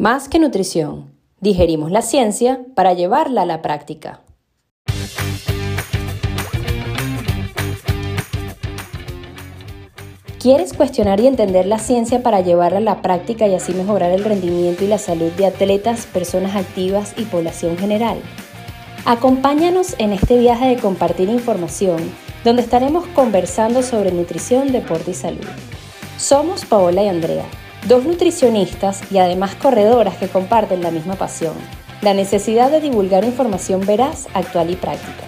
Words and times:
Más 0.00 0.30
que 0.30 0.38
nutrición, 0.38 1.12
digerimos 1.40 1.90
la 1.90 2.00
ciencia 2.00 2.62
para 2.74 2.94
llevarla 2.94 3.42
a 3.42 3.44
la 3.44 3.60
práctica. 3.60 4.22
¿Quieres 10.38 10.72
cuestionar 10.72 11.20
y 11.20 11.26
entender 11.26 11.66
la 11.66 11.78
ciencia 11.78 12.22
para 12.22 12.40
llevarla 12.40 12.78
a 12.78 12.80
la 12.80 13.02
práctica 13.02 13.46
y 13.46 13.54
así 13.54 13.74
mejorar 13.74 14.10
el 14.12 14.24
rendimiento 14.24 14.84
y 14.84 14.86
la 14.86 14.96
salud 14.96 15.32
de 15.32 15.44
atletas, 15.44 16.06
personas 16.06 16.56
activas 16.56 17.12
y 17.18 17.24
población 17.24 17.76
general? 17.76 18.22
Acompáñanos 19.04 19.96
en 19.98 20.14
este 20.14 20.38
viaje 20.38 20.68
de 20.68 20.76
compartir 20.76 21.28
información, 21.28 21.98
donde 22.42 22.62
estaremos 22.62 23.06
conversando 23.08 23.82
sobre 23.82 24.12
nutrición, 24.12 24.72
deporte 24.72 25.10
y 25.10 25.14
salud. 25.14 25.44
Somos 26.16 26.64
Paola 26.64 27.02
y 27.02 27.08
Andrea, 27.08 27.44
dos 27.88 28.04
nutricionistas 28.04 29.10
y 29.10 29.18
además 29.18 29.54
corredoras 29.54 30.16
que 30.16 30.28
comparten 30.28 30.82
la 30.82 30.90
misma 30.90 31.14
pasión, 31.14 31.54
la 32.02 32.14
necesidad 32.14 32.70
de 32.70 32.80
divulgar 32.80 33.24
información 33.24 33.80
veraz, 33.86 34.28
actual 34.34 34.70
y 34.70 34.76
práctica. 34.76 35.24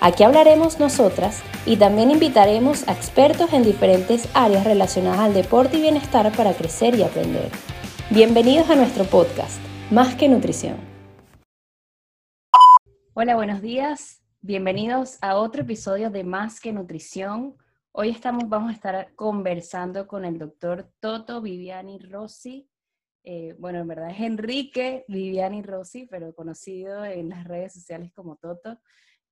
Aquí 0.00 0.22
hablaremos 0.22 0.78
nosotras 0.78 1.42
y 1.64 1.76
también 1.76 2.10
invitaremos 2.10 2.86
a 2.86 2.92
expertos 2.92 3.52
en 3.52 3.64
diferentes 3.64 4.28
áreas 4.34 4.64
relacionadas 4.64 5.20
al 5.20 5.34
deporte 5.34 5.78
y 5.78 5.80
bienestar 5.80 6.30
para 6.36 6.52
crecer 6.52 6.94
y 6.94 7.02
aprender. 7.02 7.50
Bienvenidos 8.10 8.68
a 8.68 8.76
nuestro 8.76 9.04
podcast, 9.04 9.58
Más 9.90 10.14
que 10.14 10.28
Nutrición. 10.28 10.76
Hola, 13.14 13.34
buenos 13.34 13.62
días. 13.62 14.20
Bienvenidos 14.42 15.16
a 15.22 15.36
otro 15.36 15.62
episodio 15.62 16.10
de 16.10 16.22
Más 16.22 16.60
que 16.60 16.72
Nutrición. 16.72 17.56
Hoy 17.98 18.10
estamos, 18.10 18.46
vamos 18.50 18.72
a 18.72 18.74
estar 18.74 19.14
conversando 19.14 20.06
con 20.06 20.26
el 20.26 20.36
doctor 20.36 20.92
Toto 21.00 21.40
Viviani 21.40 21.98
Rossi. 21.98 22.68
Eh, 23.24 23.56
bueno, 23.58 23.78
en 23.78 23.88
verdad 23.88 24.10
es 24.10 24.20
Enrique 24.20 25.06
Viviani 25.08 25.62
Rossi, 25.62 26.04
pero 26.04 26.34
conocido 26.34 27.06
en 27.06 27.30
las 27.30 27.44
redes 27.44 27.72
sociales 27.72 28.12
como 28.12 28.36
Toto. 28.36 28.78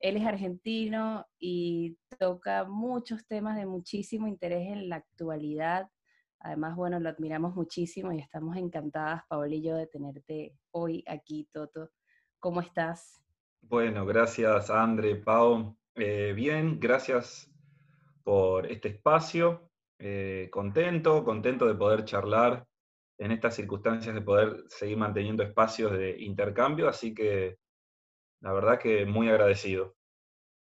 Él 0.01 0.17
es 0.17 0.25
argentino 0.25 1.27
y 1.39 1.99
toca 2.19 2.65
muchos 2.65 3.27
temas 3.27 3.59
de 3.59 3.67
muchísimo 3.67 4.29
interés 4.29 4.67
en 4.69 4.89
la 4.89 4.97
actualidad. 4.97 5.87
Además, 6.41 6.75
bueno, 6.75 6.99
lo 7.01 7.11
admiramos 7.11 7.55
muchísimo 7.55 8.13
y 8.13 8.19
estamos 8.19 8.57
encantadas, 8.57 9.25
Paola 9.29 9.55
y 9.55 9.63
yo, 9.63 9.77
de 9.77 9.89
tenerte 9.89 10.57
hoy 10.71 11.05
aquí, 11.07 11.47
Toto. 11.53 11.91
¿Cómo 12.39 12.63
estás? 12.63 13.23
Bueno, 13.61 14.07
gracias, 14.07 14.71
André, 14.71 15.17
Pau. 15.17 15.77
Eh, 15.97 16.33
bien, 16.35 16.81
gracias 16.81 17.54
por 18.25 18.67
este 18.67 18.89
espacio. 18.89 19.71
Eh, 19.99 20.49
contento, 20.51 21.23
contento 21.23 21.67
de 21.67 21.75
poder 21.77 22.05
charlar 22.05 22.67
en 23.19 23.31
estas 23.31 23.55
circunstancias, 23.55 24.15
de 24.15 24.23
poder 24.23 24.65
seguir 24.67 24.97
manteniendo 24.97 25.45
espacios 25.45 25.93
de 25.93 26.21
intercambio, 26.21 26.89
así 26.89 27.15
que 27.15 27.59
la 28.41 28.53
verdad 28.53 28.79
que 28.79 29.07
muy 29.07 29.29
agradecido 29.29 29.95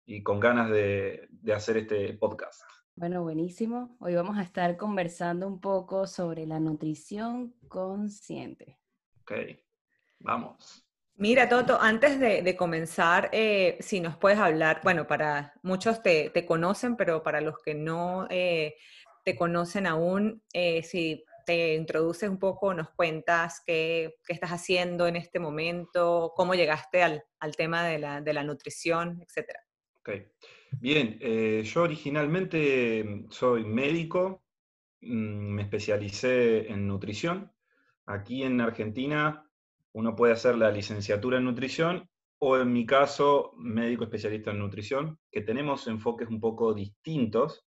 y 0.07 0.23
con 0.23 0.41
ganas 0.41 0.71
de, 0.71 1.29
hacer 1.55 1.79
este 1.79 2.13
podcast. 2.15 2.63
Bueno, 2.95 3.23
buenísimo. 3.23 3.97
Hoy 3.99 4.15
vamos 4.15 4.37
a 4.37 4.43
estar 4.43 4.77
conversando 4.77 5.49
un 5.49 5.61
poco 5.61 6.07
sobre 6.07 6.47
la 6.47 6.61
nutrición 6.61 7.55
consciente. 7.67 8.79
Ok, 9.23 9.33
vamos. 10.21 10.84
Mira, 11.17 11.49
Toto, 11.49 11.81
antes 11.81 12.19
de, 12.19 12.57
comenzar, 12.57 13.31
eh, 13.33 13.77
si 13.79 14.01
nos 14.01 14.17
puedes 14.17 14.39
hablar, 14.39 14.81
bueno, 14.83 15.07
para 15.07 15.55
muchos 15.63 16.03
te, 16.03 16.33
conocen, 16.45 16.97
pero 16.97 17.23
para 17.23 17.41
los 17.41 17.59
que 17.65 17.73
no 17.73 18.27
eh, 18.31 18.75
te 19.25 19.37
conocen 19.37 19.87
aún, 19.87 20.43
eh, 20.53 20.83
si 20.83 21.25
te 21.47 21.75
introduces 21.77 22.29
un 22.29 22.41
poco, 22.41 22.75
nos 22.75 22.91
cuentas 22.91 23.63
qué, 23.65 24.17
estás 24.27 24.51
haciendo 24.51 25.07
en 25.07 25.15
este 25.15 25.39
momento, 25.39 26.33
cómo 26.35 26.57
llegaste 26.57 27.05
al, 27.05 27.23
tema 27.57 27.85
de 27.85 28.01
la, 28.01 28.21
de 28.21 28.33
la, 28.33 28.43
nutrición, 28.43 29.23
etcétera. 29.23 29.61
Ok, 30.01 30.11
bien, 30.81 31.21
yo 31.63 31.83
originalmente 31.83 33.27
soy 33.31 33.65
médico, 33.65 34.43
mm, 35.01 35.55
me 35.55 35.63
especialicé 35.63 36.69
en 36.73 36.89
nutrición. 36.89 37.53
Aquí 38.07 38.43
en 38.43 38.61
Argentina 38.61 39.45
uno 39.95 40.17
puede 40.17 40.33
hacer 40.33 40.57
la 40.57 40.71
licenciatura 40.71 41.39
en 41.39 41.45
nutrición 41.45 42.09
o 42.39 42.59
en 42.59 42.73
mi 42.73 42.85
caso, 42.85 43.53
médico 43.57 44.05
especialista 44.05 44.51
en 44.51 44.59
nutrición, 44.59 45.19
que 45.31 45.41
tenemos 45.41 45.87
enfoques 45.87 46.29
un 46.29 46.41
poco 46.41 46.75
distintos, 46.75 47.65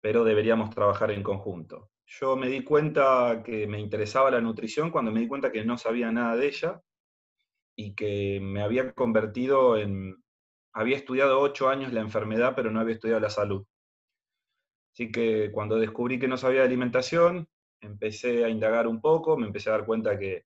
pero 0.00 0.24
deberíamos 0.24 0.70
trabajar 0.70 1.12
en 1.12 1.22
conjunto. 1.22 1.90
Yo 2.04 2.36
me 2.36 2.48
di 2.48 2.62
cuenta 2.62 3.42
que 3.44 3.66
me 3.66 3.80
interesaba 3.80 4.30
la 4.30 4.40
nutrición 4.40 4.90
cuando 4.90 5.12
me 5.12 5.20
di 5.20 5.28
cuenta 5.28 5.52
que 5.52 5.64
no 5.64 5.78
sabía 5.78 6.10
nada 6.12 6.36
de 6.36 6.48
ella 6.48 6.82
y 7.76 7.94
que 7.94 8.40
me 8.42 8.62
había 8.62 8.92
convertido 8.92 9.78
en... 9.78 10.22
Había 10.72 10.96
estudiado 10.96 11.40
ocho 11.40 11.68
años 11.68 11.92
la 11.92 12.00
enfermedad, 12.00 12.54
pero 12.54 12.70
no 12.70 12.80
había 12.80 12.96
estudiado 12.96 13.20
la 13.20 13.30
salud. 13.30 13.64
Así 14.92 15.10
que 15.10 15.50
cuando 15.52 15.78
descubrí 15.78 16.18
que 16.18 16.28
no 16.28 16.36
sabía 16.36 16.60
de 16.60 16.66
alimentación, 16.66 17.48
empecé 17.80 18.44
a 18.44 18.48
indagar 18.48 18.86
un 18.86 19.00
poco, 19.00 19.36
me 19.38 19.46
empecé 19.46 19.70
a 19.70 19.72
dar 19.72 19.86
cuenta 19.86 20.18
que 20.18 20.44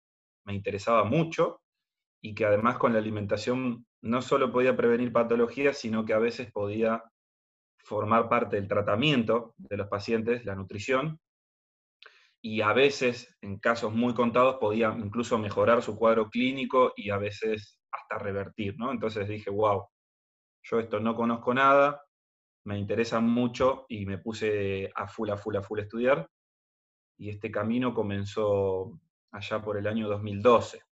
me 0.51 0.57
interesaba 0.57 1.05
mucho 1.05 1.63
y 2.21 2.35
que 2.35 2.45
además 2.45 2.77
con 2.77 2.93
la 2.93 2.99
alimentación 2.99 3.87
no 4.03 4.21
solo 4.21 4.51
podía 4.51 4.77
prevenir 4.77 5.13
patologías, 5.13 5.79
sino 5.79 6.05
que 6.05 6.13
a 6.13 6.19
veces 6.19 6.51
podía 6.51 7.05
formar 7.79 8.29
parte 8.29 8.57
del 8.57 8.69
tratamiento 8.69 9.55
de 9.57 9.77
los 9.77 9.89
pacientes, 9.89 10.45
la 10.45 10.55
nutrición, 10.55 11.19
y 12.43 12.63
a 12.63 12.73
veces, 12.73 13.37
en 13.43 13.59
casos 13.59 13.93
muy 13.93 14.15
contados, 14.15 14.57
podía 14.57 14.97
incluso 14.99 15.39
mejorar 15.39 15.83
su 15.83 15.97
cuadro 15.97 16.31
clínico 16.31 16.93
y 16.97 17.11
a 17.11 17.19
veces 17.19 17.79
hasta 17.93 18.19
revertir, 18.19 18.77
¿no? 18.79 18.91
Entonces 18.93 19.29
dije, 19.29 19.51
wow, 19.51 19.87
yo 20.63 20.81
esto 20.81 21.01
no 21.01 21.15
conozco 21.15 21.53
nada, 21.53 22.03
me 22.65 22.79
interesa 22.79 23.21
mucho 23.21 23.85
y 23.89 24.07
me 24.07 24.19
puse 24.19 24.91
a 24.95 25.07
full, 25.07 25.31
a 25.31 25.37
full, 25.37 25.57
a 25.57 25.63
full 25.63 25.81
a 25.81 25.83
estudiar. 25.83 26.31
Y 27.19 27.29
este 27.29 27.51
camino 27.51 27.93
comenzó 27.93 28.99
allá 29.33 29.63
por 29.63 29.77
el 29.77 29.87
año 29.87 30.09
2012. 30.09 30.83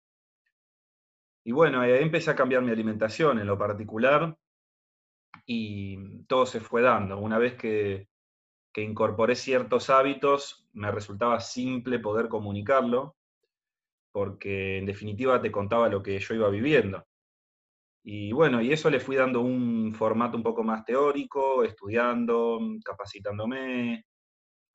Y 1.45 1.53
bueno, 1.53 1.81
ahí 1.81 1.93
empecé 2.03 2.31
a 2.31 2.37
cambiar 2.37 2.63
mi 2.63 2.71
alimentación 2.71 3.39
en 3.39 3.47
lo 3.47 3.59
particular 3.59 4.37
y 5.47 6.25
todo 6.25 6.47
se 6.47 6.61
fue 6.61 6.83
dando. 6.83 7.19
Una 7.19 7.39
vez 7.39 7.55
que, 7.55 8.09
que 8.73 8.83
incorporé 8.83 9.35
ciertos 9.35 9.91
hábitos, 9.91 10.69
me 10.73 10.91
resultaba 10.91 11.41
simple 11.41 11.99
poder 11.99 12.29
comunicarlo, 12.29 13.17
porque 14.13 14.79
en 14.79 14.87
definitiva 14.87 15.41
te 15.41 15.51
contaba 15.51 15.89
lo 15.89 16.03
que 16.03 16.19
yo 16.19 16.35
iba 16.35 16.49
viviendo. 16.51 17.05
Y 18.05 18.33
bueno, 18.33 18.63
y 18.63 18.73
eso 18.73 18.91
le 18.91 19.01
fui 19.01 19.17
dando 19.17 19.41
un 19.41 19.95
formato 19.95 20.37
un 20.37 20.43
poco 20.43 20.63
más 20.63 20.85
teórico, 20.85 21.63
estudiando, 21.65 22.59
capacitándome, 22.85 24.07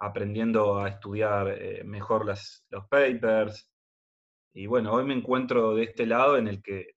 aprendiendo 0.03 0.79
a 0.79 0.89
estudiar 0.89 1.47
eh, 1.49 1.83
mejor 1.83 2.25
los 2.25 2.87
papers. 2.89 3.69
Y 4.53 4.67
bueno, 4.67 4.91
hoy 4.91 5.05
me 5.05 5.13
encuentro 5.13 5.75
de 5.75 5.83
este 5.83 6.05
lado 6.05 6.37
en 6.37 6.47
el 6.47 6.61
que 6.61 6.95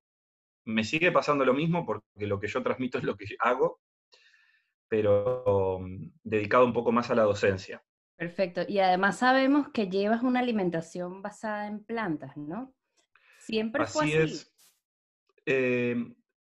me 0.65 0.83
sigue 0.83 1.13
pasando 1.13 1.45
lo 1.45 1.55
mismo 1.55 1.87
porque 1.87 2.27
lo 2.27 2.41
que 2.41 2.49
yo 2.49 2.63
transmito 2.63 2.99
es 2.99 3.05
lo 3.05 3.17
que 3.17 3.27
hago, 3.39 3.81
pero 4.89 5.79
mm, 5.81 6.11
dedicado 6.23 6.65
un 6.65 6.73
poco 6.73 6.93
más 6.93 7.11
a 7.11 7.15
la 7.15 7.23
docencia. 7.23 7.83
Perfecto. 8.17 8.63
Y 8.67 8.79
además 8.81 9.19
sabemos 9.19 9.69
que 9.69 9.89
llevas 9.89 10.23
una 10.23 10.41
alimentación 10.41 11.23
basada 11.23 11.67
en 11.67 11.85
plantas, 11.85 12.37
¿no? 12.37 12.75
Siempre 13.39 13.87
fue 13.87 14.05
así. 14.07 14.15
Es. 14.15 14.53
Eh, 15.45 15.95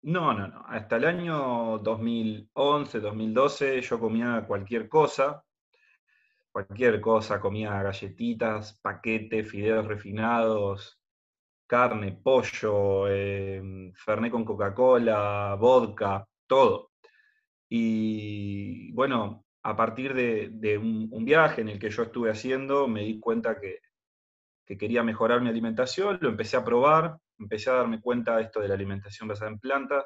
no, 0.02 0.34
no, 0.34 0.48
no. 0.48 0.64
Hasta 0.68 0.96
el 0.96 1.06
año 1.06 1.78
2011, 1.78 3.00
2012 3.00 3.80
yo 3.80 3.98
comía 3.98 4.44
cualquier 4.46 4.88
cosa 4.88 5.44
cualquier 6.52 7.00
cosa, 7.00 7.40
comía 7.40 7.82
galletitas, 7.82 8.78
paquetes, 8.82 9.50
fideos 9.50 9.86
refinados, 9.86 11.00
carne, 11.66 12.12
pollo, 12.22 13.09
eh, 13.09 13.91
fernet 13.94 14.30
con 14.30 14.44
Coca-Cola, 14.44 15.56
vodka, 15.59 16.27
todo. 16.47 16.91
Y 17.68 18.92
bueno, 18.92 19.47
a 19.62 19.74
partir 19.74 20.12
de, 20.15 20.78
un, 20.78 21.24
viaje 21.24 21.62
en 21.62 21.71
el 21.71 21.78
que 21.78 21.91
yo 21.91 22.03
estuve 22.03 22.30
haciendo, 22.30 22.88
me 22.88 23.04
di 23.04 23.18
cuenta 23.18 23.59
que, 23.59 23.78
que, 24.66 24.77
quería 24.77 25.03
mejorar 25.03 25.41
mi 25.41 25.48
alimentación, 25.48 26.18
lo 26.21 26.28
empecé 26.28 26.59
a 26.59 26.65
probar, 26.65 27.16
empecé 27.38 27.71
a 27.71 27.74
darme 27.74 28.03
cuenta 28.03 28.36
de 28.36 28.42
esto 28.42 28.60
de 28.60 28.68
la 28.68 28.74
alimentación 28.74 29.28
basada 29.28 29.50
en 29.50 29.59
plantas, 29.59 30.04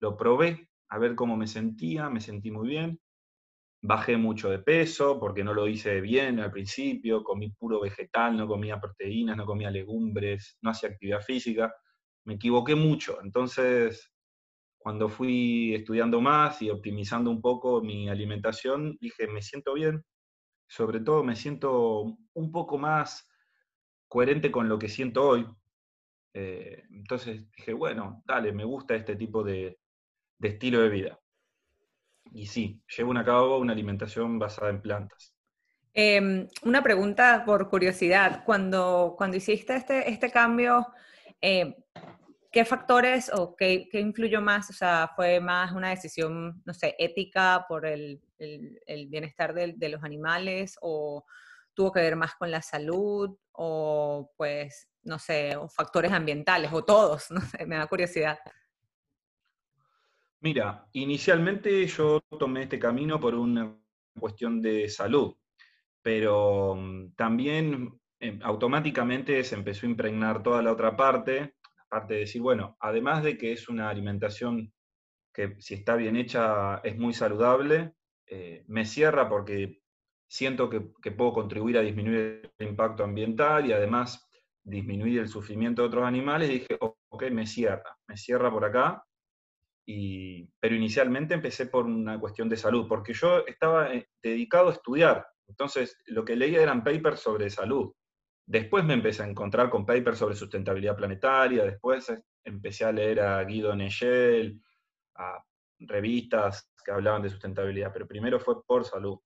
lo 0.00 0.16
probé 0.16 0.68
a 0.90 0.98
ver 0.98 1.14
cómo 1.14 1.36
me 1.36 1.46
sentía, 1.46 2.10
me 2.10 2.20
sentí 2.20 2.50
muy 2.50 2.68
bien, 2.68 3.00
Bajé 3.82 4.16
mucho 4.16 4.50
de 4.50 4.58
peso 4.58 5.20
porque 5.20 5.44
no 5.44 5.54
lo 5.54 5.68
hice 5.68 6.00
bien 6.00 6.40
al 6.40 6.50
principio, 6.50 7.22
comí 7.22 7.50
puro 7.50 7.80
vegetal, 7.80 8.36
no 8.36 8.48
comía 8.48 8.80
proteínas, 8.80 9.36
no 9.36 9.46
comía 9.46 9.70
legumbres, 9.70 10.58
no 10.62 10.70
hacía 10.70 10.88
actividad 10.88 11.20
física. 11.20 11.74
Me 12.24 12.34
equivoqué 12.34 12.74
mucho. 12.74 13.18
Entonces, 13.22 14.12
cuando 14.86 15.08
fui 15.08 15.74
estudiando 15.74 16.20
más 16.20 16.62
y 16.62 16.70
optimizando 16.70 17.30
un 17.30 17.40
poco 17.40 17.80
mi 17.82 18.08
alimentación, 18.08 18.96
dije, 19.00 19.26
me 19.26 19.42
siento 19.42 19.74
bien. 19.74 20.04
Sobre 20.68 21.00
todo 21.00 21.22
me 21.22 21.36
siento 21.36 22.16
un 22.34 22.52
poco 22.52 22.78
más 22.78 23.28
coherente 24.08 24.50
con 24.50 24.68
lo 24.68 24.78
que 24.78 24.88
siento 24.88 25.28
hoy. 25.28 25.46
Eh, 26.34 26.84
entonces 26.90 27.50
dije, 27.50 27.72
bueno, 27.72 28.22
dale, 28.26 28.52
me 28.52 28.64
gusta 28.64 28.94
este 28.94 29.16
tipo 29.16 29.42
de, 29.42 29.78
estilo 30.40 30.80
de 30.80 30.88
vida. 30.88 31.20
Y 32.36 32.44
sí, 32.44 32.82
llevo 32.94 33.16
a 33.16 33.24
cabo 33.24 33.56
una 33.56 33.72
alimentación 33.72 34.38
basada 34.38 34.68
en 34.68 34.82
plantas. 34.82 35.32
Em, 35.94 36.46
una 36.64 36.82
pregunta 36.82 37.42
por 37.46 37.70
curiosidad. 37.70 38.44
Cuando, 38.44 39.14
cuando 39.16 39.38
hiciste 39.38 39.74
este, 39.74 40.10
este 40.10 40.30
cambio, 40.30 40.86
eh, 41.40 41.74
¿qué 42.52 42.66
factores 42.66 43.30
o 43.32 43.56
qué, 43.56 43.88
influyó 43.94 44.42
más? 44.42 44.68
O 44.68 44.74
sea, 44.74 45.12
¿fue 45.16 45.40
más 45.40 45.72
una 45.72 45.88
decisión, 45.88 46.62
no 46.66 46.74
sé, 46.74 46.94
ética 46.98 47.64
por 47.66 47.86
el, 47.86 48.20
bienestar 49.08 49.54
de, 49.54 49.88
los 49.88 50.04
animales 50.04 50.76
o 50.82 51.24
tuvo 51.72 51.90
que 51.90 52.00
ver 52.00 52.16
más 52.16 52.34
con 52.34 52.50
la 52.50 52.60
salud 52.60 53.34
o 53.52 54.30
pues, 54.36 54.90
no 55.04 55.18
sé, 55.18 55.56
o 55.56 55.70
factores 55.70 56.12
ambientales 56.12 56.70
o 56.70 56.84
todos? 56.84 57.28
No 57.30 57.40
sé, 57.40 57.64
me 57.64 57.76
da 57.76 57.86
curiosidad. 57.86 58.38
Mira, 60.46 60.86
inicialmente 60.92 61.84
yo 61.88 62.20
tomé 62.38 62.62
este 62.62 62.78
camino 62.78 63.18
por 63.18 63.34
una 63.34 63.76
cuestión 64.16 64.62
de 64.62 64.88
salud, 64.88 65.34
pero 66.00 66.76
mm, 66.76 67.14
también 67.16 67.98
eh, 68.20 68.38
automáticamente 68.44 69.42
se 69.42 69.56
empezó 69.56 69.86
a 69.86 69.90
impregnar 69.90 70.44
toda 70.44 70.62
la 70.62 70.70
otra 70.70 70.96
parte 70.96 71.56
parte 71.88 72.14
de 72.14 72.20
decir, 72.20 72.42
bueno, 72.42 72.76
además 72.78 73.24
de 73.24 73.36
que 73.36 73.50
es 73.50 73.68
una 73.68 73.88
alimentación 73.88 74.72
que 75.34 75.56
si 75.58 75.74
está 75.74 75.96
bien 75.96 76.14
hecha 76.14 76.76
es 76.84 76.96
muy 76.96 77.12
saludable, 77.12 77.94
eh, 78.26 78.62
me 78.68 78.84
cierra 78.84 79.28
porque 79.28 79.80
siento 80.28 80.70
que, 80.70 80.80
puedo 81.10 81.32
contribuir 81.32 81.76
a 81.78 81.82
disminuir 81.82 82.52
el 82.56 82.68
impacto 82.68 83.02
ambiental 83.02 83.66
y 83.66 83.72
además 83.72 84.24
disminuir 84.62 85.18
el 85.18 85.28
sufrimiento 85.28 85.82
de 85.82 85.88
otros 85.88 86.04
animales, 86.04 86.50
dije, 86.50 86.78
ok, 86.78 87.30
me 87.32 87.48
cierra, 87.48 87.98
me 88.06 88.16
cierra 88.16 88.48
por 88.48 88.64
acá. 88.64 89.02
Pero 89.86 90.74
inicialmente 90.74 91.34
empecé 91.34 91.66
por 91.66 91.86
una 91.86 92.18
cuestión 92.18 92.48
de 92.48 92.56
salud, 92.56 92.86
porque 92.88 93.14
yo 93.14 93.46
estaba 93.46 93.94
eh, 93.94 94.08
dedicado 94.22 94.68
a 94.68 94.72
estudiar, 94.72 95.26
entonces 95.48 95.96
lo 96.06 96.24
que 96.24 96.36
leía 96.36 96.62
eran 96.62 96.82
papers 96.82 97.20
sobre 97.20 97.50
salud. 97.50 97.92
Después 98.48 98.84
me 98.84 98.94
empecé 98.94 99.22
a 99.22 99.28
encontrar 99.28 99.70
con 99.70 99.86
papers 99.86 100.18
sobre 100.18 100.34
sustentabilidad 100.34 100.96
planetaria, 100.96 101.64
después 101.64 102.12
empecé 102.44 102.84
a 102.84 102.92
leer 102.92 103.20
a 103.20 103.44
Guido 103.44 103.74
Nechel, 103.74 104.60
a 105.16 105.42
revistas 105.78 106.70
que 106.84 106.92
hablaban 106.92 107.22
de 107.22 107.30
sustentabilidad, 107.30 107.92
pero 107.92 108.06
primero 108.06 108.38
fue 108.40 108.62
por 108.64 108.84
salud. 108.84 109.18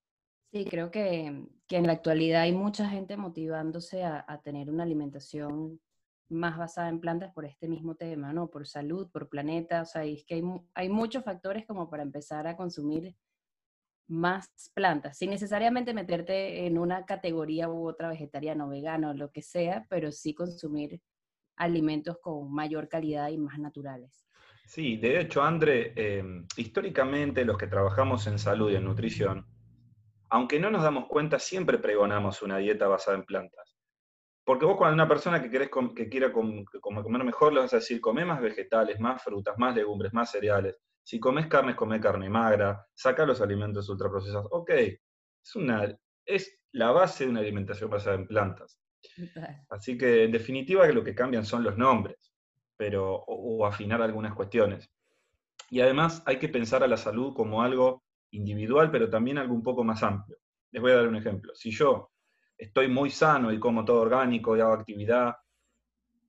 Sí, 0.53 0.65
creo 0.65 0.91
que, 0.91 1.27
en 1.27 1.87
la 1.87 1.93
actualidad 1.93 2.43
hay 2.43 2.53
mucha 2.53 2.89
gente 2.89 3.17
motivándose 3.17 4.03
a, 4.03 4.41
tener 4.43 4.69
una 4.69 4.83
alimentación 4.83 5.81
más 6.31 6.57
basada 6.57 6.89
en 6.89 7.01
plantas 7.01 7.33
por 7.33 7.45
este 7.45 7.69
mismo 7.69 7.97
tema, 7.97 8.33
¿no? 8.33 8.49
Por 8.49 8.67
salud, 8.67 9.11
por 9.11 9.29
planeta, 9.29 9.83
o 9.83 9.85
sea, 9.85 10.05
es 10.05 10.25
que 10.25 10.37
hay, 10.37 10.43
hay 10.75 10.89
muchos 10.89 11.25
factores 11.25 11.67
como 11.67 11.91
para 11.91 12.03
empezar 12.03 12.47
a 12.47 12.57
consumir 12.57 13.15
más 14.09 14.49
plantas, 14.75 15.19
sin 15.19 15.31
necesariamente 15.31 15.95
meterte 15.95 16.67
en 16.67 16.79
una 16.79 17.05
categoría 17.05 17.69
u 17.69 17.89
otra 17.89 18.09
vegetariano, 18.09 18.69
vegano, 18.69 19.15
lo 19.15 19.31
que 19.31 19.43
sea, 19.43 19.87
pero 19.89 20.11
sí 20.11 20.35
consumir 20.35 21.01
alimentos 21.57 22.19
con 22.21 22.53
mayor 22.53 22.89
calidad 22.89 23.29
y 23.29 23.39
más 23.39 23.59
naturales. 23.59 24.27
Sí, 24.67 24.97
de 24.97 25.21
hecho, 25.21 25.43
André, 25.43 25.93
em, 25.97 26.47
históricamente 26.57 27.45
los 27.45 27.59
que 27.59 27.67
trabajamos 27.67 28.27
en 28.27 28.39
salud 28.39 28.71
y 28.71 28.77
en 28.77 28.85
nutrición, 28.85 29.47
aunque 30.29 30.59
no 30.61 30.71
nos 30.71 30.83
damos 30.83 31.07
cuenta, 31.07 31.39
siempre 31.39 31.79
pregonamos 31.79 32.43
una 32.43 32.59
dieta 32.59 32.89
basada 32.89 33.17
en 33.17 33.25
plantas. 33.25 33.70
Porque 34.51 34.67
vos 34.67 34.77
cuando 34.77 34.95
una 34.95 35.07
persona 35.07 35.41
que, 35.41 35.49
querés 35.49 35.71
que 35.95 36.09
quiera 36.09 36.33
comer 36.33 37.25
mejor, 37.25 37.53
le 37.53 37.61
vas 37.61 37.73
a 37.73 37.77
decir, 37.77 38.01
come 38.01 38.25
más 38.25 38.41
vegetales, 38.41 38.99
más 38.99 39.23
frutas, 39.23 39.57
más 39.59 39.77
legumbres, 39.77 40.13
más 40.13 40.29
cereales. 40.29 40.75
Si 41.05 41.21
comes 41.21 41.47
carne, 41.47 41.77
come 41.77 42.01
carne 42.01 42.29
magra, 42.29 42.85
saca 42.93 43.25
los 43.25 43.41
alimentos 43.41 43.89
ultraprocesados. 43.89 44.49
Ok, 44.51 44.71
es, 44.71 45.55
una, 45.55 45.97
es 46.27 46.65
la 46.73 46.91
base 46.91 47.23
de 47.23 47.31
una 47.31 47.39
alimentación 47.39 47.91
basada 47.91 48.17
en 48.17 48.27
plantas. 48.27 48.81
Así 49.69 49.97
que 49.97 50.25
en 50.25 50.33
definitiva 50.33 50.85
lo 50.89 51.05
que 51.05 51.15
cambian 51.15 51.45
son 51.45 51.63
los 51.63 51.79
nombres, 51.79 52.33
pero, 52.77 53.23
o, 53.29 53.65
afinar 53.65 54.03
algunas 54.03 54.35
cuestiones. 54.35 54.91
Y 55.71 55.81
además 55.81 56.25
hay 56.27 56.41
que 56.41 56.49
pensar 56.49 56.83
a 56.83 56.89
la 56.89 56.97
salud 56.97 57.35
como 57.37 57.63
algo 57.63 58.03
individual, 58.33 58.91
pero 58.91 59.09
también 59.09 59.39
algo 59.39 59.55
un 59.55 59.63
poco 59.63 59.85
más 59.85 60.03
amplio. 60.03 60.39
Les 60.73 60.83
voy 60.83 60.91
a 60.91 60.97
dar 60.97 61.07
un 61.07 61.15
ejemplo. 61.15 61.55
Si 61.55 61.71
yo 61.71 62.11
estoy 62.61 62.89
muy 62.89 63.11
sano 63.11 63.53
y 63.53 63.59
como 63.59 63.85
todo 63.85 64.01
orgánico 64.01 64.57
y 64.57 64.61
hago 64.61 64.75
actividad, 64.75 65.35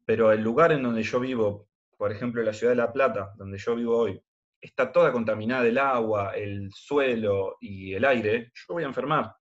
pero 0.06 0.32
el 0.32 0.42
lugar 0.42 0.72
en 0.72 0.84
donde 0.84 1.04
yo 1.04 1.20
vivo, 1.20 1.68
por 1.98 2.12
ejemplo, 2.12 2.42
la 2.42 2.54
ciudad 2.54 2.72
de 2.72 2.78
La 2.78 2.92
Plata, 2.92 3.34
donde 3.36 3.58
yo 3.58 3.76
vivo 3.76 3.98
hoy, 3.98 4.22
está 4.60 4.92
toda 4.92 5.12
contaminada 5.12 5.68
el 5.68 5.78
agua, 5.78 6.32
el 6.36 6.72
suelo 6.72 7.58
y 7.60 7.94
el 7.94 8.06
aire, 8.06 8.52
yo 8.54 8.74
voy 8.74 8.84
a 8.84 8.88
enfermar. 8.88 9.36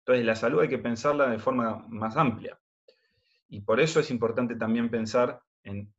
Entonces 0.00 0.24
la 0.24 0.36
salud 0.36 0.60
hay 0.60 0.68
que 0.68 0.78
pensarla 0.78 1.30
de 1.30 1.38
forma 1.38 1.84
más 1.88 2.16
amplia. 2.16 2.58
Y 3.48 3.62
por 3.62 3.80
eso 3.80 4.00
es 4.00 4.10
importante 4.10 4.56
también 4.56 4.90
pensar 4.90 5.40
en 5.62 5.92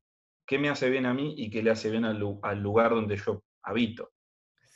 qué 0.45 0.59
me 0.59 0.69
hace 0.69 0.89
bien 0.89 1.05
a 1.05 1.13
mí 1.13 1.33
y 1.37 1.49
qué 1.49 1.63
le 1.63 1.71
hace 1.71 1.89
bien 1.89 2.05
al, 2.05 2.19
lugar 2.59 2.91
donde 2.91 3.17
yo 3.17 3.43
habito. 3.63 4.11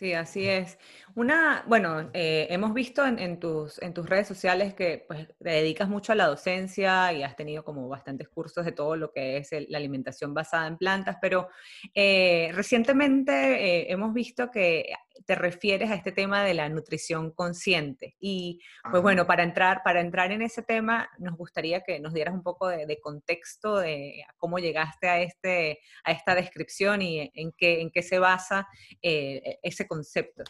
Sí, 0.03 0.11
así 0.11 0.49
es. 0.49 0.77
Una, 1.15 1.63
bueno, 1.65 2.09
eh, 2.13 2.47
hemos 2.49 2.73
visto 2.73 3.05
en, 3.05 3.39
tus, 3.39 3.81
en 3.81 3.93
tus 3.93 4.05
redes 4.05 4.27
sociales 4.27 4.73
que 4.73 5.05
pues, 5.07 5.29
te 5.41 5.49
dedicas 5.49 5.87
mucho 5.87 6.11
a 6.11 6.15
la 6.15 6.27
docencia 6.27 7.13
y 7.13 7.23
has 7.23 7.37
tenido 7.37 7.63
como 7.63 7.87
bastantes 7.87 8.27
cursos 8.27 8.65
de 8.65 8.73
todo 8.73 8.97
lo 8.97 9.13
que 9.13 9.37
es 9.37 9.49
la 9.69 9.77
alimentación 9.77 10.33
basada 10.33 10.67
en 10.67 10.77
plantas, 10.77 11.15
pero 11.21 11.47
eh, 11.95 12.51
recientemente 12.53 13.31
eh, 13.31 13.93
hemos 13.93 14.13
visto 14.13 14.51
que 14.51 14.93
te 15.25 15.35
refieres 15.35 15.91
a 15.91 15.95
este 15.95 16.11
tema 16.11 16.43
de 16.43 16.53
la 16.53 16.69
nutrición 16.69 17.31
consciente. 17.31 18.15
Y 18.19 18.61
pues 18.89 19.01
bueno, 19.01 19.25
para 19.27 19.43
entrar, 19.43 19.81
para 19.83 20.01
entrar 20.01 20.31
en 20.31 20.41
ese 20.41 20.63
tema, 20.63 21.09
nos 21.19 21.37
gustaría 21.37 21.81
que 21.81 21.99
nos 21.99 22.13
dieras 22.13 22.33
un 22.33 22.43
poco 22.43 22.67
de, 22.67 22.99
contexto 23.01 23.77
de 23.77 24.25
cómo 24.37 24.59
llegaste 24.59 25.09
a, 25.09 25.21
este, 25.21 25.79
a 26.03 26.11
esta 26.11 26.35
descripción 26.35 27.01
y 27.01 27.31
en 27.33 27.51
qué, 27.57 27.81
en 27.81 27.91
qué 27.91 28.01
se 28.01 28.19
basa 28.19 28.67
eh, 29.01 29.59
ese 29.61 29.87
concepto. 29.87 30.43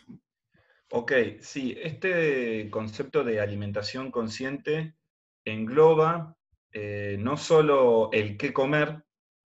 Ok, 0.92 1.12
sí, 1.40 1.76
este 1.82 2.70
concepto 2.70 3.24
de 3.24 3.40
alimentación 3.40 4.12
consciente 4.12 4.96
engloba 5.44 6.38
eh, 6.72 7.18
no 7.20 7.38
solo 7.38 8.10
el 8.12 8.38
qué 8.38 8.54
comer, 8.54 9.04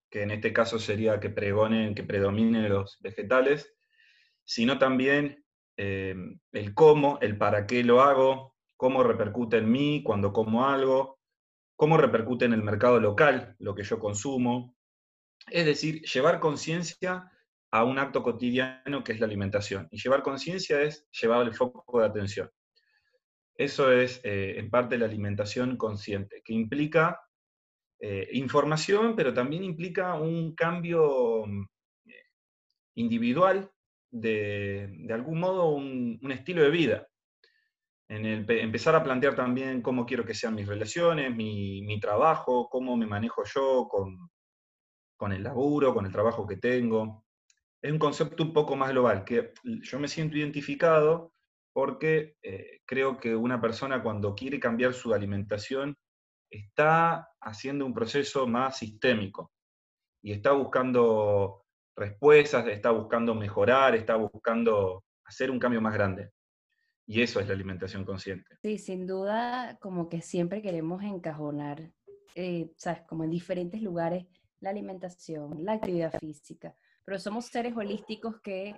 que 0.10 0.24
en 0.24 0.32
este 0.32 0.54
caso 0.54 0.80
sería 0.80 1.20
que 1.20 1.30
pregonen, 1.30 1.96
que 1.96 2.04
predominen 2.04 2.70
los 2.70 3.00
vegetales, 3.02 3.77
sino 4.48 4.80
también 4.80 5.44
eh, 5.76 6.16
el 6.54 6.74
cómo, 6.74 7.20
el 7.22 7.38
para 7.38 7.68
qué 7.68 7.84
lo 7.84 8.02
hago, 8.02 8.56
cómo 8.78 9.04
repercute 9.04 9.58
en 9.58 9.70
mí 9.70 10.02
cuando 10.04 10.32
como 10.32 10.66
algo, 10.66 11.20
cómo 11.76 11.98
repercute 11.98 12.46
en 12.46 12.54
el 12.54 12.64
mercado 12.64 13.00
local 13.00 13.56
lo 13.60 13.76
que 13.76 13.84
yo 13.84 14.00
consumo. 14.00 14.74
Es 15.52 15.66
decir, 15.66 16.02
llevar 16.04 16.40
conciencia 16.40 17.30
a 17.72 17.84
un 17.84 18.00
acto 18.00 18.24
cotidiano 18.24 19.04
que 19.04 19.12
es 19.12 19.20
la 19.20 19.26
alimentación. 19.26 19.90
Y 19.92 20.02
llevar 20.02 20.24
conciencia 20.24 20.82
es 20.82 21.06
llevar 21.12 21.46
el 21.46 21.54
foco 21.54 22.00
de 22.00 22.06
atención. 22.06 22.50
Eso 23.54 23.92
es 23.92 24.22
eh, 24.24 24.58
en 24.58 24.70
parte 24.70 24.98
la 24.98 25.06
alimentación 25.08 25.76
consciente, 25.76 26.42
que 26.44 26.54
implica 26.54 27.20
eh, 28.00 28.30
información, 28.32 29.14
pero 29.14 29.34
también 29.34 29.66
implica 29.66 30.14
un 30.14 30.56
cambio 30.56 31.44
individual 32.96 33.70
de, 34.12 35.08
algún 35.10 35.40
modo 35.40 35.70
un, 35.70 36.20
estilo 36.32 36.64
de 36.64 36.70
vida. 36.70 37.08
En 38.10 38.26
el, 38.26 38.50
empezar 38.50 38.96
a 38.96 39.04
plantear 39.04 39.36
también 39.36 39.82
cómo 39.82 40.06
quiero 40.06 40.26
que 40.26 40.34
sean 40.34 40.56
mis 40.56 40.68
relaciones, 40.68 41.36
mi, 41.36 42.00
trabajo, 42.00 42.70
cómo 42.70 42.96
me 42.96 43.06
manejo 43.06 43.44
yo 43.44 43.88
con, 43.90 44.30
con, 45.18 45.34
el 45.34 45.44
laburo, 45.44 45.94
con 45.94 46.06
el 46.06 46.12
trabajo 46.12 46.48
que 46.48 46.58
tengo. 46.58 47.26
Es 47.82 47.92
un 47.92 48.00
concepto 48.00 48.44
un 48.44 48.54
poco 48.54 48.76
más 48.76 48.92
global, 48.92 49.24
que 49.24 49.54
yo 49.64 50.00
me 50.00 50.08
siento 50.08 50.38
identificado 50.38 51.34
porque 51.74 52.38
eh, 52.42 52.82
creo 52.86 53.20
que 53.20 53.36
una 53.36 53.62
persona 53.62 54.02
cuando 54.02 54.34
quiere 54.34 54.60
cambiar 54.60 54.94
su 54.94 55.14
alimentación 55.14 55.96
está 56.50 57.30
haciendo 57.40 57.86
un 57.86 57.94
proceso 57.94 58.48
más 58.48 58.80
sistémico 58.80 59.52
y 60.24 60.32
está 60.32 60.54
buscando 60.54 61.67
respuestas, 61.98 62.68
está 62.68 62.92
buscando 62.92 63.36
mejorar, 63.36 63.96
está 63.96 64.16
buscando 64.16 65.04
hacer 65.26 65.52
un 65.52 65.60
cambio 65.60 65.82
más 65.82 65.94
grande. 65.94 66.32
Y 67.06 67.22
eso 67.22 67.40
es 67.40 67.48
la 67.48 67.54
alimentación 67.54 68.06
consciente. 68.06 68.58
Sí, 68.62 68.78
sin 68.78 69.08
duda, 69.08 69.78
como 69.82 70.08
que 70.08 70.22
siempre 70.22 70.62
queremos 70.62 71.04
encajonar, 71.04 71.92
eh, 72.36 72.72
¿sabes? 72.78 73.02
Como 73.08 73.24
en 73.24 73.32
diferentes 73.32 73.82
lugares, 73.82 74.26
la 74.60 74.70
alimentación, 74.70 75.64
la 75.64 75.74
actividad 75.74 76.12
física, 76.20 76.76
pero 77.06 77.20
somos 77.20 77.46
seres 77.46 77.76
holísticos 77.76 78.40
que 78.42 78.76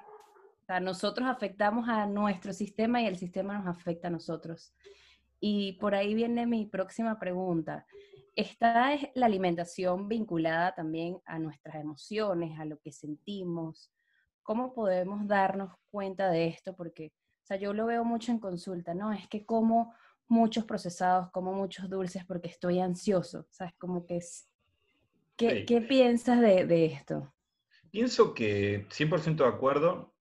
o 0.69 0.79
nosotros 0.79 1.27
afectamos 1.27 1.89
a 1.89 2.05
nuestro 2.05 2.53
sistema 2.53 3.01
y 3.01 3.07
el 3.07 3.17
sistema 3.17 3.57
nos 3.57 3.67
afecta 3.67 4.07
a 4.07 4.11
nosotros. 4.11 4.73
Y 5.39 5.73
por 5.73 5.95
ahí 5.95 6.13
viene 6.13 6.45
mi 6.45 6.65
próxima 6.67 7.17
pregunta. 7.17 7.85
Está 8.39 8.97
la 9.15 9.25
alimentación 9.25 10.07
vinculada 10.07 10.73
también 10.73 11.19
a 11.25 11.39
nuestras 11.39 11.75
emociones, 11.75 12.57
a 12.59 12.65
lo 12.65 12.79
que 12.79 12.91
sentimos. 12.91 13.91
¿Cómo 14.43 14.73
podemos 14.73 15.27
darnos 15.27 15.73
cuenta 15.91 16.29
de 16.29 16.47
esto? 16.47 16.75
Porque, 16.75 17.11
o 17.43 17.45
sea, 17.45 17.57
yo 17.57 17.73
lo 17.73 17.85
veo 17.85 18.05
mucho 18.05 18.31
en 18.31 18.39
consulta, 18.39 18.93
¿no? 18.93 19.11
Es 19.11 19.27
que 19.27 19.45
como 19.45 19.93
muchos 20.27 20.63
procesados, 20.63 21.29
como 21.31 21.51
muchos 21.53 21.89
dulces 21.89 22.23
porque 22.25 22.47
estoy 22.47 22.79
ansioso, 22.79 23.45
¿sabes? 23.49 23.73
Como 23.77 24.05
que 24.05 24.17
es... 24.17 24.47
¿Qué, 25.35 25.65
¿qué 25.65 25.81
piensas 25.81 26.39
de, 26.39 26.65
de, 26.65 26.85
esto? 26.85 27.33
Pienso 27.91 28.33
que 28.33 28.87
100% 28.89 29.35
de 29.35 29.45
acuerdo. 29.45 30.13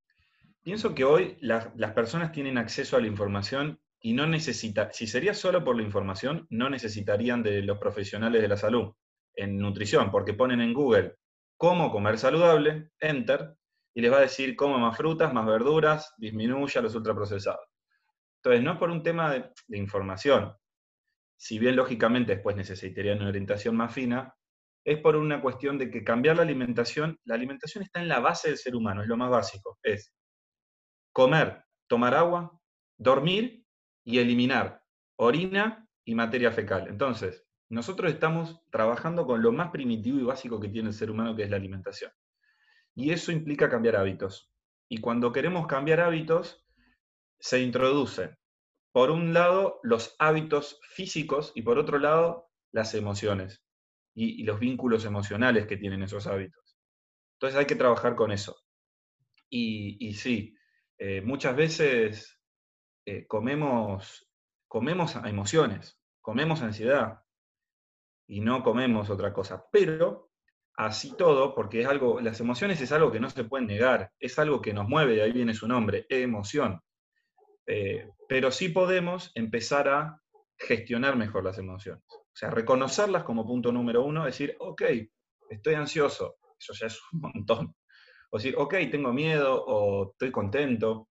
Pienso 0.63 0.95
que 0.95 1.05
hoy 1.05 1.37
las 1.41 1.93
personas 1.93 2.33
tienen 2.33 2.59
acceso 2.59 2.97
a 2.97 3.01
la 3.01 3.09
información 3.09 3.81
y 4.09 4.15
no 4.15 4.27
necesita, 4.27 4.91
si 4.91 5.07
sería 5.07 5.35
solo 5.35 5.63
por 5.63 5.77
la 5.77 5.83
información, 5.83 6.47
no 6.49 6.71
necesitarían 6.71 7.43
de 7.43 7.61
los 7.61 7.77
profesionales 7.77 8.41
de 8.41 8.49
la 8.49 8.57
salud 8.57 8.95
en 9.35 9.59
nutrición, 9.59 10.11
porque 10.11 10.33
ponen 10.33 10.63
en 10.63 10.73
Google 10.73 11.17
cómo 11.59 11.93
comer 11.93 12.17
saludable, 12.17 12.93
enter, 13.01 13.55
y 13.93 14.01
les 14.01 14.11
va 14.11 14.17
a 14.17 14.23
decir 14.23 14.57
cómo 14.57 14.79
más 14.79 14.97
frutas, 14.97 15.35
más 15.35 15.45
verduras, 15.45 16.15
disminuya 16.17 16.81
los 16.81 16.95
ultraprocesados. 16.95 17.61
Entonces, 18.37 18.63
no 18.63 18.73
es 18.73 18.79
por 18.79 18.91
un 18.91 19.03
tema 19.03 19.31
de, 19.31 19.51
de 19.67 19.77
información, 19.77 20.55
si 21.37 21.59
bien 21.59 21.77
lógicamente 21.77 22.37
después 22.37 22.57
necesitarían 22.57 23.19
una 23.19 23.29
orientación 23.29 23.77
más 23.77 23.93
fina, 23.93 24.35
es 24.87 24.99
por 25.01 25.17
una 25.17 25.43
cuestión 25.43 25.77
de 25.77 25.91
que 25.91 26.03
cambiar 26.03 26.37
la 26.37 26.45
alimentación, 26.45 27.19
la 27.25 27.35
alimentación 27.35 27.85
está 27.85 28.01
en 28.01 28.09
la 28.09 28.21
base 28.21 28.49
del 28.49 28.57
ser 28.57 28.75
humano, 28.75 29.03
es 29.03 29.09
lo 29.09 29.19
más 29.19 29.29
básico, 29.29 29.79
es 29.83 30.15
comer, 31.13 31.63
tomar 31.87 32.15
agua, 32.15 32.59
dormir 32.97 33.58
y 34.09 34.21
eliminar 34.21 34.83
orina 35.17 35.87
y 36.03 36.15
materia 36.15 36.51
fecal. 36.51 36.89
Entonces, 36.89 37.47
nosotros 37.69 38.11
estamos 38.11 38.59
trabajando 38.71 39.27
con 39.27 39.43
lo 39.43 39.53
más 39.53 39.71
primitivo 39.71 40.19
y 40.19 40.23
básico 40.23 40.59
que 40.59 40.71
tiene 40.71 40.89
el 40.89 40.95
ser 40.95 41.11
humano, 41.11 41.37
que 41.37 41.43
es 41.43 41.51
la 41.51 41.57
alimentación. 41.57 42.11
Y 42.95 43.11
eso 43.11 43.33
implica 43.33 43.69
cambiar 43.69 43.97
hábitos. 43.97 44.51
Y 44.89 45.03
cuando 45.03 45.31
queremos 45.31 45.67
cambiar 45.67 46.01
hábitos, 46.01 46.65
se 47.39 47.61
introducen, 47.61 48.35
por 48.93 49.11
un 49.11 49.35
lado, 49.35 49.79
los 49.83 50.17
hábitos 50.19 50.81
físicos 50.95 51.53
y 51.55 51.61
por 51.61 51.79
otro 51.79 51.99
lado, 51.99 52.49
las 52.73 52.95
emociones 52.95 53.63
y, 54.15 54.43
los 54.45 54.59
vínculos 54.59 55.05
emocionales 55.05 55.67
que 55.67 55.77
tienen 55.77 56.03
esos 56.03 56.27
hábitos. 56.27 56.79
Entonces 57.35 57.59
hay 57.59 57.67
que 57.67 57.77
trabajar 57.77 58.17
con 58.17 58.33
eso. 58.33 58.57
Y, 59.51 60.15
sí, 60.15 60.57
eh, 60.97 61.21
muchas 61.21 61.55
veces 61.55 62.38
eh, 63.11 63.27
comemos, 63.27 64.29
comemos 64.67 65.17
emociones, 65.25 65.99
comemos 66.21 66.61
ansiedad 66.61 67.23
y 68.27 68.43
no 68.43 68.63
comemos 68.63 69.09
otra 69.09 69.33
cosa. 69.33 69.65
Pero 69.73 70.31
así 70.77 71.17
todo, 71.17 71.55
porque 71.55 71.81
es 71.81 71.87
algo, 71.87 72.21
las 72.21 72.39
emociones 72.41 72.83
es 72.83 72.93
algo 72.93 73.11
que 73.11 73.19
no 73.19 73.31
se 73.31 73.45
puede 73.45 73.65
negar, 73.65 74.13
es 74.21 74.39
algo 74.39 74.61
que 74.61 74.75
nos 74.75 74.87
mueve, 74.87 75.15
de 75.15 75.23
ahí 75.23 75.33
viene 75.33 75.55
su 75.55 75.67
nombre, 75.67 76.05
emoción. 76.11 76.83
Eh, 77.67 78.11
pero 78.29 78.51
sí 78.51 78.69
podemos 78.69 79.33
empezar 79.35 79.89
a 79.89 80.21
gestionar 80.59 81.17
mejor 81.17 81.45
las 81.45 81.57
emociones. 81.57 82.05
O 82.11 82.35
sea, 82.35 82.51
reconocerlas 82.51 83.25
como 83.25 83.47
punto 83.47 83.73
número 83.73 84.05
uno, 84.05 84.27
decir, 84.27 84.55
ok, 84.61 84.83
estoy 85.49 85.75
ansioso, 85.77 86.37
eso 86.61 86.75
ya 86.75 86.89
es 86.89 87.01
un 87.15 87.21
montón. 87.21 87.75
O 88.31 88.37
decir, 88.37 88.55
ok, 88.59 88.75
tengo 88.91 89.15
miedo 89.15 89.65
o 89.65 90.11
estoy 90.11 90.31
contento. 90.31 91.09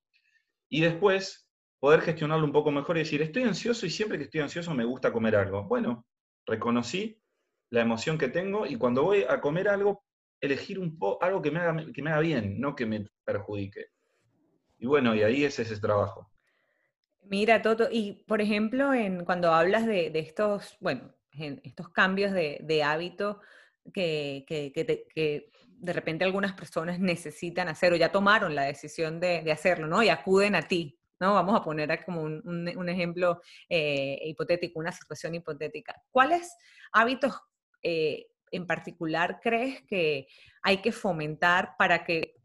Y 0.70 0.82
después 0.82 1.47
poder 1.79 2.01
gestionarlo 2.01 2.46
un 2.46 2.51
poco 2.51 2.72
mejor 2.72 2.98
y 2.98 3.01
decir, 3.01 3.22
estoy 3.22 3.43
ansioso 3.43 3.86
y 3.86 3.89
siempre 3.89 4.17
que 4.17 4.25
estoy 4.25 4.41
ansioso 4.41 4.74
me 4.74 4.86
gusta 4.86 5.12
comer 5.12 5.36
algo. 5.36 5.63
Bueno, 5.63 6.05
reconocí 6.46 7.22
la 7.69 7.81
emoción 7.81 8.17
que 8.17 8.29
tengo 8.29 8.65
y 8.65 8.75
cuando 8.75 9.03
voy 9.03 9.25
a 9.27 9.39
comer 9.41 9.69
algo, 9.69 10.03
elegir 10.39 10.79
un 10.79 10.98
po 10.98 11.22
algo 11.22 11.41
que 11.41 11.51
me, 11.51 11.60
haga, 11.60 11.86
que 11.93 12.01
me 12.01 12.12
haga 12.12 12.22
bien, 12.22 12.60
no 12.60 12.75
que 12.75 12.86
me 12.86 13.05
perjudique. 13.24 13.88
Y 14.79 14.86
bueno, 14.86 15.15
y 15.15 15.24
ahí 15.24 15.43
es 15.43 15.60
ese 15.60 15.79
trabajo. 15.79 16.31
Mira, 17.24 17.62
Toto, 17.62 17.89
y 17.91 18.24
por 18.25 18.41
ejemplo, 18.41 18.93
en, 18.93 19.25
cuando 19.25 19.51
hablas 19.53 19.86
de, 19.86 20.12
estos, 20.15 20.77
bueno, 20.79 21.13
estos 21.63 21.89
cambios 21.89 22.31
de, 22.31 22.84
hábito 22.84 23.41
que, 23.93 24.46
que, 24.48 25.51
de 25.79 25.93
repente 25.93 26.24
algunas 26.24 26.53
personas 26.53 27.00
necesitan 27.00 27.67
hacer 27.67 27.93
o 27.93 27.96
ya 27.98 28.12
tomaron 28.12 28.55
la 28.55 28.63
decisión 28.63 29.19
de, 29.19 29.41
de 29.43 29.51
hacerlo, 29.51 29.88
¿no? 29.88 30.01
Y 30.01 30.10
acuden 30.10 30.55
a 30.55 30.67
ti 30.67 30.98
¿no? 31.20 31.34
Vamos 31.34 31.60
a 31.60 31.64
poner 31.64 32.04
como 32.06 32.22
un, 32.22 32.90
ejemplo 32.90 33.42
eh, 33.70 34.20
hipotético, 34.26 34.80
una 34.80 34.92
situación 34.92 35.36
hipotética. 35.36 35.96
¿Cuáles 36.12 36.56
hábitos 36.92 37.34
eh, 37.82 38.28
en 38.52 38.66
particular 38.66 39.40
crees 39.42 39.82
que 39.84 40.28
hay 40.62 40.78
que 40.78 40.92
fomentar 40.92 41.76
para 41.78 42.04
que, 42.04 42.36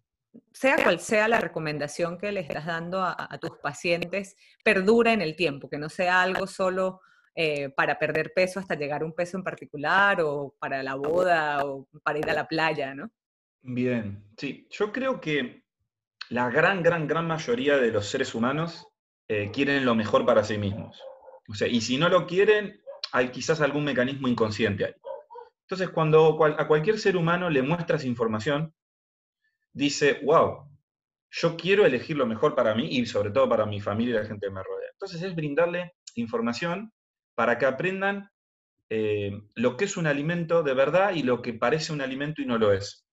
sea 0.52 0.76
cual 0.82 1.00
sea 1.00 1.28
la 1.28 1.40
recomendación 1.40 2.18
que 2.18 2.32
le 2.32 2.40
estás 2.40 2.66
dando 2.66 3.02
a, 3.02 3.38
tus 3.40 3.58
pacientes, 3.58 4.36
perdure 4.64 5.12
en 5.12 5.20
el 5.20 5.36
tiempo, 5.36 5.68
que 5.68 5.78
no 5.78 5.88
sea 5.88 6.22
algo 6.22 6.46
solo 6.46 7.00
eh, 7.34 7.70
para 7.70 7.98
perder 7.98 8.32
peso 8.34 8.60
hasta 8.60 8.74
llegar 8.74 9.02
a 9.02 9.04
un 9.04 9.14
peso 9.14 9.36
en 9.36 9.44
particular 9.44 10.20
o 10.20 10.54
para 10.58 10.82
la 10.82 10.94
boda 10.94 11.64
o 11.64 11.86
para 12.02 12.18
ir 12.18 12.28
a 12.30 12.34
la 12.34 12.46
playa, 12.46 12.94
¿no? 12.94 13.10
Bien, 13.62 14.24
sí, 14.36 14.66
yo 14.70 14.90
creo 14.90 15.20
que 15.20 15.61
la 16.32 16.48
gran, 16.48 16.82
gran, 16.82 17.06
gran 17.06 17.26
mayoría 17.26 17.76
de 17.76 17.92
los 17.92 18.06
seres 18.06 18.34
humanos 18.34 18.88
eh, 19.28 19.50
quieren 19.52 19.84
lo 19.84 19.94
mejor 19.94 20.24
para 20.24 20.42
sí 20.42 20.56
mismos. 20.56 20.98
Y 21.68 21.82
si 21.82 21.98
no 21.98 22.08
lo 22.08 22.26
quieren, 22.26 22.80
hay 23.12 23.28
quizás 23.28 23.60
algún 23.60 23.84
mecanismo 23.84 24.28
inconsciente 24.28 24.86
ahí. 24.86 24.94
Entonces, 25.66 25.90
cuando 25.90 26.42
a 26.42 26.66
cualquier 26.66 26.98
ser 26.98 27.18
humano 27.18 27.50
le 27.50 27.60
muestras 27.60 28.06
información, 28.06 28.74
dice, 29.74 30.20
wow, 30.24 30.70
yo 31.30 31.56
quiero 31.56 31.84
elegir 31.84 32.16
lo 32.16 32.26
mejor 32.26 32.54
para 32.54 32.74
mí 32.74 32.88
y 32.90 33.04
sobre 33.04 33.30
todo 33.30 33.46
para 33.46 33.66
mi 33.66 33.82
familia 33.82 34.14
y 34.14 34.18
la 34.22 34.26
gente 34.26 34.46
que 34.46 34.52
me 34.52 34.62
rodea. 34.62 34.88
Entonces 34.92 35.22
es 35.22 35.34
brindarle 35.34 35.92
información 36.14 36.92
para 37.34 37.58
que 37.58 37.66
aprendan 37.66 38.30
eh, 38.88 39.38
lo 39.54 39.76
que 39.76 39.84
es 39.84 39.98
un 39.98 40.06
alimento 40.06 40.62
de 40.62 40.72
verdad 40.72 41.14
y 41.14 41.24
lo 41.24 41.42
que 41.42 41.52
parece 41.52 41.92
un 41.92 42.00
alimento 42.00 42.40
y 42.40 42.46
no 42.46 42.56
lo 42.56 42.72
es. 42.72 43.06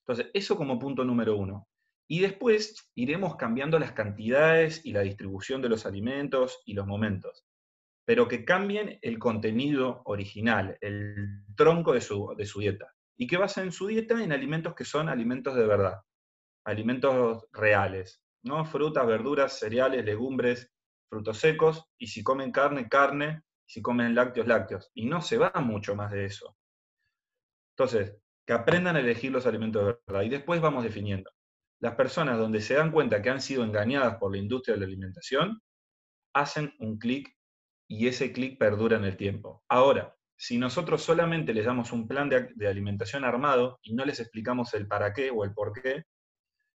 Entonces, 0.00 0.28
eso 0.34 0.56
como 0.56 0.76
punto 0.76 1.04
número 1.04 1.36
uno. 1.36 1.68
Y 2.10 2.18
después 2.18 2.90
iremos 2.96 3.36
cambiando 3.36 3.78
las 3.78 3.92
cantidades 3.92 4.84
y 4.84 4.92
la 4.92 5.02
distribución 5.02 5.62
de 5.62 5.68
los 5.68 5.86
alimentos 5.86 6.60
y 6.66 6.74
los 6.74 6.84
momentos, 6.84 7.46
pero 8.04 8.26
que 8.26 8.44
cambien 8.44 8.98
el 9.00 9.20
contenido 9.20 10.02
original, 10.06 10.76
el 10.80 11.44
tronco 11.54 11.92
de 11.92 12.00
su, 12.00 12.34
dieta, 12.58 12.92
y 13.16 13.28
que 13.28 13.36
basen 13.36 13.70
su 13.70 13.86
dieta 13.86 14.24
en 14.24 14.32
alimentos 14.32 14.74
que 14.74 14.84
son 14.84 15.08
alimentos 15.08 15.54
de 15.54 15.64
verdad, 15.64 16.00
alimentos 16.64 17.46
reales, 17.52 18.20
¿no? 18.42 18.64
frutas, 18.64 19.06
verduras, 19.06 19.60
cereales, 19.60 20.04
legumbres, 20.04 20.68
frutos 21.08 21.38
secos, 21.38 21.84
y 21.96 22.08
si 22.08 22.24
comen 22.24 22.50
carne, 22.50 22.88
carne, 22.88 23.44
si 23.64 23.82
comen 23.82 24.16
lácteos, 24.16 24.48
lácteos. 24.48 24.90
Y 24.94 25.06
no 25.06 25.22
se 25.22 25.38
va 25.38 25.52
mucho 25.60 25.94
más 25.94 26.10
de 26.10 26.24
eso. 26.24 26.56
Entonces, 27.76 28.16
que 28.44 28.52
aprendan 28.52 28.96
a 28.96 29.00
elegir 29.00 29.30
los 29.30 29.46
alimentos 29.46 29.86
de 29.86 29.96
verdad. 30.08 30.22
Y 30.22 30.28
después 30.28 30.60
vamos 30.60 30.82
definiendo 30.82 31.30
las 31.80 31.94
personas 31.94 32.38
donde 32.38 32.60
se 32.60 32.74
dan 32.74 32.92
cuenta 32.92 33.22
que 33.22 33.30
han 33.30 33.40
sido 33.40 33.64
engañadas 33.64 34.16
por 34.16 34.32
la 34.32 34.38
industria 34.38 34.74
de 34.74 34.80
la 34.80 34.86
alimentación, 34.86 35.60
hacen 36.34 36.74
un 36.78 36.98
clic 36.98 37.34
y 37.88 38.06
ese 38.06 38.32
clic 38.32 38.58
perdura 38.58 38.96
en 38.98 39.04
el 39.04 39.16
tiempo. 39.16 39.64
Ahora, 39.68 40.14
si 40.36 40.58
nosotros 40.58 41.02
solamente 41.02 41.52
les 41.52 41.66
damos 41.66 41.92
un 41.92 42.06
plan 42.06 42.28
de, 42.28 42.68
alimentación 42.68 43.24
armado 43.24 43.78
y 43.82 43.94
no 43.94 44.04
les 44.04 44.20
explicamos 44.20 44.72
el 44.74 44.86
para 44.86 45.12
qué 45.12 45.30
o 45.30 45.44
el 45.44 45.52
por 45.52 45.72
qué, 45.72 46.04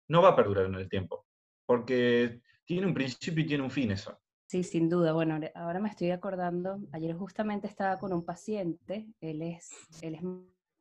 no 0.07 0.21
va 0.21 0.29
a 0.29 0.35
perdurar 0.35 0.65
en 0.65 0.75
el 0.75 0.89
tiempo, 0.89 1.25
porque 1.65 2.41
tiene 2.65 2.87
un 2.87 2.93
principio 2.93 3.43
y 3.43 3.47
tiene 3.47 3.63
un 3.63 3.71
fin 3.71 3.91
eso. 3.91 4.19
Sí, 4.47 4.63
sin 4.63 4.89
duda. 4.89 5.13
Bueno, 5.13 5.39
ahora 5.55 5.79
me 5.79 5.89
estoy 5.89 6.11
acordando, 6.11 6.79
ayer 6.91 7.15
justamente 7.15 7.67
estaba 7.67 7.99
con 7.99 8.11
un 8.11 8.25
paciente, 8.25 9.07
él 9.21 9.41
es, 9.41 9.71
él 10.01 10.15
es 10.15 10.21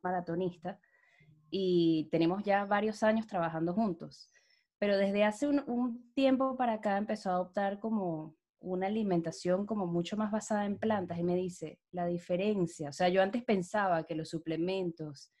maratonista, 0.01 0.79
y 1.55 2.05
tenemos 2.09 2.43
ya 2.43 2.65
varios 2.65 3.03
años 3.03 3.27
trabajando 3.27 3.75
juntos. 3.75 4.27
Pero 4.79 4.97
desde 4.97 5.23
hace 5.23 5.47
un, 5.47 6.11
tiempo 6.15 6.57
para 6.57 6.73
acá 6.73 6.97
empezó 6.97 7.29
a 7.29 7.33
adoptar 7.33 7.79
como 7.79 8.35
una 8.59 8.87
alimentación 8.87 9.67
como 9.67 9.85
mucho 9.85 10.17
más 10.17 10.31
basada 10.31 10.65
en 10.65 10.79
plantas 10.79 11.19
y 11.19 11.23
me 11.23 11.35
dice 11.35 11.79
la 11.91 12.07
diferencia. 12.07 12.89
O 12.89 12.91
sea, 12.91 13.07
yo 13.09 13.21
antes 13.21 13.43
pensaba 13.43 14.03
que 14.03 14.15
los 14.15 14.29
suplementos, 14.29 15.31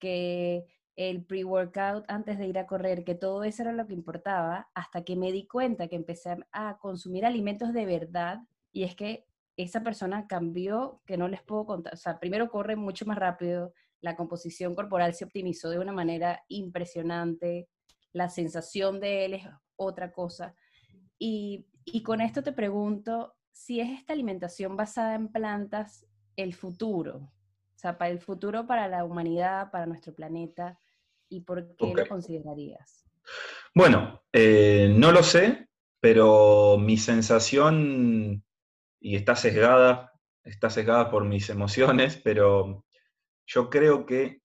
que 0.00 0.66
el 0.96 1.24
pre-workout 1.24 2.04
antes 2.08 2.36
de 2.38 2.48
ir 2.48 2.58
a 2.58 2.66
correr, 2.66 3.04
que 3.04 3.14
todo 3.14 3.44
eso 3.44 3.62
era 3.62 3.72
lo 3.72 3.86
que 3.86 3.94
importaba, 3.94 4.68
hasta 4.74 5.04
que 5.04 5.14
me 5.14 5.30
di 5.30 5.46
cuenta 5.46 5.86
que 5.86 5.94
empecé 5.94 6.36
a 6.50 6.78
consumir 6.78 7.24
alimentos 7.24 7.72
de 7.72 7.86
verdad 7.86 8.40
y 8.72 8.82
es 8.82 8.96
que 8.96 9.24
esa 9.56 9.84
persona 9.84 10.26
cambió, 10.26 11.00
que 11.06 11.16
no 11.16 11.28
les 11.28 11.42
puedo 11.42 11.64
contar. 11.64 11.94
O 11.94 11.96
sea, 11.96 12.18
primero 12.18 12.50
corre 12.50 12.74
mucho 12.74 13.06
más 13.06 13.18
rápido, 13.18 13.72
la 14.00 14.16
composición 14.16 14.74
corporal 14.74 15.14
se 15.14 15.24
optimizó 15.24 15.70
de 15.70 15.78
una 15.78 15.92
manera 15.92 16.42
impresionante, 16.48 17.68
la 18.12 18.28
sensación 18.28 19.00
de 19.00 19.24
él 19.24 19.34
es 19.34 19.46
otra 19.76 20.12
cosa. 20.12 20.54
Y, 21.18 21.66
con 22.04 22.20
esto 22.20 22.42
te 22.42 22.52
pregunto, 22.52 23.34
si 23.50 23.80
es 23.80 23.90
esta 23.90 24.12
alimentación 24.12 24.76
basada 24.76 25.14
en 25.14 25.28
plantas, 25.28 26.06
el 26.36 26.54
futuro, 26.54 27.16
o 27.16 27.78
sea, 27.78 27.98
para 27.98 28.10
el 28.10 28.20
futuro 28.20 28.66
para 28.66 28.88
la 28.88 29.04
humanidad, 29.04 29.70
para 29.70 29.86
nuestro 29.86 30.14
planeta, 30.14 30.78
y 31.28 31.40
por 31.40 31.76
qué 31.76 31.92
lo 31.94 32.06
considerarías? 32.06 33.04
Bueno, 33.74 34.22
eh, 34.32 34.92
no 34.96 35.12
lo 35.12 35.22
sé, 35.22 35.68
pero 36.00 36.78
mi 36.78 36.96
sensación, 36.96 38.42
y 39.00 39.16
está 39.16 39.36
sesgada, 39.36 40.12
está 40.44 40.70
sesgada 40.70 41.10
por 41.10 41.24
mis 41.24 41.50
emociones, 41.50 42.16
pero 42.16 42.84
yo 43.52 43.68
creo 43.68 44.06
que 44.06 44.42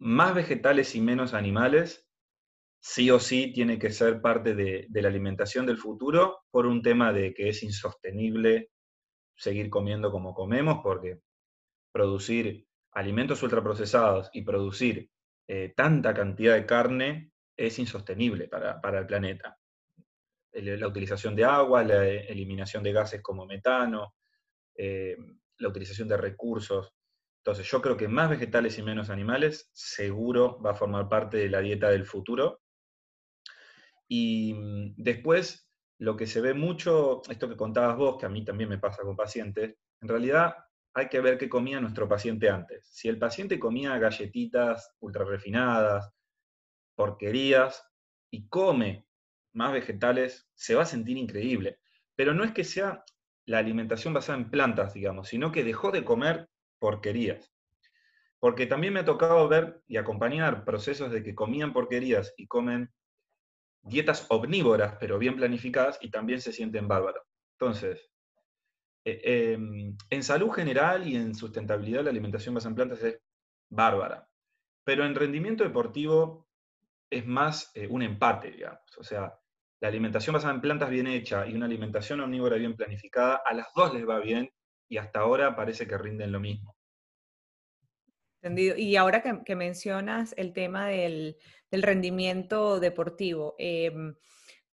más 0.00 0.34
vegetales 0.34 0.94
y 0.96 1.00
menos 1.00 1.32
animales 1.32 2.08
sí 2.80 3.08
o 3.10 3.20
sí 3.20 3.52
tiene 3.52 3.78
que 3.78 3.90
ser 3.90 4.20
parte 4.20 4.54
de, 4.54 4.88
la 4.90 5.08
alimentación 5.08 5.64
del 5.64 5.78
futuro 5.78 6.40
por 6.50 6.66
un 6.66 6.82
tema 6.82 7.12
de 7.12 7.34
que 7.34 7.48
es 7.50 7.62
insostenible 7.62 8.70
seguir 9.36 9.70
comiendo 9.70 10.10
como 10.10 10.34
comemos, 10.34 10.80
porque 10.82 11.20
producir 11.92 12.66
alimentos 12.92 13.40
ultraprocesados 13.44 14.28
y 14.32 14.42
producir 14.42 15.08
eh, 15.46 15.72
tanta 15.76 16.12
cantidad 16.12 16.54
de 16.54 16.66
carne 16.66 17.30
es 17.56 17.78
insostenible 17.78 18.48
para, 18.48 18.98
el 18.98 19.06
planeta. 19.06 19.56
La 20.52 20.88
utilización 20.88 21.36
de 21.36 21.44
agua, 21.44 21.84
la 21.84 22.04
eliminación 22.04 22.82
de 22.82 22.92
gases 22.92 23.22
como 23.22 23.46
metano, 23.46 24.14
eh, 24.74 25.16
la 25.58 25.68
utilización 25.68 26.08
de 26.08 26.16
recursos. 26.16 26.97
Entonces, 27.48 27.70
yo 27.70 27.80
creo 27.80 27.96
que 27.96 28.08
más 28.08 28.28
vegetales 28.28 28.76
y 28.76 28.82
menos 28.82 29.08
animales 29.08 29.70
seguro 29.72 30.60
va 30.60 30.72
a 30.72 30.74
formar 30.74 31.08
parte 31.08 31.38
de 31.38 31.48
la 31.48 31.60
dieta 31.60 31.88
del 31.88 32.04
futuro 32.04 32.60
y 34.06 34.52
mm, 34.52 34.96
después, 34.98 35.66
lo 35.98 36.14
que 36.14 36.26
se 36.26 36.42
ve 36.42 36.52
mucho, 36.52 37.22
esto 37.30 37.48
que 37.48 37.56
contabas 37.56 37.96
vos, 37.96 38.18
que 38.18 38.26
a 38.26 38.28
mí 38.28 38.44
también 38.44 38.68
me 38.68 38.76
pasa 38.76 39.02
con 39.02 39.16
pacientes, 39.16 39.76
en 40.02 40.08
realidad 40.08 40.56
hay 40.92 41.08
que 41.08 41.20
ver 41.20 41.38
qué 41.38 41.48
comía 41.48 41.80
nuestro 41.80 42.06
paciente 42.06 42.50
antes. 42.50 42.86
Si 42.92 43.08
el 43.08 43.18
paciente 43.18 43.58
comía 43.58 43.96
galletitas 43.96 44.94
ultra 45.00 45.24
refinadas, 45.24 46.12
porquerías, 46.96 47.82
y 48.30 48.46
come 48.48 49.06
más 49.54 49.72
vegetales, 49.72 50.50
se 50.54 50.74
va 50.74 50.82
a 50.82 50.84
sentir 50.84 51.16
increíble. 51.16 51.78
Pero 52.14 52.34
no 52.34 52.44
es 52.44 52.52
que 52.52 52.64
sea 52.64 53.06
la 53.46 53.56
alimentación 53.56 54.12
basada 54.12 54.36
en 54.36 54.50
plantas, 54.50 54.92
digamos, 54.92 55.28
sino 55.28 55.50
que 55.50 55.64
dejó 55.64 55.90
de 55.90 56.04
comer 56.04 56.46
porquerías. 56.78 57.52
Porque 58.40 58.66
también 58.66 58.92
me 58.92 59.00
ha 59.00 59.04
tocado 59.04 59.48
ver 59.48 59.82
y 59.86 59.96
acompañar 59.96 60.64
procesos 60.64 61.10
de 61.10 61.22
que 61.22 61.34
comían 61.34 61.72
porquerías 61.72 62.34
y 62.36 62.46
comen 62.46 62.90
dietas 63.82 64.26
omnívoras, 64.28 64.96
pero 65.00 65.18
bien 65.18 65.36
planificadas, 65.36 65.98
y 66.00 66.10
también 66.10 66.40
se 66.40 66.52
sienten 66.52 66.88
bárbaros. 66.88 67.24
Entonces, 67.58 68.10
eh, 69.04 69.52
em, 69.54 69.96
en 70.10 70.22
salud 70.22 70.50
general 70.50 71.06
y 71.06 71.16
en 71.16 71.34
sustentabilidad, 71.34 72.04
la 72.04 72.10
alimentación 72.10 72.54
basada 72.54 72.70
en 72.70 72.76
plantas 72.76 73.02
es 73.02 73.20
bárbara. 73.70 74.28
Pero 74.84 75.04
en 75.04 75.14
rendimiento 75.14 75.64
deportivo 75.64 76.48
es 77.10 77.26
más 77.26 77.70
eh, 77.74 77.86
un 77.88 78.02
empate, 78.02 78.50
digamos. 78.50 78.98
O 78.98 79.02
sea, 79.02 79.34
la 79.80 79.88
alimentación 79.88 80.34
basada 80.34 80.54
en 80.54 80.60
plantas 80.60 80.90
bien 80.90 81.06
hecha 81.06 81.46
y 81.46 81.54
una 81.54 81.66
alimentación 81.66 82.20
omnívora 82.20 82.56
bien 82.56 82.76
planificada, 82.76 83.42
a 83.44 83.54
las 83.54 83.68
dos 83.74 83.94
les 83.94 84.06
va 84.06 84.18
bien 84.18 84.50
y 84.88 84.96
hasta 84.96 85.20
ahora 85.20 85.54
parece 85.54 85.86
que 85.86 85.98
rinden 85.98 86.32
lo 86.32 86.40
mismo. 86.40 86.76
Entendido. 88.40 88.76
Y 88.76 88.96
ahora 88.96 89.22
que, 89.44 89.56
mencionas 89.56 90.34
el 90.36 90.52
tema 90.52 90.88
del, 90.88 91.36
rendimiento 91.70 92.80
deportivo, 92.80 93.54
em, 93.58 94.14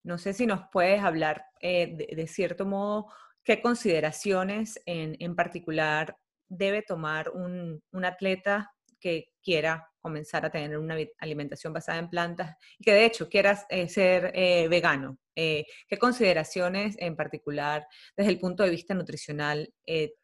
no 0.03 0.17
sé 0.17 0.33
si 0.33 0.45
nos 0.45 0.61
puedes 0.71 1.01
hablar 1.01 1.45
eh, 1.61 1.95
de, 2.15 2.27
cierto 2.27 2.65
modo 2.65 3.07
qué 3.43 3.61
consideraciones 3.61 4.81
en, 4.85 5.35
particular 5.35 6.17
debe 6.49 6.81
tomar 6.81 7.29
un, 7.29 7.81
un 7.91 8.05
atleta 8.05 8.73
que 8.99 9.29
quiera 9.41 9.89
comenzar 10.03 10.45
a 10.45 10.51
tener 10.51 10.77
una 10.77 10.97
alimentación 11.19 11.73
basada 11.73 11.99
en 11.99 12.09
plantas 12.09 12.55
y 12.77 12.83
que 12.83 12.93
de 12.93 13.05
hecho 13.05 13.29
quieras 13.29 13.65
eh, 13.69 13.87
ser 13.87 14.31
eh, 14.35 14.67
vegano. 14.67 15.17
Eh, 15.35 15.65
¿Qué 15.87 15.97
consideraciones 15.97 16.95
en 16.99 17.15
particular 17.15 17.87
desde 18.15 18.31
el 18.31 18.39
punto 18.39 18.63
de 18.63 18.69
vista 18.69 18.93
nutricional 18.93 19.73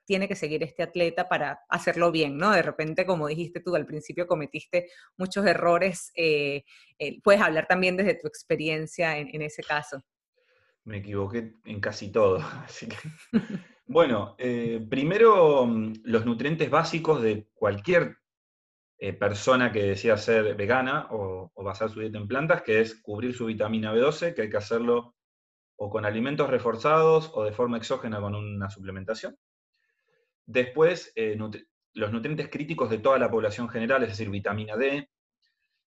tiene 0.05 0.27
que 0.27 0.35
seguir 0.35 0.63
este 0.63 0.83
atleta 0.83 1.27
para 1.27 1.59
hacerlo 1.69 2.11
bien? 2.11 2.37
¿no? 2.37 2.51
De 2.51 2.61
repente, 2.61 3.05
como 3.05 3.27
dijiste 3.27 3.59
tú 3.59 3.75
al 3.75 3.85
principio, 3.85 4.27
cometiste 4.27 4.89
muchos 5.17 5.45
errores. 5.45 6.11
puedes 7.23 7.41
hablar 7.41 7.67
también 7.67 7.97
desde 7.97 8.15
tu 8.15 8.27
experiencia 8.27 9.17
en, 9.17 9.41
ese 9.41 9.63
caso. 9.63 10.03
Me 10.83 10.97
equivoqué 10.97 11.53
en 11.65 11.79
casi 11.79 12.11
todo. 12.11 12.39
bueno, 13.85 14.35
primero 14.89 15.65
mm, 15.65 15.93
los 16.03 16.25
nutrientes 16.25 16.69
básicos 16.69 17.21
de 17.21 17.47
cualquier 17.53 18.17
eh, 19.01 19.13
persona 19.13 19.71
que 19.71 19.83
decía 19.83 20.17
ser 20.17 20.55
vegana 20.55 21.07
o, 21.11 21.51
basar 21.63 21.89
su 21.89 22.01
dieta 22.01 22.17
en 22.17 22.27
plantas, 22.27 22.63
que 22.63 22.81
es 22.81 22.95
cubrir 23.01 23.33
su 23.33 23.45
vitamina 23.45 23.93
B12, 23.93 24.33
que 24.33 24.41
hay 24.41 24.49
que 24.49 24.57
hacerlo 24.57 25.15
o 25.77 25.89
con 25.89 26.05
alimentos 26.05 26.49
reforzados 26.49 27.31
o 27.33 27.45
de 27.45 27.53
forma 27.53 27.77
exógena 27.77 28.19
con 28.19 28.35
una 28.35 28.69
suplementación. 28.69 29.37
Después, 30.45 31.13
eh, 31.15 31.37
los 31.93 32.11
nutrientes 32.11 32.49
críticos 32.49 32.89
de 32.89 32.97
toda 32.97 33.17
la 33.17 33.31
población 33.31 33.69
general, 33.69 34.03
es 34.03 34.09
decir, 34.09 34.29
vitamina 34.29 34.75
D, 34.75 35.09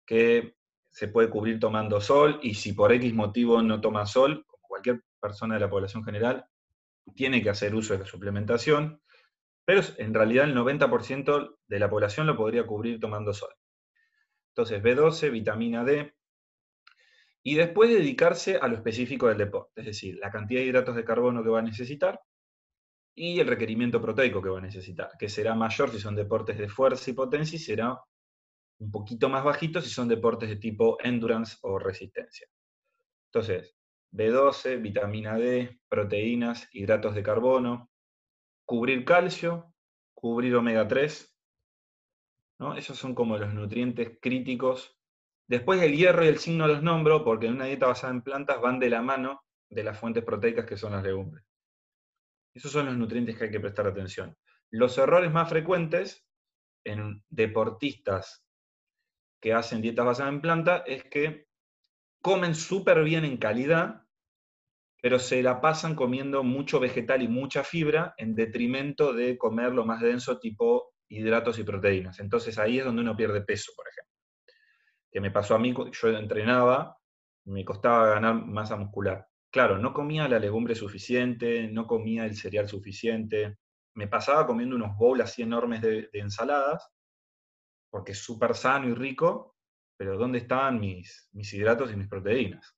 que 0.05 0.57
se 0.91 1.09
puede 1.09 1.31
cubrir 1.31 1.59
tomando 1.59 2.03
sol 2.03 2.39
y 2.43 2.55
si 2.55 2.75
por 2.75 2.93
X 2.93 3.15
motivo 3.15 3.63
no 3.63 3.81
toma 3.81 4.05
sol, 4.05 4.45
como 4.47 4.69
cualquier 4.69 5.03
persona 5.19 5.55
de 5.55 5.61
la 5.61 5.71
población 5.71 6.05
general, 6.05 6.45
tiene 7.15 7.43
que 7.43 7.49
hacer 7.49 7.75
uso 7.75 7.95
de 7.95 8.01
la 8.01 8.07
suplementación 8.07 9.01
pero 9.69 9.83
en 9.99 10.15
realidad 10.15 10.47
el 10.47 10.55
90% 10.55 11.59
de 11.67 11.79
la 11.79 11.91
población 11.91 12.27
lo 12.27 12.39
podría 12.39 12.67
cubrir 12.67 12.99
tomando 12.99 13.35
sol. 13.35 13.51
Entonces, 14.53 14.83
B12, 14.83 15.31
vitamina 15.31 15.85
D, 15.85 16.15
y 17.43 17.55
después 17.55 17.91
dedicarse 17.91 18.57
a 18.57 18.67
lo 18.67 18.77
específico 18.77 19.29
del 19.29 19.37
deporte, 19.37 19.83
es 19.83 19.87
decir, 19.89 20.17
la 20.23 20.31
cantidad 20.31 20.63
de 20.63 20.69
hidratos 20.69 20.97
de 20.97 21.05
carbono 21.05 21.43
que 21.43 21.51
va 21.51 21.59
a 21.59 21.63
necesitar 21.63 22.19
y 23.15 23.41
el 23.41 23.47
requerimiento 23.47 24.01
proteico 24.01 24.41
que 24.41 24.49
va 24.49 24.57
a 24.57 24.63
necesitar, 24.63 25.11
que 25.19 25.29
será 25.29 25.55
mayor 25.55 25.91
si 25.91 26.01
son 26.01 26.17
deportes 26.17 26.57
de 26.57 26.71
fuerza 26.71 27.11
y 27.11 27.13
potencia 27.13 27.57
y 27.57 27.59
será 27.59 28.01
un 28.79 28.91
poquito 28.91 29.29
más 29.29 29.45
bajito 29.45 29.83
si 29.83 29.91
son 29.91 30.09
deportes 30.09 30.49
de 30.49 30.57
tipo 30.57 30.97
endurance 31.05 31.59
o 31.61 31.79
resistencia. 31.79 32.49
Entonces, 33.27 33.77
B12, 34.13 34.81
vitamina 34.81 35.37
D, 35.37 35.79
proteínas, 35.91 36.67
hidratos 36.73 37.15
de 37.15 37.23
carbono, 37.23 37.91
cubrir 38.69 39.07
calcio, 39.07 39.73
cubrir 40.13 40.55
omega 40.55 40.87
3, 40.87 41.35
¿no? 42.61 42.77
Esos 42.77 42.99
son 42.99 43.15
como 43.15 43.39
los 43.39 43.55
nutrientes 43.55 44.19
críticos. 44.21 44.95
Después 45.49 45.81
el 45.81 45.97
hierro 45.97 46.23
y 46.23 46.29
el 46.29 46.39
signo 46.39 46.69
los 46.69 46.83
nombro 46.83 47.25
porque 47.25 47.47
en 47.47 47.55
una 47.55 47.65
dieta 47.65 47.87
basada 47.87 48.13
en 48.13 48.21
plantas 48.21 48.61
van 48.61 48.79
de 48.79 48.91
la 48.91 49.01
mano 49.01 49.41
de 49.71 49.85
las 49.85 49.99
fuentes 49.99 50.23
proteicas 50.23 50.67
que 50.67 50.77
son 50.77 50.93
las 50.93 51.03
legumbres. 51.03 51.47
Esos 52.55 52.71
son 52.71 52.85
los 52.85 52.97
nutrientes 52.99 53.39
que 53.39 53.45
hay 53.45 53.51
que 53.51 53.59
prestar 53.59 53.87
atención. 53.87 54.37
Los 54.71 54.99
errores 54.99 55.33
más 55.33 55.49
frecuentes 55.49 56.29
en 56.85 57.25
deportistas 57.31 58.45
que 59.41 59.55
hacen 59.55 59.81
dietas 59.81 60.05
basadas 60.05 60.35
en 60.35 60.43
planta 60.43 60.85
es 60.87 61.05
que 61.05 61.49
comen 62.21 62.55
súper 62.55 63.03
bien 63.03 63.25
en 63.25 63.39
calidad, 63.39 64.03
pero 65.09 65.19
se 65.19 65.43
la 65.43 65.63
pasan 65.63 65.95
comiendo 65.95 66.45
mucho 66.45 66.79
vegetal 66.79 67.23
y 67.23 67.29
mucha 67.29 67.65
fibra 67.65 68.13
en 68.19 68.35
detrimento 68.35 69.15
de 69.15 69.39
comer 69.39 69.73
lo 69.73 69.87
más 69.87 70.03
denso 70.03 70.39
tipo 70.39 70.93
hidratos 71.09 71.59
y 71.59 71.63
proteínas. 71.63 72.21
Entonces 72.21 72.59
ahí 72.59 72.79
es 72.79 72.85
donde 72.85 73.01
uno 73.01 73.17
pierde 73.17 73.41
peso, 73.41 73.73
por 73.75 73.87
ejemplo. 73.89 74.13
Que 75.11 75.23
me 75.23 75.31
pasó 75.31 75.55
a 75.55 75.59
mí, 75.59 75.75
yo 75.75 76.09
entrenaba, 76.11 76.99
me 77.47 77.65
costaba 77.65 78.11
ganar 78.11 78.35
masa 78.35 78.77
muscular. 78.77 79.27
Claro, 79.51 79.79
no 79.79 79.95
comía 79.95 80.29
la 80.29 80.39
legumbre 80.39 80.75
suficiente, 80.75 81.69
no 81.69 81.87
comía 81.87 82.27
el 82.27 82.37
cereal 82.37 82.69
suficiente, 82.69 83.57
me 83.95 84.09
pasaba 84.09 84.47
comiendo 84.47 84.77
unos 84.77 84.95
bowls 84.99 85.23
así 85.23 85.41
enormes 85.41 85.81
de, 85.81 86.11
ensaladas, 86.13 86.87
porque 87.89 88.13
es 88.13 88.19
súper 88.19 88.55
sano 88.55 88.89
y 88.89 88.93
rico, 88.93 89.57
pero 89.97 90.19
¿dónde 90.19 90.37
estaban 90.37 90.79
mis, 90.79 91.31
mis 91.33 91.51
hidratos 91.55 91.91
y 91.95 91.97
mis 91.97 92.09
proteínas? 92.09 92.78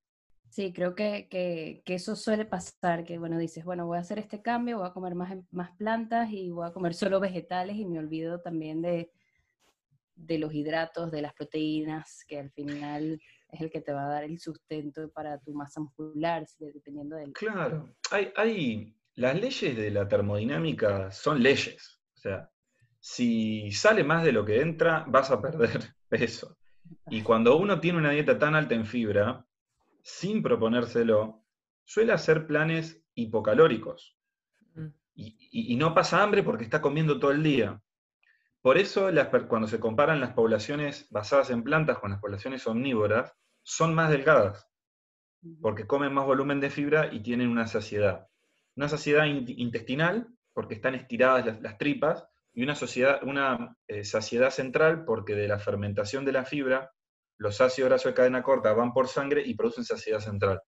Sí, 0.50 0.72
creo 0.72 0.96
que, 0.96 1.82
eso 1.86 2.16
suele 2.16 2.44
pasar, 2.44 3.04
que 3.04 3.18
bueno, 3.18 3.38
dices, 3.38 3.64
bueno, 3.64 3.86
voy 3.86 3.98
a 3.98 4.00
hacer 4.00 4.18
este 4.18 4.42
cambio, 4.42 4.78
voy 4.78 4.88
a 4.88 4.92
comer 4.92 5.14
más, 5.14 5.36
más 5.52 5.70
plantas 5.76 6.30
y 6.32 6.50
voy 6.50 6.66
a 6.66 6.72
comer 6.72 6.92
solo 6.94 7.20
vegetales 7.20 7.76
y 7.76 7.86
me 7.86 8.00
olvido 8.00 8.40
también 8.40 8.82
de, 8.82 9.12
de 10.16 10.38
los 10.38 10.52
hidratos, 10.52 11.12
de 11.12 11.22
las 11.22 11.34
proteínas, 11.34 12.24
que 12.26 12.40
al 12.40 12.50
final 12.50 13.22
es 13.48 13.60
el 13.60 13.70
que 13.70 13.80
te 13.80 13.92
va 13.92 14.06
a 14.06 14.08
dar 14.08 14.24
el 14.24 14.40
sustento 14.40 15.08
para 15.10 15.38
tu 15.38 15.54
masa 15.54 15.80
muscular, 15.80 16.44
dependiendo 16.58 17.14
del... 17.14 17.32
Claro, 17.32 17.94
hay, 18.10 18.32
hay, 18.34 18.96
las 19.14 19.40
leyes 19.40 19.76
de 19.76 19.90
la 19.92 20.08
termodinámica 20.08 21.12
son 21.12 21.40
leyes, 21.40 22.00
o 22.16 22.18
sea, 22.18 22.50
si 22.98 23.70
sale 23.70 24.02
más 24.02 24.24
de 24.24 24.32
lo 24.32 24.44
que 24.44 24.60
entra, 24.60 25.04
vas 25.06 25.30
a 25.30 25.40
perder 25.40 25.94
peso. 26.08 26.56
Y 27.08 27.22
cuando 27.22 27.56
uno 27.56 27.78
tiene 27.78 27.98
una 27.98 28.10
dieta 28.10 28.36
tan 28.36 28.56
alta 28.56 28.74
en 28.74 28.84
fibra, 28.84 29.46
sin 30.02 30.42
proponérselo, 30.42 31.44
suele 31.84 32.12
hacer 32.12 32.46
planes 32.46 33.04
hipocalóricos. 33.14 34.16
Mm. 34.74 34.88
y, 35.14 35.76
no 35.76 35.94
pasa 35.94 36.22
hambre 36.22 36.42
porque 36.42 36.64
está 36.64 36.80
comiendo 36.80 37.18
todo 37.18 37.32
el 37.32 37.42
día. 37.42 37.82
Por 38.62 38.76
eso 38.76 39.10
cuando 39.48 39.68
se 39.68 39.80
comparan 39.80 40.20
las 40.20 40.34
poblaciones 40.34 41.06
basadas 41.10 41.50
en 41.50 41.62
plantas 41.62 41.98
con 41.98 42.10
las 42.10 42.20
poblaciones 42.20 42.66
omnívoras, 42.66 43.34
son 43.62 43.94
más 43.94 44.10
delgadas, 44.10 44.68
porque 45.62 45.86
comen 45.86 46.12
más 46.12 46.26
volumen 46.26 46.60
de 46.60 46.68
fibra 46.68 47.12
y 47.12 47.20
tienen 47.20 47.48
una 47.48 47.66
saciedad. 47.66 48.28
Una 48.76 48.88
saciedad 48.88 49.24
intestinal, 49.24 50.28
porque 50.52 50.74
están 50.74 50.94
estiradas 50.94 51.60
las, 51.62 51.78
tripas, 51.78 52.26
y 52.52 52.62
una, 52.62 52.74
una 53.22 53.76
eh, 53.86 54.04
saciedad 54.04 54.50
central, 54.50 55.04
porque 55.04 55.34
de 55.34 55.48
la 55.48 55.58
fermentación 55.58 56.26
de 56.26 56.32
la 56.32 56.44
fibra, 56.44 56.92
los 57.40 57.58
ácidos 57.62 57.88
grasos 57.88 58.10
de 58.10 58.14
cadena 58.14 58.42
corta 58.42 58.74
van 58.74 58.92
por 58.92 59.08
sangre 59.08 59.42
y 59.44 59.54
producen 59.54 59.84
saciedad 59.84 60.20
central. 60.20 60.60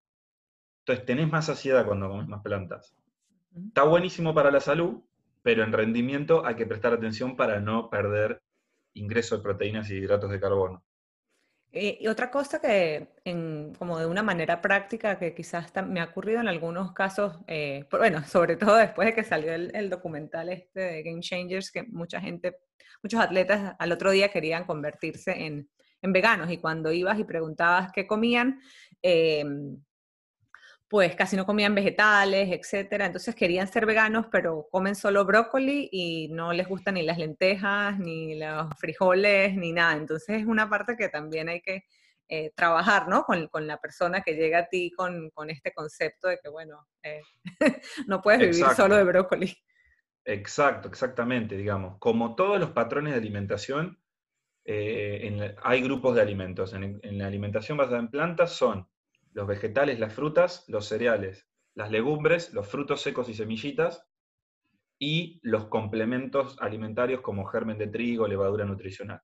Entonces 0.81 1.05
tenés 1.05 1.31
más 1.31 1.47
saciedad 1.47 1.85
cuando 1.85 2.09
comes 2.09 2.27
más 2.27 2.43
plantas. 2.43 2.97
Está 3.69 3.83
buenísimo 3.83 4.35
para 4.35 4.51
la 4.51 4.59
salud, 4.59 5.03
pero 5.43 5.65
en 5.65 5.73
rendimiento 5.73 6.47
hay 6.47 6.55
que 6.55 6.65
prestar 6.65 6.95
atención 6.95 7.37
para 7.37 7.61
no 7.61 7.91
perder 7.91 8.41
ingreso 8.95 9.37
de 9.37 9.43
proteínas 9.43 9.91
y 9.91 9.97
hidratos 9.97 10.31
de 10.31 10.41
carbono. 10.41 10.83
Eh, 11.73 11.99
y 12.01 12.07
otra 12.07 12.31
cosa 12.31 12.59
que, 12.59 13.09
como 13.79 13.99
de 13.99 14.07
una 14.07 14.23
manera 14.23 14.63
práctica, 14.63 15.19
que 15.19 15.35
quizás 15.35 15.71
me 15.87 16.01
ha 16.01 16.05
ocurrido 16.05 16.41
en 16.41 16.49
algunos 16.49 16.93
casos, 16.93 17.39
eh, 17.47 17.87
bueno, 17.91 18.25
sobre 18.27 18.57
todo 18.57 18.77
después 18.77 19.07
de 19.07 19.15
que 19.15 19.25
salió 19.25 19.53
el, 19.53 19.91
documental 19.91 20.49
este 20.49 20.81
de 20.81 21.03
Game 21.03 21.21
Changers, 21.21 21.71
que 21.71 21.83
mucha 21.83 22.19
gente, 22.19 22.57
muchos 23.03 23.21
atletas 23.21 23.77
al 23.79 23.93
otro 23.93 24.11
día 24.11 24.31
querían 24.31 24.65
convertirse 24.65 25.33
en, 25.33 25.69
en 26.03 26.13
veganos 26.13 26.51
y 26.51 26.59
cuando 26.59 26.93
ibas 26.93 27.19
y 27.19 27.25
preguntabas 27.25 27.93
qué 27.93 28.07
comían, 28.07 28.61
eh, 29.03 29.45
pues 30.93 31.15
casi 31.15 31.37
no 31.37 31.47
comían 31.47 31.75
vegetales, 31.75 32.51
etcétera. 32.53 33.07
Entonces 33.07 33.35
querían 33.35 33.67
ser 33.67 33.87
veganos, 33.87 34.27
pero 34.31 34.69
comen 34.71 34.95
solo 34.95 35.25
brócoli 35.25 35.89
y 35.91 36.29
no 36.29 36.53
les 36.53 36.69
gustan 36.69 36.95
ni 36.95 37.03
las 37.03 37.17
lentejas, 37.17 37.99
ni 37.99 38.39
los 38.39 38.69
frijoles, 38.79 39.55
ni 39.55 39.73
nada. 39.73 39.97
Entonces 39.97 40.43
es 40.43 40.47
una 40.47 40.69
parte 40.69 40.95
que 40.99 41.09
también 41.09 41.49
hay 41.49 41.63
que 41.63 41.87
eh, 42.29 42.53
trabajar, 42.55 43.09
¿no? 43.09 43.25
Con, 43.25 43.67
la 43.67 43.79
persona 43.79 44.21
que 44.21 44.35
llega 44.35 44.59
a 44.59 44.69
ti 44.69 44.91
con, 44.91 45.31
este 45.49 45.73
concepto 45.73 46.29
de 46.29 46.39
que, 46.43 46.51
bueno, 46.51 46.87
eh, 47.03 47.23
no 48.07 48.21
puedes 48.21 48.41
vivir 48.41 48.67
solo 48.77 48.97
de 48.97 49.05
brócoli. 49.05 49.57
Exacto, 50.27 50.89
exactamente, 50.89 51.57
digamos. 51.57 51.97
Como 52.01 52.35
todos 52.35 52.61
los 52.61 52.73
patrones 52.73 53.15
de 53.15 53.19
alimentación, 53.19 54.02
eh, 54.65 55.57
hay 55.63 55.83
grupos 55.83 56.15
de 56.15 56.23
alimentos. 56.23 56.73
En, 56.75 57.01
la 57.19 57.27
alimentación 57.27 57.79
basada 57.79 57.99
en 57.99 58.09
plantas 58.09 58.53
son 58.53 58.87
los 59.33 59.47
vegetales, 59.47 59.99
las 59.99 60.15
frutas, 60.15 60.65
los 60.69 60.87
cereales, 60.87 61.49
las 61.75 61.91
legumbres, 61.91 62.53
los 62.53 62.69
frutos 62.69 63.01
secos 63.01 63.29
y 63.29 63.35
semillitas, 63.35 64.07
y 64.99 65.41
los 65.43 65.67
complementos 65.67 66.57
alimentarios 66.61 67.23
como 67.23 67.47
germen 67.47 67.79
de 67.79 67.89
trigo, 67.89 68.29
levadura 68.29 68.65
nutricional. 68.65 69.21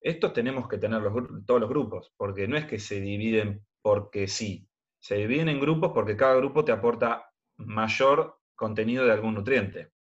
Estos 0.00 0.32
tenemos 0.32 0.68
que 0.68 0.78
tener 0.78 1.02
todos 1.44 1.60
los 1.60 1.68
grupos, 1.68 2.14
porque 2.16 2.48
no 2.48 2.56
es 2.56 2.64
que 2.64 2.78
se 2.78 3.00
dividen 3.00 3.66
porque 3.82 4.28
sí, 4.28 4.68
se 4.98 5.16
dividen 5.16 5.48
en 5.48 5.60
grupos 5.60 5.92
porque 5.92 6.16
cada 6.16 6.36
grupo 6.36 6.64
te 6.64 6.72
aporta 6.72 7.30
mayor 7.56 8.40
contenido 8.54 9.04
de 9.04 9.12
algún 9.12 9.34
nutriente. 9.34 9.92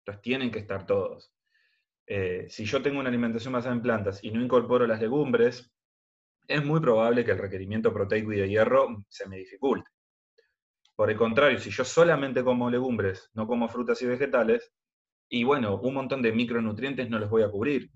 Entonces 0.00 0.22
tienen 0.22 0.50
que 0.50 0.60
estar 0.60 0.86
todos. 0.86 1.35
Eh, 2.06 2.46
si 2.48 2.64
yo 2.64 2.80
tengo 2.82 3.00
una 3.00 3.08
alimentación 3.08 3.52
basada 3.52 3.74
en 3.74 3.82
plantas 3.82 4.22
y 4.22 4.30
no 4.30 4.40
incorporo 4.40 4.86
las 4.86 5.00
legumbres, 5.00 5.72
es 6.46 6.64
muy 6.64 6.80
probable 6.80 7.24
que 7.24 7.32
el 7.32 7.38
requerimiento 7.38 7.92
proteico 7.92 8.32
y 8.32 8.40
de 8.40 8.48
hierro 8.48 9.04
se 9.08 9.28
me 9.28 9.36
dificulte. 9.38 9.90
Por 10.94 11.10
el 11.10 11.16
contrario, 11.16 11.58
si 11.58 11.70
yo 11.70 11.84
solamente 11.84 12.44
como 12.44 12.70
legumbres, 12.70 13.30
no 13.34 13.46
como 13.46 13.68
frutas 13.68 14.00
y 14.02 14.06
vegetales, 14.06 14.72
y 15.28 15.44
bueno, 15.44 15.78
un 15.80 15.94
montón 15.94 16.22
de 16.22 16.32
micronutrientes 16.32 17.10
no 17.10 17.18
los 17.18 17.28
voy 17.28 17.42
a 17.42 17.50
cubrir, 17.50 17.90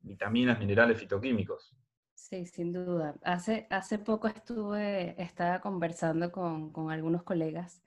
vitaminas, 0.00 0.58
minerales, 0.58 0.98
fitoquímicos. 0.98 1.74
Sí, 2.14 2.46
sin 2.46 2.72
duda. 2.72 3.16
Hace, 3.22 3.66
hace 3.70 3.98
poco 3.98 4.28
estuve, 4.28 5.20
estaba 5.20 5.60
conversando 5.60 6.30
con, 6.30 6.70
con 6.72 6.90
algunos 6.90 7.22
colegas 7.22 7.82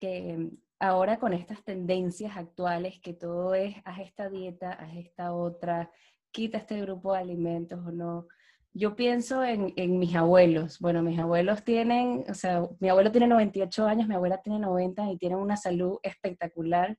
que 0.00 0.50
ahora 0.82 1.18
con 1.18 1.32
estas 1.32 1.62
tendencias 1.64 2.36
actuales, 2.36 3.00
que 3.00 3.14
todo 3.14 3.54
es, 3.54 3.76
haz 3.84 4.00
esta 4.00 4.28
dieta, 4.28 4.72
haz 4.72 4.96
esta 4.96 5.32
otra, 5.32 5.90
quita 6.32 6.58
este 6.58 6.80
grupo 6.80 7.12
de 7.12 7.20
alimentos 7.20 7.78
o 7.86 7.92
no, 7.92 8.26
yo 8.74 8.96
pienso 8.96 9.44
en, 9.44 9.98
mis 9.98 10.16
abuelos. 10.16 10.78
Bueno, 10.80 11.02
mis 11.02 11.18
abuelos 11.18 11.62
tienen, 11.62 12.24
o 12.28 12.34
sea, 12.34 12.66
mi 12.80 12.88
abuelo 12.88 13.12
tiene 13.12 13.28
98 13.28 13.86
años, 13.86 14.08
mi 14.08 14.14
abuela 14.14 14.40
tiene 14.42 14.58
90 14.58 15.12
y 15.12 15.18
tienen 15.18 15.38
una 15.38 15.56
salud 15.56 15.98
espectacular. 16.02 16.98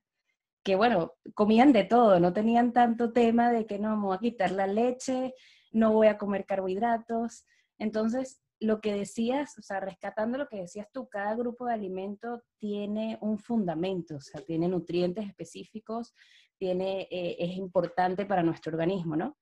Que 0.62 0.76
bueno, 0.76 1.12
comían 1.34 1.72
de 1.72 1.84
todo, 1.84 2.20
no 2.20 2.32
tenían 2.32 2.72
tanto 2.72 3.12
tema 3.12 3.50
de 3.50 3.66
que 3.66 3.78
no, 3.78 3.96
me 3.96 4.04
voy 4.04 4.16
a 4.16 4.20
quitar 4.20 4.52
la 4.52 4.66
leche, 4.66 5.34
no 5.72 5.92
voy 5.92 6.06
a 6.06 6.16
comer 6.16 6.46
carbohidratos. 6.46 7.44
Entonces, 7.78 8.40
lo 8.60 8.80
que 8.80 8.94
decías, 8.94 9.58
o 9.58 9.62
sea, 9.62 9.80
rescatando 9.80 10.38
lo 10.38 10.48
que 10.48 10.58
decías 10.58 10.90
tú, 10.92 11.08
cada 11.08 11.34
grupo 11.34 11.66
de 11.66 11.74
alimento 11.74 12.42
tiene 12.58 13.18
un 13.20 13.38
fundamento, 13.38 14.16
o 14.16 14.20
sea, 14.20 14.40
tiene 14.40 14.68
nutrientes 14.68 15.26
específicos, 15.26 16.14
tiene, 16.56 17.08
eh, 17.10 17.36
es 17.38 17.56
importante 17.56 18.26
para 18.26 18.42
nuestro 18.42 18.72
organismo, 18.72 19.16
¿no? 19.16 19.36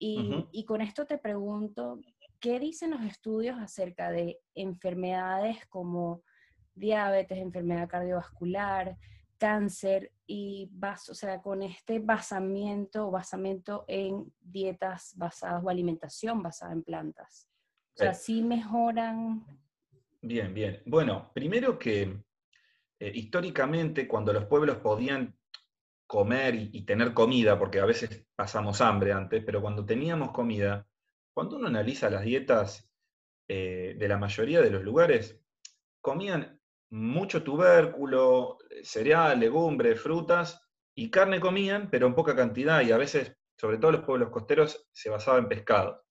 Y, 0.00 0.64
con 0.64 0.80
esto 0.80 1.06
te 1.06 1.18
pregunto, 1.18 2.00
¿qué 2.38 2.60
dicen 2.60 2.92
los 2.92 3.02
estudios 3.02 3.58
acerca 3.58 4.12
de 4.12 4.38
enfermedades 4.54 5.66
como 5.66 6.22
diabetes, 6.72 7.38
enfermedad 7.38 7.88
cardiovascular, 7.88 8.96
cáncer 9.38 10.12
y 10.24 10.70
o 10.82 11.14
sea, 11.14 11.42
con 11.42 11.62
este 11.62 11.98
basamiento 11.98 13.10
basamiento 13.10 13.84
en 13.88 14.32
dietas 14.40 15.14
basadas 15.16 15.64
o 15.64 15.68
alimentación 15.68 16.44
basada 16.44 16.72
en 16.74 16.84
plantas? 16.84 17.47
O 17.98 18.00
sea, 18.00 18.14
¿sí 18.14 18.42
mejoran? 18.42 19.44
Bien, 20.22 20.54
bien. 20.54 20.80
Bueno, 20.86 21.32
primero 21.34 21.76
que 21.76 22.22
eh, 23.00 23.12
históricamente 23.12 24.06
cuando 24.06 24.32
los 24.32 24.44
pueblos 24.44 24.76
podían 24.76 25.36
comer 26.06 26.54
y, 26.54 26.84
tener 26.84 27.12
comida, 27.12 27.58
porque 27.58 27.80
a 27.80 27.84
veces 27.84 28.24
pasamos 28.36 28.80
hambre 28.80 29.12
antes, 29.12 29.42
pero 29.44 29.60
cuando 29.60 29.84
teníamos 29.84 30.30
comida, 30.30 30.86
cuando 31.34 31.56
uno 31.56 31.66
analiza 31.66 32.08
las 32.08 32.22
dietas 32.22 32.88
eh, 33.48 33.96
de 33.98 34.08
la 34.08 34.16
mayoría 34.16 34.60
de 34.60 34.70
los 34.70 34.84
lugares, 34.84 35.40
comían 36.00 36.60
mucho 36.90 37.42
tubérculo, 37.42 38.58
cereal, 38.84 39.40
legumbres, 39.40 40.00
frutas, 40.00 40.70
y 40.94 41.10
carne 41.10 41.40
comían, 41.40 41.90
pero 41.90 42.06
en 42.06 42.14
poca 42.14 42.36
cantidad, 42.36 42.80
y 42.82 42.92
a 42.92 42.96
veces, 42.96 43.36
sobre 43.56 43.78
todo 43.78 43.90
los 43.90 44.04
pueblos 44.04 44.30
costeros, 44.30 44.88
se 44.92 45.10
basaba 45.10 45.38
en 45.38 45.48
pescado. 45.48 46.07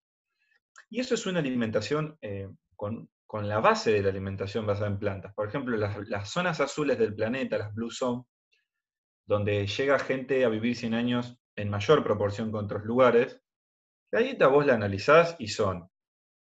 Y 0.89 0.99
eso 0.99 1.15
es 1.15 1.25
una 1.25 1.39
alimentación 1.39 2.17
eh, 2.21 2.49
con, 2.75 3.09
la 3.33 3.59
base 3.59 3.91
de 3.91 4.01
la 4.01 4.09
alimentación 4.09 4.65
basada 4.65 4.87
en 4.87 4.99
plantas. 4.99 5.33
Por 5.33 5.47
ejemplo, 5.47 5.75
las, 5.77 5.97
las 6.07 6.29
zonas 6.29 6.59
azules 6.59 6.97
del 6.97 7.13
planeta, 7.13 7.57
las 7.57 7.73
Blue 7.73 7.91
Zone, 7.91 8.23
donde 9.25 9.67
llega 9.67 9.99
gente 9.99 10.45
a 10.45 10.49
vivir 10.49 10.75
100 10.75 10.93
años 10.93 11.37
en 11.55 11.69
mayor 11.69 12.03
proporción 12.03 12.51
que 12.51 12.57
otros 12.57 12.83
lugares, 12.83 13.41
la 14.11 14.21
dieta 14.21 14.47
vos 14.47 14.65
la 14.65 14.75
analizás 14.75 15.35
y 15.37 15.49
son 15.49 15.89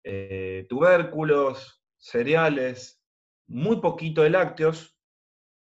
eh, 0.03 0.65
tubérculos, 0.67 1.82
cereales, 1.97 3.01
muy 3.47 3.79
poquito 3.79 4.21
de 4.23 4.32
lácteos, 4.32 4.97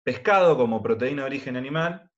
pescado 0.05 0.57
como 0.57 0.83
proteína 0.83 1.23
de 1.23 1.27
origen 1.27 1.57
animal, 1.57 2.11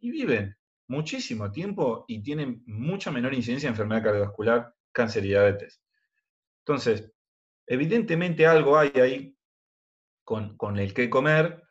y 0.00 0.10
viven 0.10 0.56
muchísimo 0.88 1.50
tiempo 1.50 2.04
y 2.06 2.22
tienen 2.22 2.62
mucha 2.66 3.10
menor 3.10 3.34
incidencia 3.34 3.68
de 3.68 3.72
enfermedad 3.72 4.04
cardiovascular, 4.04 4.72
cáncer 4.92 5.24
y 5.24 5.28
diabetes. 5.28 5.83
Entonces, 6.66 7.12
evidentemente 7.66 8.46
algo 8.46 8.78
hay 8.78 8.92
ahí 8.94 9.36
con, 10.24 10.56
con 10.56 10.78
el 10.78 10.94
que 10.94 11.10
comer, 11.10 11.62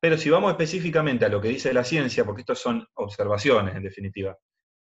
pero 0.00 0.16
si 0.16 0.30
vamos 0.30 0.52
específicamente 0.52 1.24
a 1.24 1.28
lo 1.28 1.40
que 1.40 1.48
dice 1.48 1.72
la 1.72 1.84
ciencia, 1.84 2.24
porque 2.24 2.42
estos 2.42 2.60
son 2.60 2.86
observaciones 2.94 3.74
en 3.74 3.82
definitiva, 3.82 4.38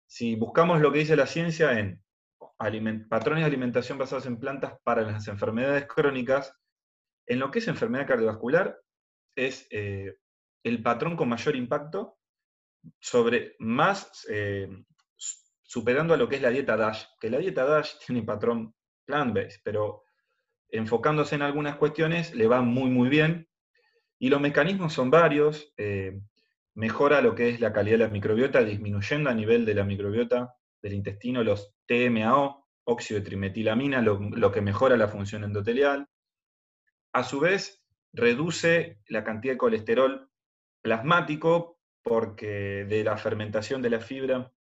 si 0.07 0.37
buscamos 0.37 0.81
lo 0.81 0.93
que 0.93 1.01
dice 1.01 1.17
la 1.17 1.27
ciencia 1.27 1.79
en 1.79 2.03
patrones 3.09 3.43
de 3.43 3.47
alimentación 3.47 3.99
basados 3.99 4.27
en 4.27 4.39
plantas 4.39 4.75
para 4.83 5.03
las 5.03 5.29
enfermedades 5.29 5.87
crónicas, 5.87 6.53
en 7.27 7.39
lo 7.39 7.51
que 7.51 7.59
es 7.59 7.69
enfermedad 7.69 8.07
cardiovascular 8.07 8.81
es 9.37 9.67
eh, 9.71 10.17
el 10.65 10.83
patrón 10.83 11.17
con 11.17 11.29
mayor 11.29 11.55
impacto 11.57 12.19
sobre 13.01 13.55
más 13.59 14.27
eh, 14.31 14.69
superando 15.63 16.15
a 16.15 16.17
lo 16.17 16.29
que 16.29 16.37
es 16.37 16.43
la 16.43 16.51
dieta 16.51 16.77
DASH, 16.77 17.05
que 17.21 17.31
la 17.31 17.39
dieta 17.39 17.65
DASH 17.65 17.99
tiene 18.07 18.23
patrón 18.23 18.75
pero 19.63 20.05
enfocándose 20.71 21.35
en 21.35 21.43
algunas 21.43 21.77
cuestiones 21.77 22.35
le 22.35 22.47
va 22.47 22.61
muy 22.61 22.91
muy 22.91 23.09
bien, 23.09 23.49
y 24.19 24.29
los 24.29 24.41
mecanismos 24.41 24.93
son 24.93 25.11
varios. 25.11 25.73
Eh, 25.77 26.21
mejora 26.75 27.21
lo 27.21 27.35
que 27.35 27.49
es 27.49 27.61
la 27.61 27.73
calidad 27.73 27.99
de 27.99 28.05
la 28.05 28.11
microbiota, 28.11 28.63
disminuyendo 28.63 29.31
a 29.31 29.35
nivel 29.35 29.65
de 29.65 29.75
la 29.75 29.85
microbiota 29.85 30.55
del 30.83 30.95
intestino 30.95 31.43
los 31.43 31.75
TMAO, 31.87 32.67
óxido 32.85 33.21
de 33.21 33.27
trimetilamina, 33.27 34.01
lo, 34.01 34.53
que 34.53 34.61
mejora 34.61 34.97
la 34.97 35.09
función 35.09 35.45
endotelial. 35.45 36.07
A 37.13 37.25
su 37.25 37.41
vez, 37.41 37.83
reduce 38.13 39.01
la 39.09 39.25
cantidad 39.25 39.55
de 39.55 39.59
colesterol 39.59 40.31
plasmático 40.83 41.81
porque 42.03 42.87
de 42.89 43.05
la 43.05 43.17
fermentación 43.17 43.83
de 43.83 43.91
la 43.91 44.01
fibra 44.01 44.53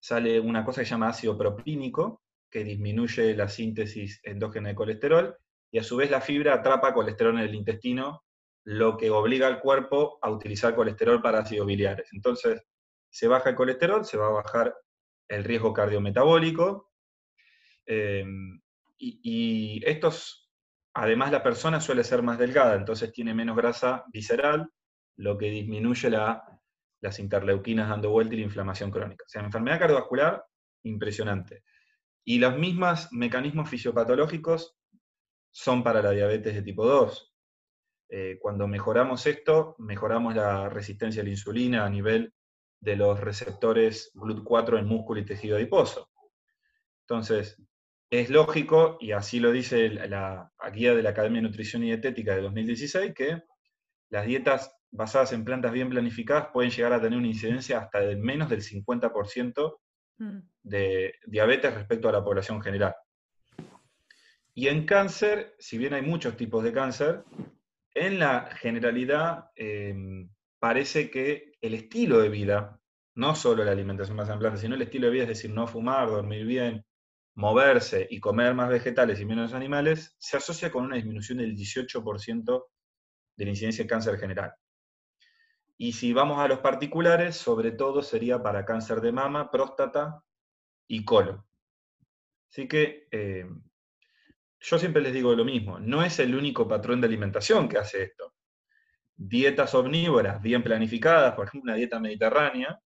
sale 0.00 0.40
una 0.40 0.64
cosa 0.64 0.80
que 0.80 0.86
se 0.86 0.90
llama 0.90 1.08
ácido 1.08 1.38
propínico, 1.38 2.21
que 2.52 2.62
disminuye 2.62 3.34
la 3.34 3.48
síntesis 3.48 4.20
endógena 4.22 4.68
de 4.68 4.74
colesterol, 4.74 5.36
y 5.72 5.78
a 5.78 5.82
su 5.82 5.96
vez 5.96 6.10
la 6.10 6.20
fibra 6.20 6.54
atrapa 6.54 6.92
colesterol 6.92 7.38
en 7.38 7.48
el 7.48 7.54
intestino, 7.54 8.24
lo 8.64 8.96
que 8.96 9.10
obliga 9.10 9.48
al 9.48 9.58
cuerpo 9.58 10.18
a 10.22 10.30
utilizar 10.30 10.74
colesterol 10.76 11.20
para 11.20 11.40
ácidos 11.40 11.66
biliares. 11.66 12.08
Entonces, 12.12 12.62
se 13.10 13.26
baja 13.26 13.50
el 13.50 13.56
colesterol, 13.56 14.04
se 14.04 14.18
va 14.18 14.26
a 14.26 14.42
bajar 14.42 14.76
el 15.28 15.42
riesgo 15.42 15.72
cardiometabólico, 15.72 16.92
eh, 17.86 18.24
y, 18.98 19.82
estos, 19.84 20.48
además 20.94 21.32
la 21.32 21.42
persona 21.42 21.80
suele 21.80 22.04
ser 22.04 22.22
más 22.22 22.38
delgada, 22.38 22.76
entonces 22.76 23.10
tiene 23.10 23.34
menos 23.34 23.56
grasa 23.56 24.04
visceral, 24.12 24.70
lo 25.16 25.36
que 25.36 25.50
disminuye 25.50 26.08
la 26.10 26.44
las 27.02 27.18
interleuquinas 27.18 27.88
dando 27.88 28.10
vuelta 28.10 28.34
y 28.34 28.38
la 28.38 28.44
inflamación 28.44 28.90
crónica. 28.90 29.24
O 29.26 29.28
sea, 29.28 29.42
enfermedad 29.42 29.80
cardiovascular, 29.80 30.44
impresionante. 30.84 31.64
Y 32.24 32.38
los 32.38 32.56
mismos 32.56 33.08
mecanismos 33.12 33.68
fisiopatológicos 33.68 34.76
son 35.50 35.82
para 35.82 36.02
la 36.02 36.10
diabetes 36.10 36.54
de 36.54 36.62
tipo 36.62 36.86
2. 36.86 37.34
Eh, 38.08 38.38
cuando 38.40 38.68
mejoramos 38.68 39.26
esto, 39.26 39.74
mejoramos 39.78 40.34
la 40.34 40.68
resistencia 40.68 41.22
a 41.22 41.24
la 41.24 41.30
insulina 41.30 41.84
a 41.84 41.90
nivel 41.90 42.32
de 42.80 42.96
los 42.96 43.18
receptores 43.20 44.12
GLUT4 44.14 44.78
en 44.78 44.86
músculo 44.86 45.20
y 45.20 45.24
tejido 45.24 45.56
adiposo. 45.56 46.10
Entonces, 47.06 47.56
es 48.10 48.28
lógico, 48.28 48.98
y 49.00 49.12
así 49.12 49.40
lo 49.40 49.50
dice 49.52 49.88
la, 49.88 50.52
guía 50.72 50.94
de 50.94 51.02
la 51.02 51.10
Academia 51.10 51.40
de 51.40 51.48
Nutrición 51.48 51.82
y 51.82 51.86
Dietética 51.86 52.34
de 52.34 52.42
2016, 52.42 53.14
que 53.14 53.42
las 54.10 54.26
dietas 54.26 54.76
basadas 54.90 55.32
en 55.32 55.44
plantas 55.44 55.72
bien 55.72 55.88
planificadas 55.88 56.48
pueden 56.52 56.70
llegar 56.70 56.92
a 56.92 57.00
tener 57.00 57.18
una 57.18 57.28
incidencia 57.28 57.78
hasta 57.78 58.00
de 58.00 58.16
menos 58.16 58.50
del 58.50 58.60
50% 58.60 59.54
mm. 59.54 59.81
De 60.62 61.14
diabetes 61.26 61.74
respecto 61.74 62.08
a 62.08 62.12
la 62.12 62.24
población 62.24 62.60
general. 62.62 62.94
Y 64.54 64.68
en 64.68 64.84
cáncer, 64.84 65.54
si 65.58 65.78
bien 65.78 65.94
hay 65.94 66.02
muchos 66.02 66.36
tipos 66.36 66.62
de 66.62 66.72
cáncer, 66.72 67.24
en 67.94 68.18
la 68.18 68.50
generalidad 68.56 69.50
em, 69.56 70.28
parece 70.58 71.10
que 71.10 71.52
el 71.60 71.74
estilo 71.74 72.20
de 72.20 72.28
vida, 72.28 72.78
no 73.14 73.34
solo 73.34 73.64
la 73.64 73.72
alimentación 73.72 74.16
basada 74.16 74.48
en 74.48 74.58
sino 74.58 74.74
el 74.74 74.82
estilo 74.82 75.06
de 75.06 75.12
vida, 75.12 75.22
es 75.24 75.28
decir, 75.30 75.50
no 75.50 75.66
fumar, 75.66 76.08
dormir 76.08 76.46
bien, 76.46 76.84
moverse 77.34 78.06
y 78.10 78.20
comer 78.20 78.54
más 78.54 78.68
vegetales 78.68 79.20
y 79.20 79.24
menos 79.24 79.54
animales, 79.54 80.14
se 80.18 80.36
asocia 80.36 80.70
con 80.70 80.84
una 80.84 80.96
disminución 80.96 81.38
del 81.38 81.56
18% 81.56 82.64
de 83.36 83.44
la 83.44 83.50
incidencia 83.50 83.84
de 83.84 83.88
cáncer 83.88 84.18
general. 84.18 84.52
Y 85.82 85.94
si 85.94 86.12
vamos 86.12 86.38
a 86.38 86.46
los 86.46 86.60
particulares, 86.60 87.34
sobre 87.34 87.72
todo 87.72 88.04
sería 88.04 88.40
para 88.40 88.64
cáncer 88.64 89.00
de 89.00 89.10
mama, 89.10 89.50
próstata 89.50 90.22
y 90.86 91.04
colon. 91.04 91.44
Así 92.48 92.68
que 92.68 93.08
eh, 93.10 93.48
yo 94.60 94.78
siempre 94.78 95.02
les 95.02 95.12
digo 95.12 95.34
lo 95.34 95.44
mismo, 95.44 95.80
no 95.80 96.04
es 96.04 96.20
el 96.20 96.36
único 96.36 96.68
patrón 96.68 97.00
de 97.00 97.08
alimentación 97.08 97.68
que 97.68 97.78
hace 97.78 98.04
esto. 98.04 98.32
Dietas 99.16 99.74
omnívoras 99.74 100.40
bien 100.40 100.62
planificadas, 100.62 101.34
por 101.34 101.48
ejemplo 101.48 101.72
una 101.72 101.76
dieta 101.76 101.98
mediterránea, 101.98 102.80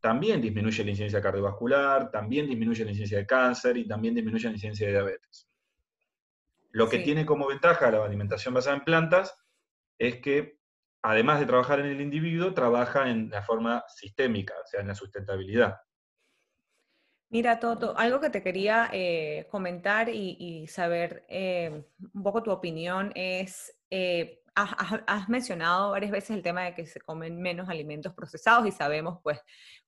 también 0.00 0.40
disminuye 0.40 0.82
la 0.82 0.90
incidencia 0.90 1.22
cardiovascular, 1.22 2.10
también 2.10 2.48
disminuye 2.48 2.84
la 2.84 2.90
incidencia 2.90 3.18
de 3.18 3.26
cáncer 3.26 3.76
y 3.76 3.86
también 3.86 4.16
disminuye 4.16 4.48
la 4.48 4.54
incidencia 4.54 4.88
de 4.88 4.94
diabetes. 4.94 5.48
Lo 6.72 6.88
que 6.88 6.98
tiene 6.98 7.24
como 7.24 7.46
ventaja 7.46 7.92
la 7.92 8.04
alimentación 8.04 8.54
basada 8.54 8.76
en 8.76 8.82
plantas 8.82 9.40
es 10.00 10.16
que 10.16 10.59
además 11.02 11.40
de 11.40 11.46
trabajar 11.46 11.80
en 11.80 11.86
el 11.86 12.00
individuo, 12.00 12.54
trabaja 12.54 13.08
en 13.08 13.30
la 13.30 13.42
forma 13.42 13.84
sistémica, 13.88 14.54
o 14.62 14.66
sea, 14.66 14.80
en 14.80 14.88
la 14.88 14.94
sustentabilidad. 14.94 15.76
Mira, 17.32 17.60
Toto, 17.60 17.96
algo 17.96 18.18
que 18.18 18.28
te 18.28 18.42
quería 18.42 18.90
eh, 18.92 19.46
comentar 19.50 20.08
y, 20.08 20.66
saber 20.66 21.24
eh, 21.28 21.84
un 22.12 22.22
poco 22.24 22.42
tu 22.42 22.50
opinión 22.50 23.12
es, 23.14 23.72
eh, 23.88 24.42
has, 24.56 25.28
mencionado 25.28 25.92
varias 25.92 26.10
veces 26.10 26.30
el 26.30 26.42
tema 26.42 26.64
de 26.64 26.74
que 26.74 26.86
se 26.86 27.00
comen 27.00 27.40
menos 27.40 27.68
alimentos 27.68 28.14
procesados 28.14 28.66
y 28.66 28.72
sabemos 28.72 29.20
pues 29.22 29.38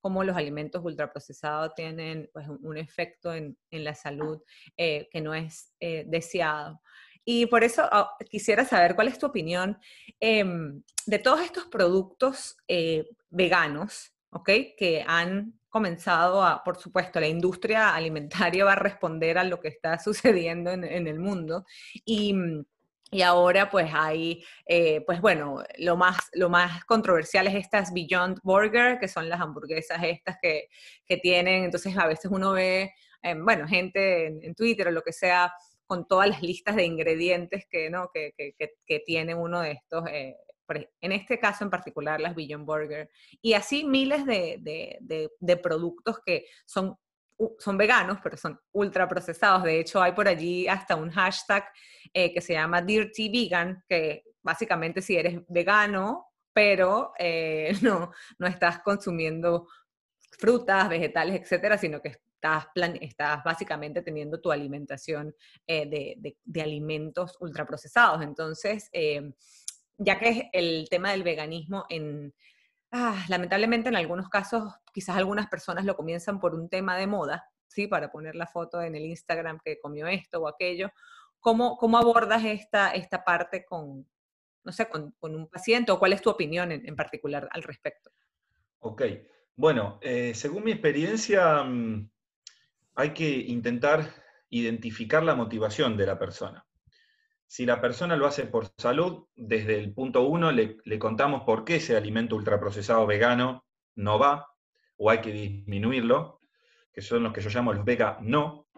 cómo 0.01 0.23
los 0.23 0.37
alimentos 0.37 0.83
ultraprocesados 0.85 1.75
tienen 1.75 2.31
pues, 2.33 2.47
un 2.49 2.77
efecto 2.79 3.35
en, 3.35 3.59
en 3.73 3.83
la 3.83 3.97
salud 3.97 4.41
que 4.77 5.21
no 5.21 5.35
es 5.35 5.75
deseado. 5.81 6.81
Y 7.25 7.47
por 7.47 7.65
eso 7.65 7.83
ah, 7.91 8.17
quisiera 8.31 8.65
saber 8.65 8.95
cuál 8.95 9.09
es 9.09 9.19
tu 9.19 9.27
opinión 9.27 9.79
em, 10.21 10.83
de 11.07 11.19
todos 11.19 11.41
estos 11.41 11.67
productos 11.67 12.57
eh, 12.69 13.09
veganos, 13.31 14.13
¿ok? 14.31 14.51
Que 14.77 15.05
han 15.07 15.55
comenzado 15.73 16.45
a, 16.45 16.63
por 16.63 16.77
supuesto, 16.77 17.19
la 17.19 17.29
industria 17.29 17.95
alimentaria 17.95 18.65
va 18.67 18.73
a 18.73 18.77
responder 18.77 19.39
a 19.39 19.45
lo 19.45 19.59
que 19.59 19.69
está 19.69 19.99
sucediendo 19.99 20.71
en, 20.71 20.85
el 20.85 21.19
mundo. 21.19 21.65
Y, 22.05 22.35
ahora 23.25 23.69
pues 23.69 23.91
hay, 23.93 24.43
eh, 24.67 25.03
pues 25.07 25.21
bueno, 25.21 25.63
lo 25.79 25.97
más, 25.97 26.17
lo 26.33 26.49
más 26.49 26.85
controversial 26.87 27.47
es 27.47 27.55
estas 27.55 27.93
Beyond 27.93 28.41
Burger, 28.43 28.99
que 28.99 29.09
son 29.09 29.29
las 29.29 29.41
hamburguesas 29.41 30.03
estas 30.03 30.37
que, 30.41 30.69
que 31.05 31.19
tienen, 31.19 31.65
entonces 31.65 31.97
a 31.99 32.07
veces 32.07 32.31
uno 32.31 32.53
ve, 32.53 32.95
em, 33.23 33.45
bueno, 33.45 33.69
gente 33.69 34.27
en, 34.27 34.55
Twitter 34.55 34.89
o 34.89 34.91
lo 34.91 35.03
que 35.03 35.13
sea, 35.13 35.53
con 35.93 36.09
todas 36.09 36.27
las 36.27 36.41
listas 36.41 36.75
de 36.75 36.87
ingredientes 36.87 37.67
que, 37.71 37.91
¿no? 37.91 38.11
que, 38.15 38.33
que, 38.35 38.55
que 38.87 39.01
tiene 39.01 39.35
uno 39.35 39.61
de 39.61 39.73
estos, 39.73 40.03
eh, 40.09 40.39
en 41.03 41.13
este 41.13 41.39
caso 41.39 41.65
en 41.65 41.71
particular 41.71 42.19
las 42.19 42.35
Beyond 42.35 42.65
Burger, 42.65 43.11
y 43.43 43.53
así 43.53 43.85
miles 43.85 44.25
de, 44.25 44.57
de, 44.63 45.31
de, 45.39 45.57
productos 45.59 46.21
que 46.25 46.47
son, 46.65 46.97
son 47.59 47.77
veganos, 47.77 48.17
pero 48.23 48.39
son 48.39 48.59
ultra 48.73 49.07
procesados. 49.07 49.65
De 49.65 49.81
hecho, 49.81 50.01
hay 50.01 50.13
por 50.13 50.29
allí 50.29 50.67
hasta 50.67 50.97
un 50.97 51.11
hashtag 51.11 51.63
eh, 52.15 52.33
que 52.33 52.41
se 52.41 52.55
llama 52.55 52.81
Dirty 52.81 53.29
Vegan, 53.29 53.85
que 53.87 54.23
básicamente 54.41 55.03
si 55.03 55.19
eres 55.19 55.43
vegano, 55.47 56.25
pero 56.55 57.13
eh, 57.19 57.71
no, 57.83 58.13
no 58.39 58.47
estás 58.47 58.79
consumiendo 58.79 59.69
frutas, 60.39 60.89
vegetales, 60.89 61.43
etcétera, 61.43 61.77
sino 61.77 62.01
que 62.01 62.17
estás, 62.43 62.67
plan, 62.75 62.99
estás 63.01 63.45
básicamente 63.45 64.03
teniendo 64.03 64.41
tu 64.41 64.51
alimentación 64.51 65.35
eh, 65.67 65.89
de, 65.89 66.37
de, 66.45 66.63
alimentos 66.63 67.37
ultraprocesados. 67.41 68.23
Entonces, 68.23 68.89
eh, 68.93 69.33
ya 69.97 70.19
que 70.19 70.51
el 70.53 70.89
tema 70.91 71.13
del 71.13 71.23
veganismo. 71.23 71.87
Ah, 72.91 73.25
lamentablemente 73.29 73.89
en 73.89 73.97
algunos 73.97 74.29
casos, 74.29 74.75
quizás 74.93 75.17
algunas 75.17 75.49
personas 75.49 75.85
lo 75.85 75.97
comienzan 75.97 76.41
por 76.41 76.55
un 76.55 76.69
tema 76.69 76.97
de 76.99 77.07
moda, 77.07 77.49
¿sí? 77.69 77.87
Para 77.87 78.11
poner 78.11 78.35
la 78.35 78.47
foto 78.47 78.83
en 78.83 78.97
el 78.97 79.07
Instagram 79.07 79.61
que 79.65 79.81
comió 79.81 80.09
esto 80.09 80.41
o 80.41 80.49
aquello. 80.49 80.91
¿Cómo, 81.41 81.77
cómo 81.79 81.97
abordas 81.97 82.45
esta, 82.45 82.91
esta 82.91 83.25
parte 83.25 83.65
con, 83.65 84.07
no 84.65 84.73
sé, 84.73 84.89
con, 84.89 85.15
un 85.21 85.49
paciente 85.49 85.91
o 85.93 85.99
cuál 85.99 86.13
es 86.13 86.21
tu 86.21 86.29
opinión 86.29 86.71
en, 86.71 86.87
en 86.87 86.97
particular 86.97 87.49
al 87.51 87.63
respecto? 87.63 88.11
Ok, 88.81 89.03
bueno, 89.57 89.99
eh, 90.03 90.35
según 90.35 90.65
mi 90.65 90.73
experiencia, 90.73 91.63
mm, 91.63 92.11
hay 92.95 93.11
que 93.11 93.29
intentar 93.29 94.23
identificar 94.51 95.23
la 95.23 95.35
motivación 95.35 95.97
de 95.97 96.07
la 96.07 96.19
persona. 96.19 96.67
Si 97.47 97.67
la 97.67 97.81
persona 97.81 98.17
lo 98.17 98.27
hace 98.27 98.47
por 98.47 98.73
salud, 98.79 99.27
desde 99.35 99.79
el 99.79 99.93
punto 99.93 100.23
uno 100.23 100.53
le, 100.53 100.79
contamos 100.99 101.43
por 101.43 101.65
qué 101.65 101.77
ese 101.77 101.97
alimento 101.97 102.37
ultraprocesado 102.37 103.07
vegano 103.07 103.67
no 103.95 104.19
va, 104.19 104.49
o 104.97 105.11
hay 105.11 105.21
que 105.21 105.33
disminuirlo, 105.33 106.41
que 106.93 107.03
son 107.03 107.23
los 107.23 107.33
que 107.33 107.41
yo 107.41 107.51
llamo 107.51 107.73
los 107.73 107.85
vega 107.85 108.19
no, 108.23 108.69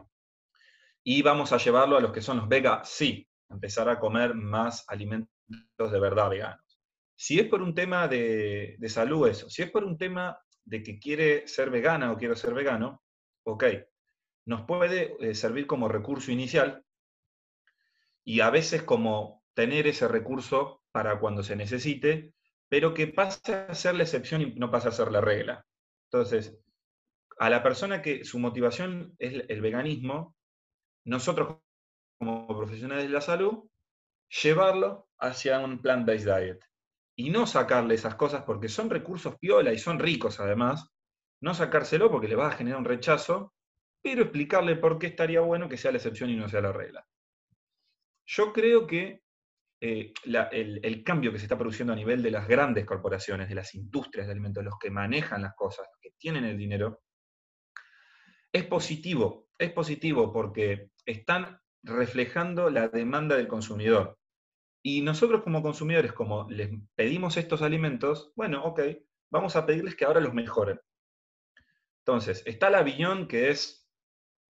y 1.02 1.22
vamos 1.22 1.52
a 1.52 1.58
llevarlo 1.58 1.96
a 1.96 2.00
los 2.00 2.12
que 2.12 2.22
son 2.22 2.38
los 2.38 2.48
vega 2.48 2.82
sí, 2.84 3.28
empezar 3.48 3.88
a 3.88 4.00
comer 4.00 4.34
más 4.34 4.84
alimentos 4.88 5.28
de 5.78 6.00
verdad 6.00 6.30
veganos. 6.30 6.80
Si 7.16 7.38
es 7.38 7.46
por 7.46 7.62
un 7.62 7.74
tema 7.74 8.08
de, 8.08 8.76
de 8.78 8.88
salud 8.88 9.28
eso, 9.28 9.48
si 9.50 9.62
es 9.62 9.70
por 9.70 9.84
un 9.84 9.98
tema 9.98 10.36
de 10.64 10.82
que 10.82 10.98
quiere 10.98 11.46
ser 11.46 11.70
vegana 11.70 12.10
o 12.10 12.16
quiero 12.16 12.34
ser 12.34 12.54
vegano, 12.54 13.02
ok, 13.44 13.64
nos 14.46 14.62
puede 14.62 15.16
eh, 15.20 15.34
servir 15.34 15.66
como 15.66 15.88
recurso 15.88 16.30
inicial 16.30 16.84
y 18.24 18.40
a 18.40 18.50
veces 18.50 18.82
como 18.82 19.42
tener 19.54 19.86
ese 19.86 20.08
recurso 20.08 20.82
para 20.92 21.18
cuando 21.18 21.42
se 21.42 21.56
necesite, 21.56 22.34
pero 22.68 22.94
que 22.94 23.06
pase 23.08 23.54
a 23.54 23.74
ser 23.74 23.94
la 23.94 24.02
excepción 24.02 24.42
y 24.42 24.54
no 24.54 24.70
pase 24.70 24.88
a 24.88 24.92
ser 24.92 25.10
la 25.10 25.20
regla. 25.20 25.64
Entonces, 26.10 26.56
a 27.38 27.50
la 27.50 27.62
persona 27.62 28.02
que 28.02 28.24
su 28.24 28.38
motivación 28.38 29.14
es 29.18 29.44
el 29.48 29.60
veganismo, 29.60 30.36
nosotros 31.04 31.58
como 32.18 32.46
profesionales 32.46 33.04
de 33.04 33.10
la 33.10 33.20
salud, 33.20 33.64
llevarlo 34.42 35.08
hacia 35.18 35.60
un 35.60 35.80
plant-based 35.80 36.24
diet 36.24 36.64
y 37.16 37.30
no 37.30 37.46
sacarle 37.46 37.94
esas 37.94 38.14
cosas 38.16 38.42
porque 38.42 38.68
son 38.68 38.90
recursos 38.90 39.36
piola 39.38 39.72
y 39.72 39.78
son 39.78 39.98
ricos 39.98 40.40
además, 40.40 40.90
no 41.40 41.54
sacárselo 41.54 42.10
porque 42.10 42.28
le 42.28 42.36
va 42.36 42.48
a 42.48 42.52
generar 42.52 42.78
un 42.78 42.84
rechazo, 42.84 43.53
pero 44.04 44.20
explicarle 44.20 44.76
por 44.76 44.98
qué 44.98 45.06
estaría 45.06 45.40
bueno 45.40 45.66
que 45.66 45.78
sea 45.78 45.90
la 45.90 45.96
excepción 45.96 46.28
y 46.28 46.36
no 46.36 46.46
sea 46.46 46.60
la 46.60 46.72
regla. 46.72 47.06
Yo 48.26 48.52
creo 48.52 48.86
que 48.86 49.22
eh, 49.80 50.12
el, 50.52 51.02
cambio 51.02 51.32
que 51.32 51.38
se 51.38 51.46
está 51.46 51.56
produciendo 51.56 51.94
a 51.94 51.96
nivel 51.96 52.22
de 52.22 52.30
las 52.30 52.46
grandes 52.46 52.84
corporaciones, 52.84 53.48
de 53.48 53.54
las 53.54 53.74
industrias 53.74 54.26
de 54.26 54.32
alimentos, 54.32 54.62
los 54.62 54.78
que 54.78 54.90
manejan 54.90 55.40
las 55.40 55.54
cosas, 55.54 55.88
que 56.02 56.10
tienen 56.18 56.44
el 56.44 56.58
dinero, 56.58 57.00
es 58.52 58.66
positivo. 58.66 59.48
Es 59.58 59.72
positivo 59.72 60.30
porque 60.34 60.90
están 61.06 61.58
reflejando 61.82 62.68
la 62.68 62.88
demanda 62.88 63.36
del 63.36 63.48
consumidor. 63.48 64.18
Y 64.82 65.00
nosotros 65.00 65.42
como 65.42 65.62
consumidores, 65.62 66.12
como 66.12 66.46
les 66.50 66.68
pedimos 66.94 67.38
estos 67.38 67.62
alimentos, 67.62 68.34
bueno, 68.36 68.64
ok, 68.64 68.80
vamos 69.30 69.56
a 69.56 69.64
pedirles 69.64 69.94
que 69.94 70.04
ahora 70.04 70.20
los 70.20 70.34
mejoren. 70.34 70.78
Entonces, 72.00 72.42
está 72.44 72.68
la 72.68 72.80
Aviñón, 72.80 73.28
que 73.28 73.48
es 73.48 73.83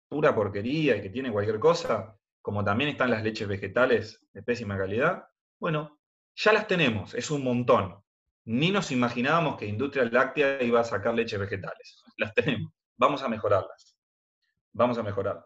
pura 0.08 0.34
porquería 0.34 0.96
y 0.96 1.02
que 1.02 1.10
tiene 1.10 1.32
cualquier 1.32 1.60
cosa, 1.60 2.18
como 2.42 2.64
también 2.64 2.92
están 2.92 3.10
las 3.10 3.24
leches 3.24 3.48
vegetales 3.48 4.26
de 4.32 4.44
pésima 4.44 4.78
calidad. 4.78 5.26
Bueno, 5.60 6.00
ya 6.36 6.54
las 6.54 6.68
tenemos, 6.68 7.14
es 7.16 7.32
un 7.32 7.44
montón. 7.44 8.02
Ni 8.46 8.70
nos 8.70 8.92
imaginábamos 8.92 9.58
que 9.58 9.66
Industria 9.66 10.06
Láctea 10.06 10.62
iba 10.62 10.80
a 10.80 10.84
sacar 10.84 11.16
leches 11.16 11.40
vegetales. 11.40 12.04
Las 12.18 12.34
tenemos, 12.34 12.72
vamos 12.98 13.24
a 13.24 13.28
mejorarlas. 13.28 13.98
Vamos 14.74 14.98
a 14.98 15.04
mejorarlas. 15.04 15.46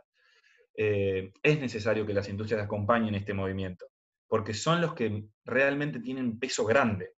Eh, 0.76 1.32
es 1.42 1.60
necesario 1.60 2.06
que 2.06 2.14
las 2.14 2.30
industrias 2.30 2.62
acompañen 2.62 3.16
este 3.16 3.34
movimiento, 3.34 3.88
porque 4.28 4.54
son 4.54 4.82
los 4.82 4.94
que 4.94 5.26
realmente 5.46 6.00
tienen 6.00 6.38
peso 6.38 6.66
grande. 6.66 7.14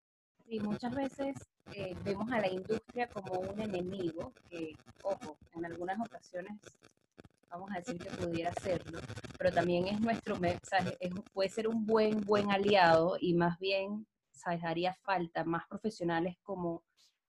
Y 0.46 0.60
muchas 0.60 0.94
veces 0.94 1.36
eh, 1.74 1.96
vemos 2.04 2.32
a 2.32 2.42
la 2.42 2.50
industria 2.50 3.08
como 3.08 3.40
un 3.40 3.60
enemigo, 3.62 4.34
que, 4.50 4.74
ojo, 5.04 5.38
en 5.54 5.66
algunas 5.66 6.00
ocasiones 6.00 6.60
vamos 7.52 7.70
a 7.72 7.80
decir 7.80 7.98
que 7.98 8.10
pudiera 8.10 8.52
serlo, 8.62 9.00
pero 9.38 9.52
también 9.52 9.88
es 9.88 10.00
nuestro, 10.00 10.38
puede 11.34 11.50
ser 11.50 11.68
un 11.68 11.86
buen, 11.86 12.22
buen 12.22 12.50
aliado 12.50 13.18
y 13.20 13.34
más 13.34 13.60
bien, 13.60 14.08
¿sabes? 14.32 14.64
haría 14.64 14.94
falta 14.94 15.44
más 15.44 15.68
profesionales 15.68 16.38
como 16.44 16.84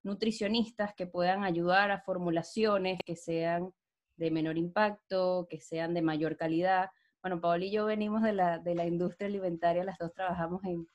nutricionistas 0.04 0.94
que 0.94 1.06
puedan 1.06 1.42
ayudar 1.42 1.90
a 1.90 2.00
formulaciones 2.00 2.98
que 3.04 3.16
sean 3.16 3.72
de 4.16 4.30
menor 4.30 4.56
impacto, 4.58 5.46
que 5.50 5.60
sean 5.60 5.94
de 5.94 6.02
mayor 6.02 6.36
calidad. 6.36 6.90
Bueno, 7.20 7.40
Paola 7.40 7.64
y 7.64 7.72
yo 7.72 7.86
venimos 7.86 8.22
de 8.22 8.32
la, 8.32 8.58
de 8.58 8.74
la 8.74 8.86
industria 8.86 9.26
alimentaria, 9.26 9.84
las 9.84 9.98
dos 9.98 10.12
trabajamos 10.12 10.62
en, 10.64 10.86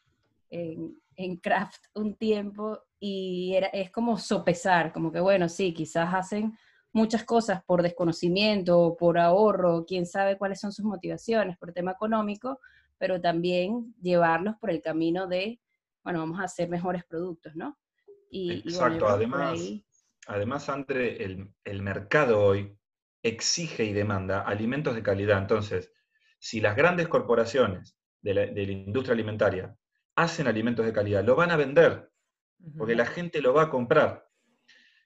en, 0.49 1.01
en 1.15 1.35
craft 1.37 1.85
un 1.95 2.15
tiempo 2.15 2.79
y 2.99 3.53
era, 3.55 3.67
es 3.67 3.91
como 3.91 4.17
sopesar, 4.17 4.93
como 4.93 5.11
que 5.11 5.19
bueno, 5.19 5.49
sí, 5.49 5.73
quizás 5.73 6.13
hacen 6.13 6.57
muchas 6.93 7.23
cosas 7.23 7.63
por 7.63 7.81
desconocimiento, 7.81 8.95
por 8.97 9.17
ahorro, 9.17 9.85
quién 9.85 10.05
sabe 10.05 10.37
cuáles 10.37 10.59
son 10.59 10.71
sus 10.71 10.85
motivaciones, 10.85 11.57
por 11.57 11.73
tema 11.73 11.91
económico, 11.91 12.59
pero 12.97 13.21
también 13.21 13.93
llevarlos 14.01 14.55
por 14.59 14.71
el 14.71 14.81
camino 14.81 15.27
de, 15.27 15.59
bueno, 16.03 16.19
vamos 16.19 16.39
a 16.39 16.43
hacer 16.43 16.69
mejores 16.69 17.03
productos, 17.05 17.55
¿no? 17.55 17.77
Y, 18.29 18.59
Exacto, 18.59 19.07
además, 19.07 19.59
además, 20.27 20.69
Andre, 20.69 21.23
el, 21.23 21.49
el 21.63 21.81
mercado 21.81 22.43
hoy 22.43 22.77
exige 23.23 23.85
y 23.85 23.93
demanda 23.93 24.41
alimentos 24.41 24.95
de 24.95 25.03
calidad. 25.03 25.39
Entonces, 25.39 25.91
si 26.39 26.61
las 26.61 26.75
grandes 26.75 27.07
corporaciones 27.07 27.97
de 28.21 28.33
la, 28.33 28.45
de 28.45 28.65
la 28.65 28.71
industria 28.71 29.13
alimentaria 29.13 29.75
hacen 30.15 30.47
alimentos 30.47 30.85
de 30.85 30.93
calidad, 30.93 31.23
lo 31.23 31.35
van 31.35 31.51
a 31.51 31.57
vender, 31.57 32.11
porque 32.77 32.95
la 32.95 33.05
gente 33.05 33.41
lo 33.41 33.53
va 33.53 33.63
a 33.63 33.69
comprar. 33.69 34.27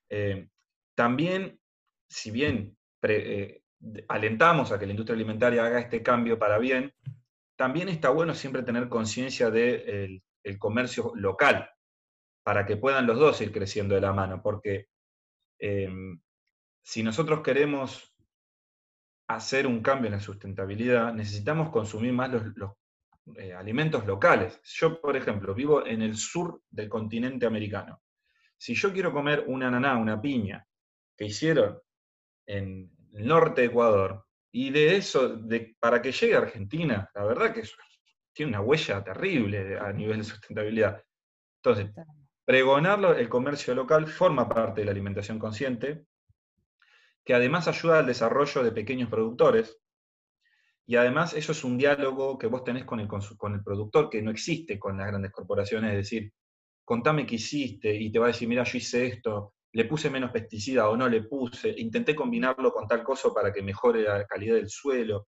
Eh, 0.09 0.49
también, 0.95 1.59
si 2.11 2.29
bien 2.29 2.77
eh, 3.03 3.63
alentamos 4.09 4.71
a 4.71 4.77
que 4.77 4.85
la 4.85 4.91
industria 4.91 5.15
alimentaria 5.15 5.65
haga 5.65 5.79
este 5.79 6.03
cambio 6.03 6.37
para 6.37 6.57
bien, 6.57 6.93
también 7.55 7.87
está 7.89 8.09
bueno 8.09 8.35
siempre 8.35 8.63
tener 8.63 8.89
conciencia 8.89 9.49
del 9.49 10.21
comercio 10.59 11.13
local, 11.15 11.69
para 12.43 12.65
que 12.65 12.75
puedan 12.75 13.07
los 13.07 13.17
dos 13.17 13.39
ir 13.41 13.51
creciendo 13.51 13.95
de 13.95 14.01
la 14.01 14.13
mano, 14.13 14.41
porque 14.41 14.87
em, 15.59 16.19
si 16.83 17.01
nosotros 17.01 17.41
queremos 17.41 18.13
hacer 19.27 19.65
un 19.65 19.81
cambio 19.81 20.07
en 20.07 20.13
la 20.13 20.19
sustentabilidad, 20.19 21.13
necesitamos 21.13 21.69
consumir 21.69 22.11
más 22.11 22.31
los, 22.31 22.43
los, 22.57 22.71
eh, 23.37 23.53
alimentos 23.53 24.05
locales. 24.05 24.59
Yo, 24.63 24.99
por 24.99 25.15
ejemplo, 25.15 25.53
vivo 25.53 25.85
en 25.85 26.01
el 26.01 26.17
sur 26.17 26.61
del 26.69 26.89
continente 26.89 27.45
americano. 27.45 28.01
Si 28.57 28.73
yo 28.75 28.91
quiero 28.91 29.13
comer 29.13 29.45
una 29.47 29.67
ananá, 29.67 29.97
una 29.97 30.19
piña, 30.19 30.67
que 31.15 31.25
hicieron 31.25 31.79
en 32.45 32.91
el 33.13 33.27
norte 33.27 33.61
de 33.61 33.67
Ecuador, 33.67 34.25
y 34.51 34.69
de 34.69 34.97
eso, 34.97 35.29
de, 35.29 35.75
para 35.79 36.01
que 36.01 36.11
llegue 36.11 36.35
a 36.35 36.39
Argentina, 36.39 37.09
la 37.15 37.23
verdad 37.23 37.53
que 37.53 37.63
tiene 38.33 38.49
una 38.49 38.61
huella 38.61 39.03
terrible 39.03 39.79
a 39.79 39.91
nivel 39.93 40.17
de 40.17 40.23
sustentabilidad. 40.23 41.03
Entonces, 41.63 41.91
pregonarlo, 42.43 43.15
el 43.15 43.29
comercio 43.29 43.73
local 43.73 44.07
forma 44.07 44.49
parte 44.49 44.81
de 44.81 44.85
la 44.85 44.91
alimentación 44.91 45.39
consciente, 45.39 46.05
que 47.23 47.33
además 47.33 47.67
ayuda 47.67 47.99
al 47.99 48.07
desarrollo 48.07 48.63
de 48.63 48.71
pequeños 48.71 49.09
productores, 49.09 49.77
y 50.85 50.95
además 50.95 51.33
eso 51.33 51.53
es 51.53 51.63
un 51.63 51.77
diálogo 51.77 52.37
que 52.37 52.47
vos 52.47 52.63
tenés 52.63 52.83
con 52.83 52.99
el, 52.99 53.07
con 53.07 53.53
el 53.53 53.63
productor 53.63 54.09
que 54.09 54.21
no 54.21 54.31
existe 54.31 54.79
con 54.79 54.97
las 54.97 55.07
grandes 55.07 55.31
corporaciones, 55.31 55.91
es 55.91 55.97
decir, 55.97 56.33
contame 56.83 57.25
qué 57.25 57.35
hiciste 57.35 57.93
y 57.95 58.11
te 58.11 58.19
va 58.19 58.25
a 58.25 58.29
decir, 58.29 58.49
mira, 58.49 58.63
yo 58.63 58.77
hice 58.77 59.05
esto, 59.05 59.53
le 59.73 59.85
puse 59.85 60.09
menos 60.09 60.31
pesticida 60.31 60.89
o 60.89 60.97
no 60.97 61.07
le 61.07 61.23
puse, 61.23 61.73
intenté 61.77 62.15
combinarlo 62.15 62.71
con 62.73 62.87
tal 62.87 63.03
cosa 63.03 63.33
para 63.33 63.53
que 63.53 63.61
mejore 63.61 64.03
la 64.03 64.25
calidad 64.25 64.55
del 64.55 64.69
suelo. 64.69 65.27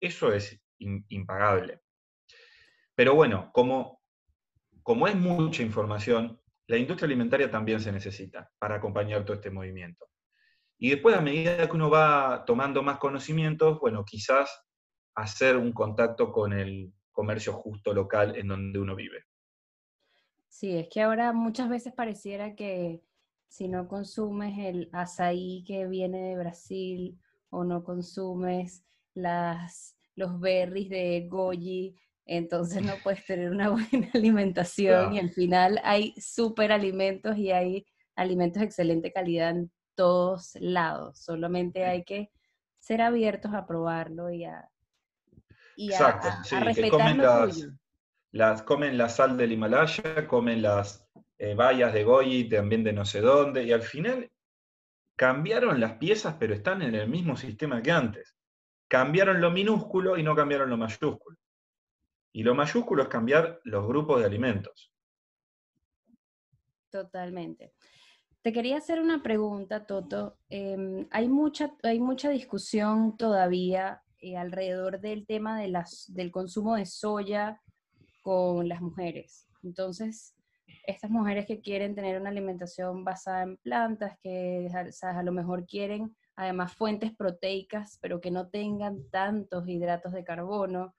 Eso 0.00 0.32
es 0.32 0.60
impagable. 0.78 1.80
Pero 2.94 3.14
bueno, 3.14 3.50
como, 3.52 4.00
como 4.82 5.08
es 5.08 5.14
mucha 5.14 5.62
información, 5.62 6.40
la 6.66 6.76
industria 6.76 7.06
alimentaria 7.06 7.50
también 7.50 7.80
se 7.80 7.92
necesita 7.92 8.50
para 8.58 8.76
acompañar 8.76 9.24
todo 9.24 9.36
este 9.36 9.50
movimiento. 9.50 10.06
Y 10.78 10.90
después, 10.90 11.16
a 11.16 11.20
medida 11.20 11.68
que 11.68 11.76
uno 11.76 11.88
va 11.88 12.44
tomando 12.44 12.82
más 12.82 12.98
conocimientos, 12.98 13.78
bueno, 13.78 14.04
quizás 14.04 14.64
hacer 15.14 15.56
un 15.56 15.72
contacto 15.72 16.32
con 16.32 16.52
el 16.52 16.92
comercio 17.12 17.52
justo 17.52 17.94
local 17.94 18.36
en 18.36 18.48
donde 18.48 18.78
uno 18.78 18.96
vive. 18.96 19.24
Sí, 20.48 20.76
es 20.76 20.88
que 20.88 21.02
ahora 21.02 21.32
muchas 21.32 21.68
veces 21.68 21.92
pareciera 21.92 22.54
que 22.54 23.02
si 23.52 23.68
no 23.68 23.86
consumes 23.86 24.58
el 24.58 24.88
azaí 24.94 25.62
que 25.66 25.86
viene 25.86 26.30
de 26.30 26.38
Brasil 26.38 27.20
o 27.50 27.64
no 27.64 27.84
consumes 27.84 28.82
las, 29.12 29.94
los 30.16 30.40
berries 30.40 30.88
de 30.88 31.26
goji, 31.28 31.94
entonces 32.24 32.82
no 32.82 32.94
puedes 33.04 33.26
tener 33.26 33.50
una 33.50 33.68
buena 33.68 34.08
alimentación 34.14 35.12
y 35.12 35.18
al 35.18 35.28
final 35.28 35.78
hay 35.84 36.14
super 36.18 36.72
alimentos 36.72 37.36
y 37.36 37.50
hay 37.50 37.86
alimentos 38.16 38.60
de 38.60 38.64
excelente 38.64 39.12
calidad 39.12 39.50
en 39.50 39.70
todos 39.96 40.56
lados. 40.58 41.18
Solamente 41.18 41.84
hay 41.84 42.04
que 42.04 42.30
ser 42.78 43.02
abiertos 43.02 43.52
a 43.52 43.66
probarlo 43.66 44.30
y 44.30 44.44
a, 44.44 44.66
Exacto, 45.76 46.28
sí, 46.44 46.56
que 46.74 46.88
comen 46.88 47.18
las, 48.30 48.62
comen 48.62 48.96
la 48.96 49.10
sal 49.10 49.36
del 49.36 49.52
Himalaya, 49.52 50.26
comen 50.26 50.62
las 50.62 51.06
eh, 51.42 51.56
bayas 51.56 51.92
de 51.92 52.04
Goyi, 52.04 52.48
también 52.48 52.84
de 52.84 52.92
no 52.92 53.04
sé 53.04 53.20
dónde, 53.20 53.64
y 53.64 53.72
al 53.72 53.82
final 53.82 54.30
cambiaron 55.16 55.80
las 55.80 55.94
piezas, 55.94 56.36
pero 56.38 56.54
están 56.54 56.82
en 56.82 56.94
el 56.94 57.08
mismo 57.08 57.36
sistema 57.36 57.82
que 57.82 57.90
antes. 57.90 58.36
Cambiaron 58.86 59.40
lo 59.40 59.50
minúsculo 59.50 60.16
y 60.16 60.22
no 60.22 60.36
cambiaron 60.36 60.70
lo 60.70 60.76
mayúsculo. 60.76 61.36
Y 62.30 62.44
lo 62.44 62.54
mayúsculo 62.54 63.02
es 63.02 63.08
cambiar 63.08 63.60
los 63.64 63.84
grupos 63.88 64.20
de 64.20 64.26
alimentos. 64.26 64.92
Totalmente. 66.90 67.72
Te 68.40 68.52
quería 68.52 68.76
hacer 68.76 69.00
una 69.00 69.20
pregunta, 69.20 69.84
Toto. 69.84 70.38
Em, 70.48 71.08
hay, 71.10 71.26
mucha, 71.26 71.74
hay 71.82 71.98
mucha 71.98 72.30
discusión 72.30 73.16
todavía 73.16 74.00
eh, 74.20 74.36
alrededor 74.36 75.00
del 75.00 75.26
tema 75.26 75.58
del 75.58 76.30
consumo 76.30 76.76
de 76.76 76.86
soya 76.86 77.60
con 78.22 78.68
las 78.68 78.80
mujeres. 78.80 79.48
Entonces, 79.64 80.36
estas 80.82 81.10
mujeres 81.10 81.46
que 81.46 81.60
quieren 81.60 81.94
tener 81.94 82.20
una 82.20 82.30
alimentación 82.30 83.04
basada 83.04 83.42
en 83.42 83.56
plantas, 83.58 84.18
que 84.22 84.68
a 85.02 85.22
lo 85.22 85.32
mejor 85.32 85.66
quieren 85.66 86.14
además 86.36 86.74
fuentes 86.74 87.14
proteicas, 87.14 87.98
pero 88.00 88.20
que 88.20 88.30
no 88.30 88.48
tengan 88.48 89.08
tantos 89.10 89.68
hidratos 89.68 90.12
de 90.12 90.24
carbono, 90.24 90.94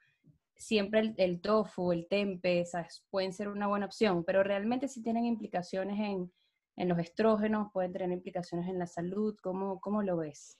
siempre 0.55 1.13
el, 1.17 1.41
tofu, 1.41 1.91
el 1.91 2.07
tempe, 2.07 2.63
pueden 3.09 3.33
ser 3.33 3.49
una 3.49 3.67
buena 3.67 3.85
opción, 3.85 4.23
pero 4.23 4.43
realmente 4.43 4.87
si 4.87 5.01
tienen 5.01 5.25
implicaciones 5.25 5.99
en, 5.99 6.31
en, 6.77 6.89
los 6.89 6.99
estrógenos, 6.99 7.71
pueden 7.73 7.91
tener 7.91 8.11
implicaciones 8.11 8.69
en 8.69 8.79
la 8.79 8.87
salud, 8.87 9.35
¿cómo, 9.41 9.79
cómo 9.81 10.03
lo 10.03 10.17
ves? 10.17 10.59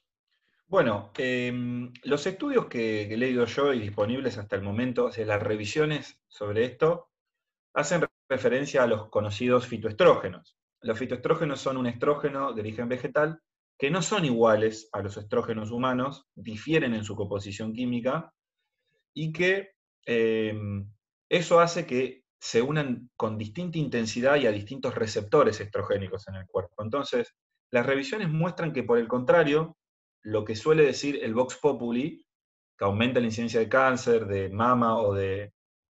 Bueno, 0.67 1.11
em, 1.17 1.93
los 2.03 2.25
estudios 2.25 2.65
que, 2.65 3.03
he 3.03 3.17
leído 3.17 3.45
yo 3.45 3.73
y 3.73 3.79
disponibles 3.79 4.37
hasta 4.37 4.55
el 4.55 4.63
momento, 4.63 5.05
o 5.05 5.11
sea, 5.11 5.25
las 5.25 5.41
revisiones 5.41 6.19
sobre 6.27 6.65
esto, 6.65 7.09
hacen 7.73 8.01
referencia 8.29 8.83
a 8.83 8.87
los 8.87 9.09
conocidos 9.09 9.67
fitoestrógenos. 9.67 10.57
Los 10.81 10.97
fitoestrógenos 10.97 11.59
son 11.59 11.77
un 11.77 11.87
estrógeno 11.87 12.53
de 12.53 12.61
origen 12.61 12.89
vegetal 12.89 13.39
que 13.77 13.89
no 13.89 14.01
son 14.01 14.25
iguales 14.25 14.89
a 14.91 15.01
los 15.01 15.17
estrógenos 15.17 15.71
humanos, 15.71 16.25
difieren 16.35 16.93
en 16.93 17.03
su 17.03 17.15
composición 17.15 17.73
química 17.73 18.33
y 19.13 19.31
que 19.31 19.71
em, 20.05 20.89
eso 21.29 21.59
hace 21.59 21.85
que 21.85 22.23
se 22.39 22.61
unan 22.61 23.09
con 23.15 23.37
distinta 23.37 23.77
intensidad 23.77 24.35
y 24.35 24.47
a 24.47 24.51
distintos 24.51 24.95
receptores 24.95 25.59
estrogénicos 25.61 26.27
en 26.27 26.35
el 26.35 26.45
cuerpo. 26.45 26.83
Entonces, 26.83 27.33
las 27.71 27.85
revisiones 27.85 28.29
muestran 28.29 28.73
que 28.73 28.83
por 28.83 28.99
el 28.99 29.07
contrario, 29.07 29.77
lo 30.21 30.43
que 30.43 30.55
suele 30.55 30.83
decir 30.83 31.19
el 31.23 31.33
Vox 31.33 31.57
Populi, 31.57 32.25
que 32.77 32.85
aumenta 32.85 33.19
la 33.19 33.27
incidencia 33.27 33.59
de 33.59 33.69
cáncer, 33.69 34.25
de 34.25 34.49
mama 34.49 34.97
o 34.97 35.13
de 35.13 35.53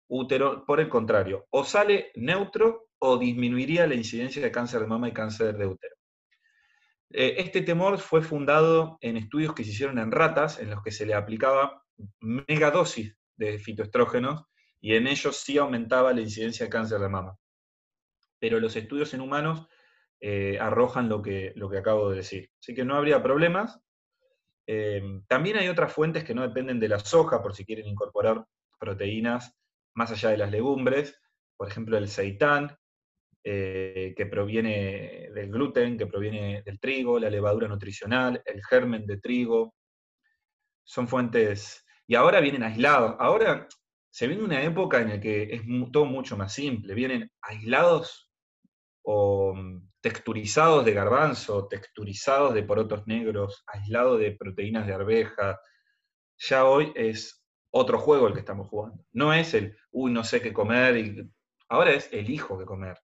útero, 0.09 0.65
por 0.65 0.81
el 0.81 0.89
contrario, 0.89 1.47
o 1.51 1.65
sale 1.65 2.11
neutro 2.17 2.89
o 2.99 3.19
disminuiría 3.19 3.87
la 3.87 3.95
incidencia 3.95 4.43
de 4.43 4.51
cáncer 4.51 4.81
de 4.81 4.87
mama 4.87 5.09
y 5.09 5.13
cáncer 5.13 5.57
de 5.57 5.67
útero. 5.67 5.95
Eh, 7.11 7.37
este 7.39 7.63
temor 7.63 7.99
fue 7.99 8.23
fundado 8.23 8.99
en 9.01 9.17
estudios 9.17 9.55
que 9.55 9.65
se 9.65 9.71
hicieron 9.71 9.99
en 9.99 10.13
ratas, 10.13 10.59
en 10.59 10.71
los 10.71 10.83
que 10.83 10.91
se 10.91 11.07
le 11.07 11.15
aplicaba 11.15 11.83
megadosis 12.21 13.17
de 13.37 13.59
fitoestrógenos, 13.59 14.45
y 14.81 14.95
en 14.95 15.07
ellos 15.07 15.37
sí 15.37 15.59
aumentaba 15.59 16.13
la 16.13 16.21
incidencia 16.21 16.67
de 16.67 16.71
cáncer 16.71 17.01
de 17.01 17.09
mama. 17.09 17.37
Pero 18.39 18.61
los 18.61 18.77
estudios 18.77 19.15
en 19.15 19.21
humanos 19.21 19.67
eh, 20.21 20.59
arrojan 20.61 21.09
lo 21.09 21.23
que, 21.23 21.53
lo 21.57 21.71
que 21.71 21.79
acabo 21.79 22.11
de 22.11 22.17
decir. 22.17 22.51
Así 22.61 22.75
que 22.75 22.85
no 22.85 22.97
habría 22.97 23.23
problemas. 23.23 23.81
Eh, 24.67 25.03
también 25.27 25.57
hay 25.57 25.69
otras 25.69 25.93
fuentes 25.93 26.25
que 26.25 26.35
no 26.35 26.43
dependen 26.43 26.79
de 26.79 26.89
la 26.89 26.99
soja, 26.99 27.43
por 27.43 27.55
si 27.55 27.65
quieren 27.65 27.87
incorporar 27.87 28.45
proteínas 28.79 29.57
más 29.99 30.13
allá 30.13 30.31
de 30.31 30.39
las 30.39 30.51
legumbres, 30.53 31.21
por 31.57 31.69
ejemplo 31.69 31.99
el 31.99 32.09
seitán, 32.09 32.79
eh, 33.43 34.15
que 34.17 34.27
proviene 34.27 35.31
del 35.35 35.51
gluten, 35.51 35.99
que 35.99 36.07
proviene 36.07 36.63
del 36.63 36.79
trigo, 36.79 37.19
la 37.19 37.29
levadura 37.29 37.67
nutricional, 37.67 38.41
el 38.47 38.63
germen 38.65 39.07
de 39.07 39.19
trigo. 39.19 39.75
Son 40.85 41.09
fuentes. 41.09 41.85
Y 42.07 42.15
ahora 42.15 42.41
vienen 42.41 42.63
aislados. 42.63 43.17
Ahora 43.19 43.67
se 44.09 44.29
viene 44.29 44.45
una 44.45 44.63
época 44.63 45.01
en 45.01 45.09
la 45.09 45.21
que 45.21 45.43
es 45.53 45.63
todo 45.93 46.05
mucho 46.05 46.37
más 46.37 46.53
simple. 46.53 46.95
Vienen 46.95 47.31
aislados 47.43 48.31
o 49.03 49.53
mm, 49.55 49.89
texturizados 50.01 50.85
de 50.85 50.95
garbanzo, 50.95 51.67
texturizados 51.67 52.55
de 52.55 52.63
porotos 52.63 53.05
negros, 53.09 53.65
aislados 53.67 54.21
de 54.21 54.33
proteínas 54.33 54.87
de 54.87 54.95
arveja. 54.95 55.59
Ya 56.39 56.67
hoy 56.67 56.93
es 56.95 57.38
otro 57.71 57.99
juego 57.99 58.29
el 58.29 58.35
que 58.35 58.41
estamos 58.41 58.69
jugando. 58.69 59.05
No 59.13 59.33
es 59.33 59.55
el, 59.55 59.77
uy, 59.91 60.13
no 60.13 60.25
sé 60.25 60.41
qué 60.41 60.53
comer, 60.53 60.97
y 60.97 61.31
ahora 61.69 61.93
es 61.93 62.09
el 62.13 62.31
hijo 62.31 62.59
que 62.59 62.65
comer. 62.65 62.99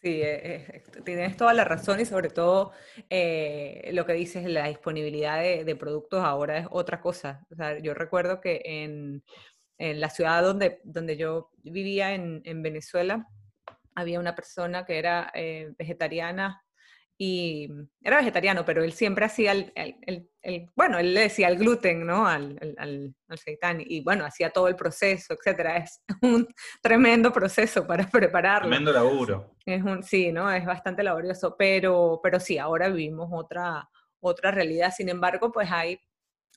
Sí, 0.00 0.22
eh, 0.22 0.64
eh, 0.68 0.82
tienes 1.04 1.36
toda 1.36 1.52
la 1.54 1.64
razón 1.64 1.98
y 1.98 2.04
sobre 2.04 2.30
todo 2.30 2.70
eh, 3.10 3.90
lo 3.92 4.06
que 4.06 4.12
dices, 4.12 4.44
la 4.44 4.68
disponibilidad 4.68 5.40
de, 5.40 5.76
productos 5.76 6.22
ahora 6.24 6.58
es 6.58 6.66
otra 6.70 7.00
cosa. 7.00 7.44
yo 7.82 7.94
recuerdo 7.94 8.40
que 8.40 8.62
en, 8.64 9.24
la 9.78 10.10
ciudad 10.10 10.42
donde, 10.42 10.80
donde 10.84 11.16
yo 11.16 11.50
vivía 11.58 12.14
en, 12.14 12.62
Venezuela, 12.62 13.26
había 13.94 14.20
una 14.20 14.34
persona 14.34 14.84
que 14.86 14.98
era 14.98 15.32
vegetariana 15.78 16.64
y 17.20 17.68
era 18.00 18.18
vegetariano, 18.18 18.64
pero 18.64 18.84
él 18.84 18.92
siempre 18.92 19.24
hacía 19.24 19.50
el, 19.50 20.30
bueno, 20.76 21.00
él 21.00 21.12
le 21.14 21.22
decía 21.22 21.48
el 21.48 21.58
gluten, 21.58 22.06
¿no? 22.06 22.28
Al, 22.28 22.76
al, 22.78 23.12
al 23.26 23.38
seitán, 23.38 23.82
y 23.84 24.00
bueno, 24.02 24.24
hacía 24.24 24.50
todo 24.50 24.68
el 24.68 24.76
proceso, 24.76 25.34
etcétera. 25.34 25.78
Es 25.78 26.00
un 26.22 26.46
tremendo 26.80 27.32
proceso 27.32 27.84
para 27.88 28.08
prepararlo. 28.08 28.68
Tremendo 28.68 28.92
laburo. 28.92 29.56
Es 29.66 29.82
un, 29.82 30.04
sí, 30.04 30.30
¿no? 30.30 30.48
Es 30.48 30.64
bastante 30.64 31.02
laborioso, 31.02 31.56
pero, 31.58 32.20
pero 32.22 32.38
sí, 32.38 32.56
ahora 32.56 32.88
vivimos 32.88 33.28
otra, 33.32 33.90
otra 34.20 34.52
realidad. 34.52 34.94
Sin 34.96 35.08
embargo, 35.08 35.50
pues 35.50 35.68
hay, 35.72 35.98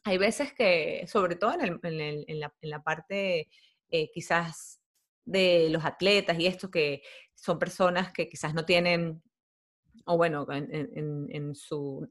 hay 0.03 0.19
veces 0.19 0.53
que, 0.53 1.07
sobre 1.07 1.37
todo 1.37 1.53
en, 1.53 1.61
el, 1.81 2.25
en, 2.27 2.39
la, 2.39 2.53
en 2.61 2.69
la, 2.69 2.83
parte 2.83 3.49
eh, 3.89 4.11
quizás 4.13 4.79
de 5.25 5.69
los 5.71 5.83
atletas 5.85 6.37
y 6.37 6.45
esto, 6.45 6.69
que 6.69 7.01
son 7.33 7.57
personas 7.57 8.13
que 8.13 8.29
quizás 8.29 8.53
no 8.53 8.63
tienen 8.63 9.23
o 10.05 10.17
bueno, 10.17 10.45
en, 10.49 11.27
en, 11.29 11.55
sus 11.55 12.07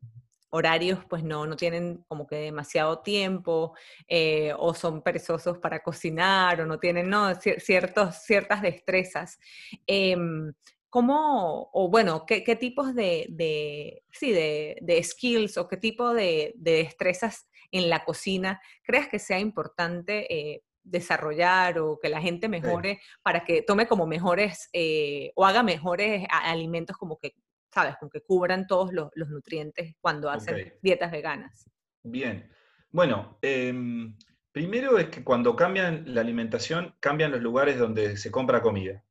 horarios 0.50 0.98
pues 1.08 1.22
no, 1.22 1.46
no 1.46 1.56
tienen 1.56 2.04
como 2.08 2.26
que 2.26 2.36
demasiado 2.36 3.00
tiempo 3.00 3.74
eh, 4.08 4.52
o 4.58 4.74
son 4.74 5.02
perezosos 5.02 5.58
para 5.58 5.82
cocinar 5.82 6.60
o 6.60 6.66
no 6.66 6.78
tienen 6.78 7.08
no, 7.08 7.32
ciertos, 7.34 8.16
ciertas 8.16 8.62
destrezas. 8.62 9.38
Em, 9.86 10.52
¿Cómo, 10.88 11.70
o 11.72 11.88
bueno, 11.88 12.26
qué, 12.26 12.42
qué 12.42 12.56
tipos 12.56 12.96
de, 12.96 13.26
de, 13.30 14.02
sí, 14.10 14.32
de, 14.32 14.76
de, 14.80 15.00
skills 15.04 15.56
o 15.56 15.68
qué 15.68 15.76
tipo 15.76 16.12
de, 16.12 16.52
de, 16.56 16.72
destrezas 16.72 17.48
en 17.70 17.88
la 17.88 18.04
cocina 18.04 18.60
crees 18.82 19.08
que 19.08 19.20
sea 19.20 19.38
importante 19.38 20.26
eh, 20.34 20.64
desarrollar 20.82 21.78
o 21.78 21.98
que 22.00 22.08
la 22.08 22.20
gente 22.20 22.48
mejore 22.48 23.00
para 23.22 23.44
que 23.44 23.62
tome 23.62 23.86
como 23.86 24.06
mejores 24.06 24.68
eh, 24.72 25.32
o 25.34 25.44
haga 25.44 25.62
mejores 25.62 26.26
alimentos 26.30 26.96
como 26.96 27.18
que 27.18 27.34
¿sabes? 27.72 27.96
Con 27.98 28.10
que 28.10 28.20
cubran 28.20 28.66
todos 28.66 28.92
los, 28.92 29.10
nutrientes 29.14 29.94
cuando 30.00 30.30
hacen 30.30 30.74
dietas 30.82 31.10
veganas. 31.10 31.70
Bien. 32.02 32.50
Bueno, 32.90 33.38
em, 33.42 34.16
primero 34.52 34.98
es 34.98 35.08
que 35.08 35.22
cuando 35.22 35.54
cambian 35.54 36.04
la 36.14 36.20
alimentación, 36.20 36.96
cambian 37.00 37.30
los 37.30 37.40
lugares 37.40 37.78
donde 37.78 38.16
se 38.16 38.30
compra 38.30 38.62
comida. 38.62 39.04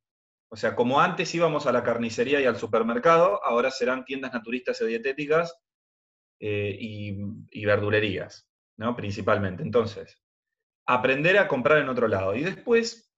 O 0.50 0.56
sea, 0.56 0.76
como 0.76 1.00
antes 1.00 1.34
íbamos 1.36 1.68
a 1.68 1.72
la 1.72 1.84
carnicería 1.84 2.42
y 2.42 2.46
al 2.46 2.58
supermercado, 2.58 3.44
ahora 3.44 3.72
serán 3.72 4.04
tiendas 4.04 4.34
naturistas 4.34 4.82
y 4.82 4.86
dietéticas 4.88 5.56
eh, 6.40 6.76
y, 6.80 7.20
y, 7.52 7.66
verdulerías, 7.66 8.50
¿no? 8.78 8.96
Principalmente. 8.96 9.62
Entonces, 9.62 10.20
aprender 10.88 11.38
a 11.38 11.48
comprar 11.48 11.78
en 11.78 11.90
otro 11.90 12.08
lado. 12.08 12.36
Y 12.36 12.44
después, 12.44 13.14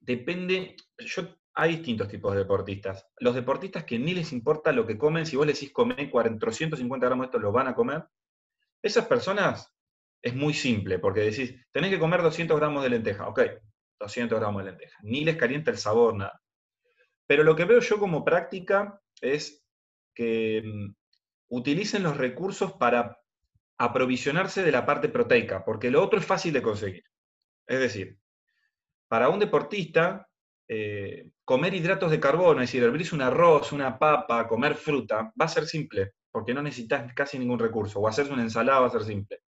depende, 0.00 0.76
yo 0.98 1.36
hay 1.58 1.76
distintos 1.76 2.08
tipos 2.08 2.34
de 2.34 2.40
deportistas. 2.40 3.08
Los 3.18 3.34
deportistas 3.34 3.84
que 3.84 3.98
ni 3.98 4.14
les 4.14 4.32
importa 4.32 4.72
lo 4.72 4.86
que 4.86 4.98
comen, 4.98 5.24
si 5.24 5.36
vos 5.36 5.46
les 5.46 5.58
decís 5.58 5.72
comer 5.72 6.10
450 6.10 7.06
gramos 7.06 7.24
de 7.24 7.26
esto, 7.28 7.38
lo 7.38 7.50
van 7.50 7.66
a 7.66 7.74
comer. 7.74 8.04
Esas 8.82 9.06
personas 9.06 9.74
es 10.20 10.34
muy 10.34 10.52
simple, 10.52 10.98
porque 10.98 11.20
decís, 11.20 11.54
tenés 11.72 11.90
que 11.90 11.98
comer 11.98 12.20
200 12.22 12.58
gramos 12.58 12.82
de 12.82 12.90
lenteja. 12.90 13.26
Ok, 13.26 13.40
200 13.98 14.38
gramos 14.38 14.62
de 14.62 14.70
lenteja. 14.70 14.98
Ni 15.02 15.24
les 15.24 15.36
calienta 15.36 15.70
el 15.70 15.78
sabor, 15.78 16.14
nada. 16.14 16.42
Pero 17.26 17.42
lo 17.42 17.56
que 17.56 17.64
veo 17.64 17.80
yo 17.80 17.98
como 17.98 18.22
práctica 18.22 19.00
es 19.22 19.64
que 20.14 20.62
mm, 20.62 20.94
utilicen 21.48 22.02
los 22.02 22.18
recursos 22.18 22.74
para 22.74 23.18
aprovisionarse 23.78 24.62
de 24.62 24.72
la 24.72 24.84
parte 24.84 25.08
proteica, 25.08 25.64
porque 25.64 25.90
lo 25.90 26.02
otro 26.02 26.18
es 26.18 26.26
fácil 26.26 26.52
de 26.52 26.62
conseguir. 26.62 27.04
Es 27.66 27.80
decir, 27.80 28.18
para 29.08 29.30
un 29.30 29.38
deportista, 29.38 30.28
eh, 30.68 31.30
comer 31.46 31.74
hidratos 31.74 32.10
de 32.10 32.18
carbono, 32.18 32.60
es 32.60 32.68
decir, 32.68 32.82
hervirse 32.82 33.14
un 33.14 33.22
arroz, 33.22 33.70
una 33.70 33.96
papa, 33.96 34.48
comer 34.48 34.74
fruta, 34.74 35.32
va 35.40 35.44
a 35.44 35.48
ser 35.48 35.64
simple, 35.66 36.14
porque 36.32 36.52
no 36.52 36.60
necesitas 36.60 37.14
casi 37.14 37.38
ningún 37.38 37.60
recurso, 37.60 38.00
o 38.00 38.08
hacerse 38.08 38.32
una 38.32 38.42
ensalada 38.42 38.80
va 38.80 38.88
a 38.88 38.90
ser 38.90 39.04
simple. 39.04 39.42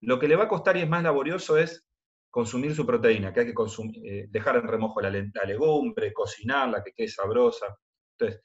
Lo 0.00 0.18
que 0.18 0.26
le 0.26 0.34
va 0.34 0.44
a 0.44 0.48
costar 0.48 0.76
y 0.76 0.80
es 0.80 0.88
más 0.88 1.04
laborioso 1.04 1.56
es 1.56 1.86
consumir 2.30 2.74
su 2.74 2.84
proteína, 2.84 3.32
que 3.32 3.40
hay 3.40 3.46
que 3.46 3.54
eh, 4.04 4.26
dejar 4.28 4.56
en 4.56 4.66
remojo 4.66 5.00
la, 5.00 5.08
legumbre, 5.10 6.12
cocinarla, 6.12 6.82
que 6.82 6.92
quede 6.92 7.08
sabrosa. 7.08 7.78
Entonces, 8.18 8.42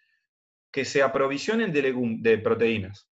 que 0.71 0.85
se 0.85 1.01
aprovisionen 1.01 1.73
de, 1.73 1.93
de 2.19 2.37
proteínas. 2.37 3.09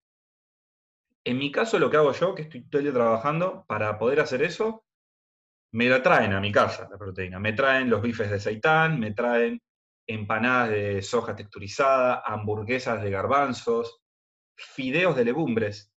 En 1.24 1.40
mi 1.40 1.52
caso, 1.52 1.80
lo 1.80 1.90
que 1.90 1.98
hago 1.98 2.14
yo, 2.14 2.36
que 2.36 2.44
estoy 2.44 2.62
todo 2.70 2.78
el 2.80 2.86
día 2.86 2.94
trabajando, 2.94 3.66
para 3.68 3.98
poder 3.98 4.20
hacer 4.20 4.44
eso, 4.44 4.86
me 5.74 5.90
la 5.90 6.04
traen 6.04 6.34
a 6.34 6.40
mi 6.40 6.52
casa, 6.52 6.88
la 6.90 6.98
proteína. 6.98 7.40
Me 7.40 7.54
traen 7.54 7.90
los 7.90 8.04
bifes 8.04 8.30
de 8.30 8.40
seitán, 8.40 9.00
me 9.00 9.14
traen 9.14 9.60
empanadas 10.10 10.72
de 10.72 11.02
soja 11.04 11.36
texturizada, 11.36 12.24
hamburguesas 12.26 13.02
de 13.04 13.12
garbanzos, 13.12 14.02
fideos 14.56 15.16
de 15.16 15.24
legumbres. 15.24 15.94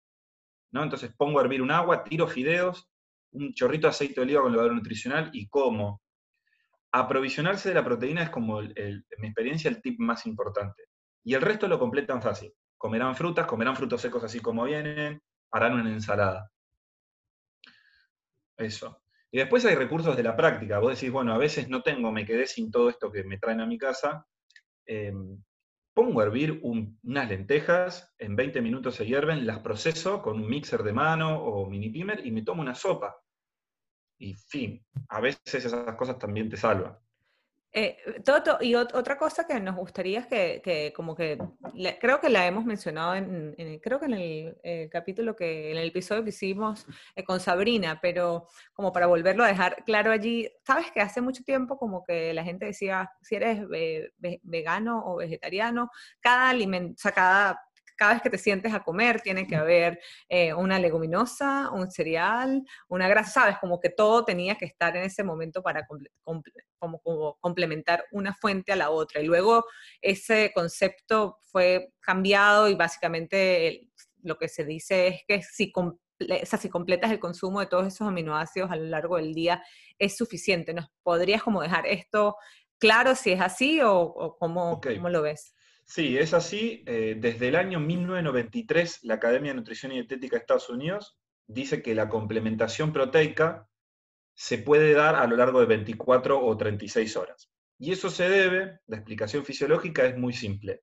¿no? 0.70 0.82
Entonces 0.82 1.14
pongo 1.16 1.38
a 1.38 1.42
hervir 1.42 1.62
un 1.62 1.70
agua, 1.70 2.04
tiro 2.04 2.28
fideos, 2.28 2.90
un 3.32 3.54
chorrito 3.54 3.86
de 3.86 3.90
aceite 3.90 4.16
de 4.16 4.20
oliva 4.20 4.42
con 4.42 4.52
levadura 4.52 4.74
nutricional 4.74 5.30
y 5.32 5.48
como. 5.48 6.02
Aprovisionarse 6.94 7.70
de 7.70 7.74
la 7.74 7.84
proteína 7.84 8.24
es 8.24 8.28
como, 8.28 8.60
en 8.60 9.02
mi 9.16 9.28
experiencia, 9.28 9.70
el 9.70 9.80
tip 9.80 9.98
más 9.98 10.26
importante. 10.26 10.84
Y 11.24 11.32
el 11.32 11.40
resto 11.40 11.66
lo 11.66 11.78
completan 11.78 12.20
fácil. 12.20 12.52
Comerán 12.76 13.16
frutas, 13.16 13.46
comerán 13.46 13.76
frutos 13.76 14.02
secos 14.02 14.22
así 14.24 14.40
como 14.40 14.64
vienen, 14.64 15.22
harán 15.52 15.72
una 15.72 15.90
ensalada. 15.90 16.50
Eso. 18.58 19.01
Y 19.32 19.38
después 19.38 19.64
hay 19.64 19.74
recursos 19.74 20.14
de 20.14 20.22
la 20.22 20.36
práctica. 20.36 20.78
Vos 20.78 20.94
decís, 20.94 21.10
bueno, 21.10 21.32
a 21.32 21.38
veces 21.38 21.68
no 21.68 21.82
tengo, 21.82 22.12
me 22.12 22.26
quedé 22.26 22.46
sin 22.46 22.70
todo 22.70 22.90
esto 22.90 23.10
que 23.10 23.24
me 23.24 23.38
traen 23.38 23.60
a 23.60 23.66
mi 23.66 23.78
casa. 23.78 24.26
Em, 24.86 25.42
pongo 25.94 26.20
a 26.20 26.24
hervir 26.24 26.60
unas 26.62 27.28
lentejas, 27.28 28.14
en 28.18 28.36
20 28.36 28.60
minutos 28.60 28.94
se 28.94 29.06
hierven, 29.06 29.46
las 29.46 29.60
proceso 29.60 30.20
con 30.20 30.36
un 30.36 30.48
mixer 30.48 30.82
de 30.82 30.92
mano 30.92 31.42
o 31.42 31.68
mini 31.68 31.88
pimer 31.88 32.26
y 32.26 32.30
me 32.30 32.42
tomo 32.42 32.60
una 32.60 32.74
sopa. 32.74 33.16
Y 34.18 34.34
fin, 34.34 34.84
a 35.08 35.20
veces 35.20 35.64
esas 35.64 35.96
cosas 35.96 36.18
también 36.18 36.50
te 36.50 36.58
salvan. 36.58 36.98
Eh, 37.74 37.96
Toto, 38.22 38.58
y 38.60 38.74
otra 38.74 39.16
cosa 39.16 39.46
que 39.46 39.58
nos 39.58 39.76
gustaría 39.76 40.20
es 40.20 40.26
que, 40.26 40.92
como 40.94 41.14
que, 41.14 41.38
creo 42.00 42.20
que 42.20 42.28
la 42.28 42.46
hemos 42.46 42.66
mencionado 42.66 43.14
en, 43.14 43.54
creo 43.82 43.98
que 43.98 44.06
en 44.06 44.12
el, 44.14 44.90
capítulo 44.90 45.34
que, 45.34 45.70
en 45.70 45.78
el 45.78 45.88
episodio 45.88 46.22
que 46.22 46.30
hicimos 46.30 46.86
eh, 47.16 47.24
con 47.24 47.40
Sabrina, 47.40 47.98
pero 48.02 48.46
como 48.74 48.92
para 48.92 49.06
volverlo 49.06 49.42
a 49.42 49.48
dejar 49.48 49.84
claro 49.84 50.12
allí, 50.12 50.50
sabes 50.66 50.90
que 50.92 51.00
hace 51.00 51.22
mucho 51.22 51.44
tiempo 51.44 51.78
como 51.78 52.04
que 52.04 52.34
la 52.34 52.44
gente 52.44 52.66
decía, 52.66 53.10
si 53.22 53.36
eres 53.36 53.66
vegano 54.42 55.02
o 55.06 55.16
vegetariano, 55.16 55.90
cada 56.20 56.50
alimento, 56.50 57.00
sea, 57.00 57.12
cada 57.12 57.71
cada 57.96 58.14
vez 58.14 58.22
que 58.22 58.30
te 58.30 58.38
sientes 58.38 58.72
a 58.72 58.82
comer 58.82 59.20
tiene 59.20 59.46
que 59.46 59.56
haber 59.56 60.00
eh, 60.28 60.54
una 60.54 60.78
leguminosa, 60.78 61.70
un 61.70 61.90
cereal, 61.90 62.62
una 62.88 63.08
grasa, 63.08 63.30
sabes, 63.30 63.58
como 63.58 63.80
que 63.80 63.90
todo 63.90 64.24
tenía 64.24 64.56
que 64.56 64.64
estar 64.64 64.96
en 64.96 65.04
ese 65.04 65.24
momento 65.24 65.62
para 65.62 65.86
como, 66.24 67.36
complementar 67.40 68.04
una 68.12 68.34
fuente 68.34 68.72
a 68.72 68.76
la 68.76 68.90
otra. 68.90 69.20
Y 69.20 69.26
luego 69.26 69.64
ese 70.00 70.52
concepto 70.54 71.38
fue 71.42 71.92
cambiado 72.00 72.68
y 72.68 72.74
básicamente 72.74 73.88
lo 74.22 74.38
que 74.38 74.48
se 74.48 74.64
dice 74.64 75.08
es 75.08 75.22
que 75.26 75.42
si, 75.42 75.72
si 76.58 76.68
completas 76.68 77.10
el 77.10 77.20
consumo 77.20 77.60
de 77.60 77.66
todos 77.66 77.86
esos 77.86 78.06
aminoácidos 78.06 78.70
a 78.70 78.76
lo 78.76 78.84
largo 78.84 79.16
del 79.16 79.34
día 79.34 79.62
es 79.98 80.16
suficiente. 80.16 80.74
¿Nos 80.74 80.88
podrías 81.02 81.42
como 81.42 81.62
dejar 81.62 81.86
esto 81.86 82.36
claro 82.78 83.14
si 83.14 83.32
es 83.32 83.40
así 83.40 83.80
o, 83.82 84.36
cómo, 84.38 84.80
cómo 84.80 85.08
lo 85.08 85.22
ves? 85.22 85.54
Sí, 85.94 86.16
es 86.16 86.32
así. 86.32 86.82
Eh, 86.86 87.16
desde 87.18 87.48
el 87.48 87.54
año 87.54 87.78
1993, 87.78 89.00
la 89.02 89.16
Academia 89.16 89.50
de 89.50 89.56
Nutrición 89.56 89.92
y 89.92 89.96
Dietética 89.96 90.36
de 90.36 90.40
Estados 90.40 90.70
Unidos 90.70 91.18
dice 91.46 91.82
que 91.82 91.94
la 91.94 92.08
complementación 92.08 92.94
proteica 92.94 93.68
se 94.34 94.56
puede 94.56 94.94
dar 94.94 95.16
a 95.16 95.26
lo 95.26 95.36
largo 95.36 95.60
de 95.60 95.66
24 95.66 96.42
o 96.42 96.56
36 96.56 97.14
horas. 97.18 97.50
Y 97.78 97.92
eso 97.92 98.08
se 98.08 98.26
debe, 98.30 98.80
la 98.86 98.96
explicación 98.96 99.44
fisiológica 99.44 100.06
es 100.06 100.16
muy 100.16 100.32
simple. 100.32 100.80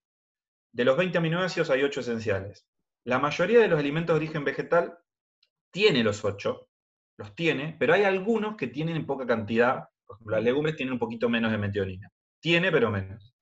De 0.71 0.85
los 0.85 0.95
20 0.95 1.17
aminoácidos 1.17 1.71
hay 1.71 1.81
8 1.81 2.01
esenciales. 2.01 2.67
La 3.03 3.17
mayoría 3.17 3.61
de 3.61 3.67
los 3.67 3.79
alimentos 3.79 4.13
de 4.13 4.17
origen 4.17 4.43
vegetal 4.43 4.95
tiene 5.71 6.03
los 6.03 6.23
8, 6.23 6.69
los 7.17 7.33
tiene, 7.33 7.75
pero 7.79 7.95
hay 7.95 8.03
algunos 8.03 8.57
que 8.57 8.67
tienen 8.67 8.95
en 8.95 9.07
poca 9.07 9.25
cantidad. 9.25 9.85
Por 10.05 10.17
ejemplo, 10.17 10.35
las 10.35 10.45
legumbres 10.45 10.75
tienen 10.75 10.93
un 10.93 10.99
poquito 10.99 11.29
menos 11.29 11.51
de 11.51 11.57
metionina. 11.57 12.11
Tiene, 12.39 12.71
pero 12.71 12.91
menos. 12.91 13.33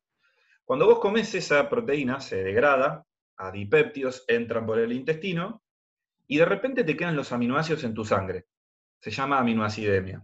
Cuando 0.67 0.85
vos 0.85 0.99
comes 0.99 1.33
esa 1.33 1.69
proteína, 1.69 2.19
se 2.19 2.43
degrada, 2.43 3.05
adipéptidos 3.37 4.25
entran 4.27 4.65
por 4.65 4.77
el 4.77 4.91
intestino 4.91 5.63
y 6.27 6.37
de 6.39 6.43
repente 6.43 6.83
te 6.83 6.97
quedan 6.97 7.15
los 7.15 7.31
aminoácidos 7.31 7.85
en 7.85 7.93
tu 7.93 8.03
sangre. 8.03 8.47
Se 8.99 9.09
llama 9.09 9.39
aminoacidemia 9.39 10.21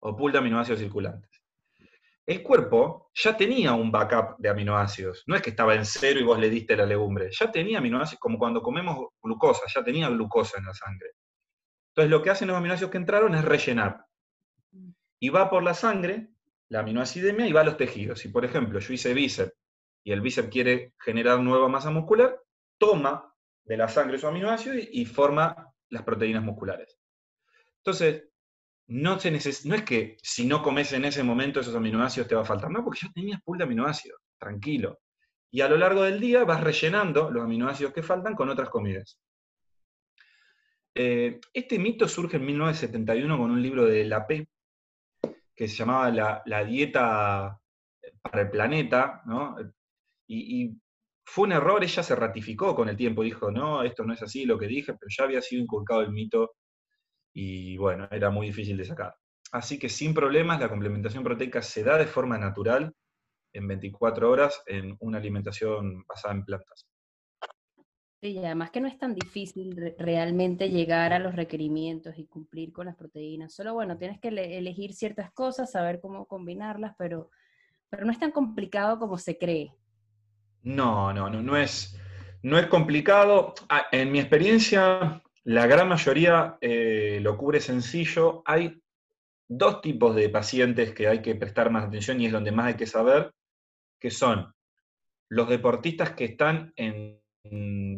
o 0.00 0.16
pool 0.16 0.32
de 0.32 0.38
aminoácidos 0.38 0.80
circulantes. 0.80 1.30
El 2.24 2.42
cuerpo 2.42 3.10
ya 3.12 3.36
tenía 3.36 3.74
un 3.74 3.92
backup 3.92 4.38
de 4.38 4.48
aminoácidos. 4.48 5.22
No 5.26 5.36
es 5.36 5.42
que 5.42 5.50
estaba 5.50 5.74
en 5.74 5.84
cero 5.84 6.18
y 6.18 6.22
vos 6.22 6.38
le 6.38 6.48
diste 6.48 6.74
la 6.78 6.86
legumbre. 6.86 7.28
Ya 7.38 7.52
tenía 7.52 7.76
aminoácidos, 7.76 8.20
como 8.20 8.38
cuando 8.38 8.62
comemos 8.62 9.08
glucosa, 9.22 9.64
ya 9.66 9.84
tenía 9.84 10.08
glucosa 10.08 10.56
en 10.60 10.64
la 10.64 10.72
sangre. 10.72 11.10
Entonces 11.90 12.10
lo 12.10 12.22
que 12.22 12.30
hacen 12.30 12.48
los 12.48 12.56
aminoácidos 12.56 12.90
que 12.90 12.96
entraron 12.96 13.34
es 13.34 13.44
rellenar. 13.44 14.06
Y 15.20 15.28
va 15.28 15.50
por 15.50 15.62
la 15.62 15.74
sangre, 15.74 16.30
la 16.70 16.80
aminoacidemia, 16.80 17.46
y 17.46 17.52
va 17.52 17.60
a 17.60 17.64
los 17.64 17.76
tejidos. 17.76 18.20
Si 18.20 18.30
por 18.30 18.46
ejemplo 18.46 18.78
yo 18.78 18.94
hice 18.94 19.12
bíceps 19.12 19.52
y 20.04 20.12
el 20.12 20.20
bíceps 20.20 20.50
quiere 20.50 20.92
generar 21.00 21.40
nueva 21.40 21.66
masa 21.68 21.90
muscular, 21.90 22.38
toma 22.78 23.34
de 23.64 23.76
la 23.78 23.88
sangre 23.88 24.18
su 24.18 24.28
aminoácido 24.28 24.74
y, 24.76 25.04
forma 25.06 25.72
las 25.88 26.02
proteínas 26.02 26.44
musculares. 26.44 26.98
Entonces, 27.78 28.28
no, 28.86 29.18
se 29.18 29.30
no 29.30 29.74
es 29.74 29.82
que 29.82 30.18
si 30.22 30.46
no 30.46 30.62
comes 30.62 30.92
en 30.92 31.06
ese 31.06 31.22
momento 31.22 31.60
esos 31.60 31.74
aminoácidos 31.74 32.28
te 32.28 32.34
va 32.34 32.42
a 32.42 32.46
faltar, 32.46 32.70
no, 32.70 32.84
porque 32.84 33.00
ya 33.02 33.12
tenías 33.12 33.40
pool 33.42 33.58
de 33.58 33.64
aminoácidos, 33.64 34.20
tranquilo. 34.38 35.00
Y 35.50 35.62
a 35.62 35.68
lo 35.68 35.78
largo 35.78 36.02
del 36.02 36.20
día 36.20 36.44
vas 36.44 36.62
rellenando 36.62 37.30
los 37.30 37.42
aminoácidos 37.42 37.94
que 37.94 38.02
faltan 38.02 38.34
con 38.34 38.50
otras 38.50 38.68
comidas. 38.68 39.18
Eh, 40.94 41.40
este 41.52 41.78
mito 41.78 42.06
surge 42.06 42.36
en 42.36 42.44
1971 42.44 43.38
con 43.38 43.50
un 43.50 43.62
libro 43.62 43.86
de 43.86 44.04
la 44.04 44.26
que 44.26 45.68
se 45.68 45.76
llamaba 45.76 46.10
la, 46.10 46.42
la 46.44 46.64
dieta 46.64 47.58
para 48.20 48.42
el 48.42 48.50
planeta, 48.50 49.22
¿no? 49.26 49.56
Y, 50.26 50.72
fue 51.26 51.46
un 51.46 51.52
error, 51.52 51.82
ella 51.82 52.02
se 52.02 52.14
ratificó 52.14 52.74
con 52.74 52.90
el 52.90 52.98
tiempo, 52.98 53.22
dijo, 53.22 53.50
no, 53.50 53.82
esto 53.82 54.04
no 54.04 54.12
es 54.12 54.22
así 54.22 54.44
lo 54.44 54.58
que 54.58 54.66
dije, 54.66 54.92
pero 54.92 55.08
ya 55.08 55.24
había 55.24 55.40
sido 55.40 55.62
inculcado 55.62 56.02
el 56.02 56.12
mito 56.12 56.52
y 57.32 57.78
bueno, 57.78 58.06
era 58.10 58.28
muy 58.28 58.48
difícil 58.48 58.76
de 58.76 58.84
sacar. 58.84 59.14
Así 59.52 59.78
que 59.78 59.88
sin 59.88 60.12
problemas, 60.12 60.60
la 60.60 60.68
complementación 60.68 61.24
proteica 61.24 61.62
se 61.62 61.82
da 61.82 61.96
de 61.96 62.06
forma 62.06 62.36
natural 62.36 62.92
en 63.54 63.68
24 63.68 64.30
horas 64.30 64.62
en 64.66 64.96
una 65.00 65.18
alimentación 65.18 66.04
basada 66.06 66.34
en 66.34 66.44
plantas. 66.44 66.86
Sí, 68.20 68.32
y 68.32 68.38
además 68.38 68.70
que 68.70 68.80
no 68.80 68.88
es 68.88 68.98
tan 68.98 69.14
difícil 69.14 69.94
realmente 69.98 70.70
llegar 70.70 71.12
a 71.12 71.18
los 71.18 71.36
requerimientos 71.36 72.18
y 72.18 72.26
cumplir 72.26 72.72
con 72.72 72.86
las 72.86 72.96
proteínas. 72.96 73.52
Solo, 73.54 73.74
bueno, 73.74 73.98
tienes 73.98 74.18
que 74.18 74.28
elegir 74.28 74.94
ciertas 74.94 75.30
cosas, 75.32 75.70
saber 75.70 76.00
cómo 76.00 76.26
combinarlas, 76.26 76.94
pero, 76.96 77.30
pero 77.90 78.06
no 78.06 78.12
es 78.12 78.18
tan 78.18 78.30
complicado 78.30 78.98
como 78.98 79.18
se 79.18 79.36
cree. 79.36 79.74
No, 80.64 81.12
no, 81.12 81.28
no, 81.28 81.42
no 81.42 81.56
es, 81.56 81.98
no 82.42 82.58
es 82.58 82.66
complicado. 82.66 83.54
Ah, 83.68 83.86
en 83.92 84.10
mi 84.10 84.18
experiencia, 84.18 85.22
la 85.44 85.66
gran 85.66 85.88
mayoría 85.88 86.56
eh, 86.60 87.18
lo 87.22 87.36
cubre 87.36 87.60
sencillo. 87.60 88.42
Hay 88.46 88.80
dos 89.46 89.82
tipos 89.82 90.16
de 90.16 90.30
pacientes 90.30 90.94
que 90.94 91.06
hay 91.06 91.20
que 91.20 91.34
prestar 91.34 91.70
más 91.70 91.84
atención 91.84 92.18
y 92.20 92.26
es 92.26 92.32
donde 92.32 92.50
más 92.50 92.66
hay 92.66 92.74
que 92.74 92.86
saber, 92.86 93.32
que 94.00 94.10
son 94.10 94.54
los 95.28 95.48
deportistas 95.50 96.12
que 96.12 96.24
están 96.24 96.72
en 96.76 97.20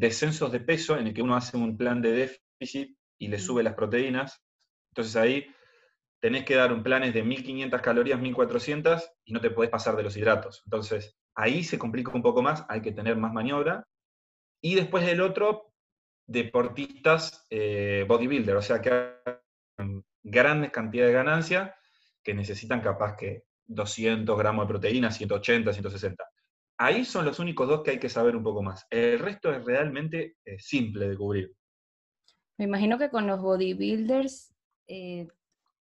descensos 0.00 0.50
de 0.50 0.58
peso, 0.58 0.98
en 0.98 1.06
el 1.06 1.14
que 1.14 1.22
uno 1.22 1.36
hace 1.36 1.56
un 1.56 1.76
plan 1.76 2.02
de 2.02 2.38
déficit 2.60 2.96
y 3.18 3.28
le 3.28 3.38
sube 3.38 3.62
las 3.62 3.74
proteínas. 3.74 4.42
Entonces 4.90 5.14
ahí 5.14 5.46
tenés 6.20 6.44
que 6.44 6.56
dar 6.56 6.72
un 6.72 6.82
plan 6.82 7.10
de 7.12 7.22
1500 7.22 7.80
calorías, 7.80 8.18
1400 8.18 9.08
y 9.24 9.32
no 9.32 9.40
te 9.40 9.50
podés 9.50 9.70
pasar 9.70 9.94
de 9.94 10.02
los 10.02 10.16
hidratos. 10.16 10.62
Entonces, 10.64 11.16
ahí 11.37 11.62
se 11.62 11.78
complica 11.78 12.11
un 12.12 12.22
poco 12.22 12.43
más, 12.43 12.64
hay 12.68 12.80
que 12.82 12.93
tener 12.93 13.16
más 13.16 13.32
maniobra. 13.32 13.87
Y 14.61 14.74
después 14.74 15.07
el 15.07 15.20
otro, 15.20 15.72
deportistas 16.26 17.47
eh, 17.51 18.05
bodybuilder, 18.09 18.57
o 18.57 18.62
sea 18.62 18.80
que 18.80 19.12
grandes 20.24 20.72
cantidades 20.72 21.12
de 21.12 21.18
ganancia 21.18 21.76
que 22.24 22.34
necesitan 22.34 22.80
capaz 22.80 23.16
que 23.16 23.45
200 23.66 24.37
gramos 24.37 24.64
de 24.64 24.68
proteína, 24.68 25.11
180, 25.11 25.72
160. 25.72 26.24
Ahí 26.78 27.05
son 27.05 27.24
los 27.24 27.39
únicos 27.39 27.68
dos 27.68 27.82
que 27.82 27.93
hay 27.93 27.99
que 28.01 28.09
saber 28.09 28.34
un 28.34 28.43
poco 28.43 28.62
más. 28.62 28.87
El 28.91 29.18
resto 29.18 29.53
es 29.53 29.64
realmente 29.64 30.37
eh, 30.45 30.59
simple 30.59 31.09
de 31.09 31.16
cubrir. 31.16 31.55
Me 32.59 32.64
imagino 32.64 32.99
que 32.99 33.11
con 33.11 33.26
los 33.26 33.41
bodybuilders 33.41 34.55
eh, 34.89 35.28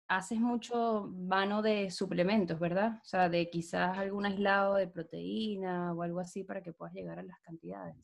haces 0.08 0.38
mucho 0.38 1.08
vano 1.10 1.62
de 1.62 1.90
suplementos, 1.90 2.58
¿verdad? 2.58 3.00
O 3.02 3.04
sea, 3.04 3.28
de 3.28 3.50
quizás 3.50 3.98
algún 3.98 4.26
aislado 4.26 4.74
de 4.74 4.86
proteína 4.86 5.92
o 5.92 6.02
algo 6.02 6.20
así 6.20 6.44
para 6.44 6.62
que 6.62 6.72
puedas 6.72 6.94
llegar 6.94 7.18
a 7.18 7.22
las 7.22 7.38
cantidades. 7.40 7.96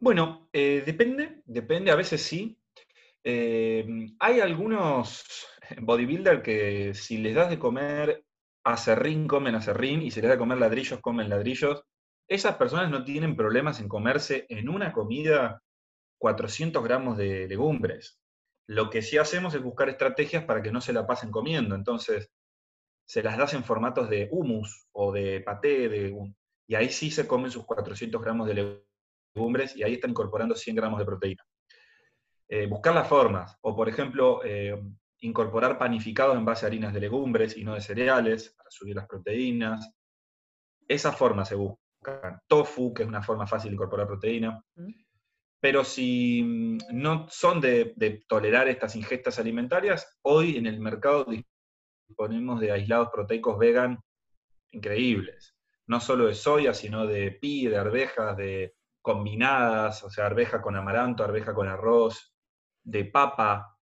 Bueno, 0.00 0.48
eh, 0.52 0.82
depende, 0.84 1.42
depende, 1.44 1.90
a 1.90 1.96
veces 1.96 2.22
sí. 2.22 2.58
Em, 3.22 4.16
hay 4.20 4.40
algunos 4.40 5.24
bodybuilders 5.80 6.42
que 6.42 6.94
si 6.94 7.18
les 7.18 7.34
das 7.34 7.50
de 7.50 7.58
comer 7.58 8.24
acerrín, 8.64 9.26
comen 9.26 9.54
acerrín, 9.54 10.02
y 10.02 10.10
si 10.10 10.20
les 10.20 10.28
das 10.28 10.36
de 10.36 10.40
comer 10.40 10.58
ladrillos, 10.58 11.00
comen 11.00 11.28
ladrillos. 11.28 11.82
Esas 12.28 12.56
personas 12.56 12.90
no 12.90 13.04
tienen 13.04 13.36
problemas 13.36 13.80
en 13.80 13.88
comerse 13.88 14.46
en 14.48 14.68
una 14.68 14.92
comida 14.92 15.62
400 16.18 16.82
gramos 16.84 17.16
de 17.16 17.48
legumbres. 17.48 18.20
Lo 18.68 18.90
que 18.90 19.00
sí 19.02 19.16
hacemos 19.16 19.54
es 19.54 19.62
buscar 19.62 19.88
estrategias 19.88 20.44
para 20.44 20.62
que 20.62 20.70
no 20.70 20.80
se 20.80 20.92
la 20.92 21.06
pasen 21.06 21.30
comiendo. 21.30 21.74
Entonces, 21.74 22.30
se 23.06 23.22
las 23.22 23.38
das 23.38 23.54
en 23.54 23.64
formatos 23.64 24.10
de 24.10 24.28
humus 24.30 24.86
o 24.92 25.10
de 25.10 25.40
paté, 25.40 25.88
de, 25.88 26.14
y 26.68 26.74
ahí 26.74 26.90
sí 26.90 27.10
se 27.10 27.26
comen 27.26 27.50
sus 27.50 27.64
400 27.64 28.20
gramos 28.20 28.46
de 28.46 28.84
legumbres 29.34 29.74
y 29.74 29.82
ahí 29.82 29.94
están 29.94 30.10
incorporando 30.10 30.54
100 30.54 30.76
gramos 30.76 30.98
de 30.98 31.06
proteína. 31.06 31.42
Eh, 32.46 32.66
buscar 32.66 32.94
las 32.94 33.08
formas, 33.08 33.56
o 33.62 33.74
por 33.74 33.88
ejemplo, 33.88 34.42
eh, 34.44 34.78
incorporar 35.20 35.78
panificados 35.78 36.36
en 36.36 36.44
base 36.44 36.66
a 36.66 36.68
harinas 36.68 36.92
de 36.92 37.00
legumbres 37.00 37.56
y 37.56 37.64
no 37.64 37.74
de 37.74 37.80
cereales 37.80 38.54
para 38.56 38.70
subir 38.70 38.96
las 38.96 39.06
proteínas. 39.06 39.90
Esas 40.86 41.16
formas 41.16 41.48
se 41.48 41.54
buscan. 41.54 42.40
Tofu, 42.46 42.94
que 42.94 43.02
es 43.02 43.08
una 43.08 43.22
forma 43.22 43.46
fácil 43.46 43.70
de 43.70 43.74
incorporar 43.74 44.06
proteína. 44.06 44.62
Pero 45.60 45.84
si 45.84 46.42
mm, 46.42 46.78
no 46.92 47.26
son 47.28 47.60
de, 47.60 48.24
tolerar 48.26 48.68
estas 48.68 48.96
ingestas 48.96 49.38
alimentarias, 49.38 50.18
hoy 50.22 50.56
en 50.56 50.66
el 50.66 50.80
mercado 50.80 51.26
disponemos 52.06 52.60
de 52.60 52.72
aislados 52.72 53.08
proteicos 53.12 53.58
vegan 53.58 53.98
increíbles. 54.72 55.56
No 55.86 56.00
solo 56.00 56.26
de 56.26 56.34
soya, 56.34 56.74
sino 56.74 57.06
de 57.06 57.32
pi, 57.32 57.66
de 57.66 57.78
arvejas, 57.78 58.36
de 58.36 58.74
combinadas, 59.00 60.04
o 60.04 60.10
sea, 60.10 60.26
arveja 60.26 60.60
con 60.60 60.76
amaranto, 60.76 61.24
arveja 61.24 61.54
con 61.54 61.68
arroz, 61.68 62.34
de 62.82 63.04
papa. 63.06 63.76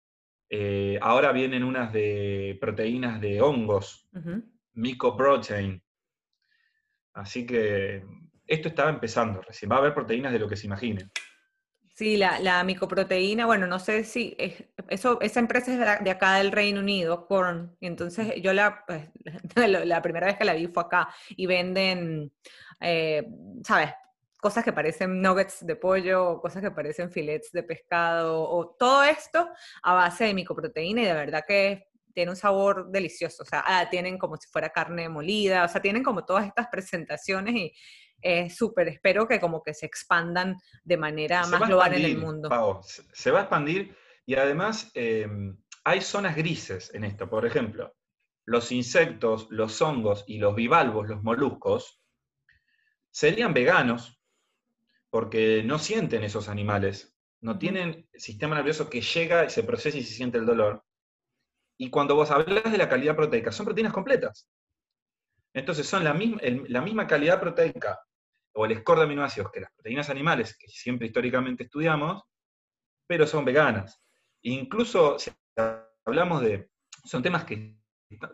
Eh, 0.51 0.99
ahora 1.01 1.33
vienen 1.33 1.65
unas 1.65 1.93
de 1.93 2.59
proteínas 2.61 3.21
de 3.21 3.41
hongos, 3.41 4.09
uh 4.13 4.43
mycoprotein, 4.75 5.83
Así 7.15 7.47
que 7.47 8.03
esto 8.47 8.69
estaba 8.69 8.91
empezando, 8.91 9.43
recién 9.43 9.71
va 9.71 9.77
a 9.77 9.79
haber 9.81 9.95
proteínas 9.95 10.33
de 10.33 10.39
lo 10.39 10.49
que 10.49 10.57
se 10.57 10.67
imaginen. 10.67 11.11
Sí, 11.95 12.17
la, 12.17 12.65
micoproteína, 12.65 13.45
bueno, 13.45 13.67
no 13.67 13.79
sé 13.79 14.05
si 14.05 14.35
eso, 14.89 15.21
esa 15.21 15.41
empresa 15.41 15.73
es 15.99 16.05
de 16.05 16.11
acá 16.11 16.37
del 16.37 16.51
Reino 16.51 16.81
Unido, 16.81 17.27
Corn, 17.27 17.77
entonces 17.83 18.33
yo 18.41 18.55
la, 18.55 18.83
pues, 18.87 19.11
la 19.87 20.01
primera 20.01 20.27
vez 20.27 20.39
que 20.39 20.45
la 20.45 20.55
vi 20.55 20.69
fue 20.69 20.85
acá 20.85 21.09
y 21.29 21.45
venden, 21.47 22.33
eh, 22.81 23.27
¿sabes? 23.63 23.91
Cosas 24.41 24.65
que 24.65 24.73
parecen 24.73 25.21
nuggets 25.21 25.67
de 25.67 25.77
pollo, 25.77 26.41
cosas 26.41 26.63
que 26.63 26.71
parecen 26.71 27.11
filets 27.11 27.53
de 27.53 27.63
pescado, 27.63 28.43
o 28.43 28.75
todo 28.79 29.05
esto 29.05 29.51
a 29.83 29.95
base 29.95 30.25
de 30.25 30.35
micoproteína 30.35 31.03
y 31.03 31.05
de 31.05 31.15
verdad 31.15 31.45
que 31.47 31.89
tiene 32.15 32.31
un 32.31 32.37
sabor 32.37 32.91
delicioso, 32.91 33.43
o 33.43 33.47
sea, 33.47 33.65
ah, 33.67 33.89
tienen 33.91 34.19
como 34.19 34.37
si 34.37 34.49
fuera 34.49 34.71
carne 34.71 35.09
molida, 35.11 35.65
o 35.65 35.69
sea, 35.69 35.83
tienen 35.83 36.03
como 36.03 36.25
todas 36.25 36.47
estas 36.47 36.69
presentaciones 36.69 37.55
y 37.55 37.73
es 38.23 38.57
súper, 38.57 38.89
espero 38.89 39.27
que 39.27 39.41
como 39.41 39.63
que 39.63 39.75
se 39.75 39.87
expandan 39.87 40.57
de 40.85 40.97
manera 40.97 41.47
más 41.47 41.67
global 41.67 41.95
en 41.95 42.05
el 42.05 42.19
mundo. 42.19 42.81
se 42.83 43.31
va 43.31 43.41
a 43.41 43.43
expandir 43.43 43.95
y 44.25 44.37
además 44.37 44.91
em, 44.95 45.57
hay 45.85 46.01
zonas 46.01 46.37
grises 46.37 46.95
en 46.95 47.05
esto, 47.05 47.29
por 47.29 47.45
ejemplo, 47.45 47.95
los 48.45 48.73
insectos, 48.73 49.49
los 49.51 49.81
hongos 49.83 50.25
y 50.27 50.39
los 50.39 50.55
bivalvos, 50.55 51.09
los 51.09 51.23
moluscos, 51.23 52.01
serían 53.11 53.53
veganos 53.53 54.21
porque 55.11 55.63
no 55.65 55.79
sienten 55.79 56.25
esos 56.25 56.49
animales, 56.49 57.17
no 57.41 57.59
tienen 57.59 58.09
sistema 58.15 58.55
nervioso 58.57 58.89
que 58.89 59.03
llega 59.03 59.45
y 59.45 59.51
se 59.51 59.65
procesa 59.65 59.99
y 59.99 60.03
se 60.03 60.15
siente 60.15 60.39
el 60.39 60.47
dolor. 60.47 60.85
Y 61.77 61.91
cuando 61.91 62.15
vos 62.15 62.31
hablas 62.31 62.71
de 62.71 62.79
la 62.79 62.89
calidad 62.89 63.17
proteica, 63.17 63.51
son 63.51 63.67
proteínas 63.67 63.93
completas. 63.93 64.49
Entonces 65.53 65.87
son 65.87 66.05
la 66.05 66.15
misma, 66.15 66.41
la 66.69 66.81
misma 66.81 67.07
calidad 67.07 67.41
proteica 67.41 68.01
o 68.55 68.67
el 68.67 68.79
score 68.79 68.99
de 68.99 69.05
aminoácidos 69.05 69.51
que 69.51 69.61
las 69.61 69.73
proteínas 69.73 70.11
animales, 70.11 70.57
que 70.57 70.69
siempre 70.69 71.07
históricamente 71.07 71.65
estudiamos, 71.65 72.23
pero 73.07 73.27
son 73.27 73.45
veganas. 73.45 74.03
Incluso 74.43 75.19
si 75.19 75.31
hablamos 76.05 76.43
de, 76.43 76.71
son 77.05 77.23
temas 77.23 77.45
que 77.45 77.77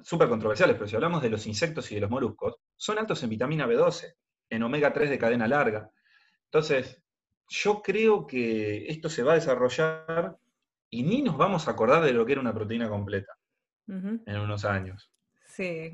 súper 0.03 0.29
controversiales, 0.29 0.77
pero 0.77 0.89
si 0.89 0.97
hablamos 0.97 1.23
de 1.23 1.31
los 1.31 1.47
insectos 1.47 1.91
y 1.93 1.97
de 1.97 2.01
los 2.01 2.11
moluscos, 2.11 2.57
son 2.77 2.99
altos 2.99 3.23
en 3.23 3.31
vitamina 3.31 3.67
B12, 3.67 4.15
en 4.51 4.63
omega 4.63 4.93
3 4.93 5.11
de 5.11 5.19
cadena 5.19 5.47
larga. 5.47 5.91
Entonces, 6.45 7.03
yo 7.49 7.83
creo 7.83 8.27
que 8.27 8.87
esto 8.89 9.09
se 9.09 9.23
va 9.23 9.33
a 9.33 9.37
desarrollar 9.37 10.37
y 10.91 11.03
ni 11.03 11.23
nos 11.23 11.37
vamos 11.37 11.69
a 11.69 11.73
acordar 11.73 12.03
de 12.05 12.13
lo 12.13 12.25
que 12.25 12.33
era 12.33 12.41
una 12.41 12.55
proteína 12.55 12.89
completa 12.89 13.33
en 13.87 14.39
unos 14.39 14.65
años. 14.65 15.11
Sí, 15.59 15.91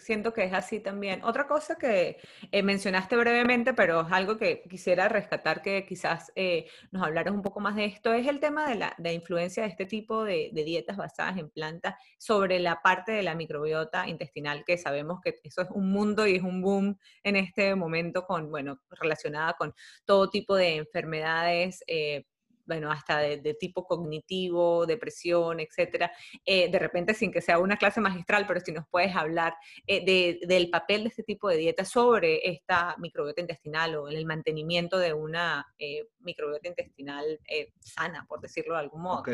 siento 0.00 0.34
que 0.34 0.44
es 0.44 0.52
así 0.52 0.80
también. 0.80 1.24
Otra 1.24 1.46
cosa 1.46 1.76
que 1.76 2.18
eh, 2.52 2.62
mencionaste 2.62 3.16
brevemente, 3.16 3.72
pero 3.72 4.02
es 4.02 4.12
algo 4.12 4.36
que 4.36 4.62
quisiera 4.68 5.08
rescatar 5.08 5.62
que 5.62 5.86
quizás 5.86 6.30
eh, 6.36 6.68
nos 6.90 7.02
hablaras 7.04 7.32
un 7.32 7.40
poco 7.40 7.58
más 7.60 7.74
de 7.74 7.86
esto, 7.86 8.12
es 8.12 8.26
el 8.26 8.38
tema 8.38 8.68
de 8.68 8.74
la 8.98 9.12
influencia 9.12 9.62
de 9.62 9.70
este 9.70 9.86
tipo 9.86 10.24
de, 10.24 10.50
dietas 10.52 10.98
basadas 10.98 11.38
en 11.38 11.48
plantas 11.48 11.94
sobre 12.18 12.60
la 12.60 12.82
parte 12.82 13.12
de 13.12 13.22
la 13.22 13.34
microbiota 13.34 14.06
intestinal, 14.06 14.62
que 14.66 14.76
sabemos 14.76 15.20
que 15.24 15.36
eso 15.42 15.62
es 15.62 15.68
un 15.70 15.90
mundo 15.90 16.26
y 16.26 16.36
es 16.36 16.42
un 16.42 16.60
boom 16.60 16.98
en 17.22 17.36
este 17.36 17.74
momento 17.76 18.26
con, 18.26 18.50
bueno, 18.50 18.78
relacionada 18.90 19.54
con 19.54 19.72
todo 20.04 20.28
tipo 20.28 20.54
de 20.54 20.76
enfermedades. 20.76 21.82
Eh, 21.86 22.26
bueno, 22.68 22.92
hasta 22.92 23.18
de, 23.18 23.54
tipo 23.54 23.86
cognitivo, 23.86 24.86
depresión, 24.86 25.58
etcétera, 25.58 26.12
eh, 26.44 26.70
de 26.70 26.78
repente 26.78 27.14
sin 27.14 27.32
que 27.32 27.40
sea 27.40 27.58
una 27.58 27.78
clase 27.78 28.00
magistral, 28.00 28.46
pero 28.46 28.60
si 28.60 28.72
nos 28.72 28.84
puedes 28.88 29.16
hablar 29.16 29.54
eh, 29.86 30.38
del 30.46 30.68
papel 30.68 31.04
de 31.04 31.08
este 31.08 31.22
tipo 31.22 31.48
de 31.48 31.56
dieta 31.56 31.84
sobre 31.86 32.46
esta 32.46 32.94
microbiota 32.98 33.40
intestinal 33.40 33.96
o 33.96 34.08
en 34.10 34.18
el 34.18 34.26
mantenimiento 34.26 34.98
de 34.98 35.14
una 35.14 35.66
eh, 35.78 36.06
microbiota 36.20 36.68
intestinal 36.68 37.40
sana, 37.80 38.26
por 38.28 38.40
decirlo 38.40 38.74
de 38.74 38.80
algún 38.80 39.02
modo. 39.02 39.20
Ok. 39.20 39.30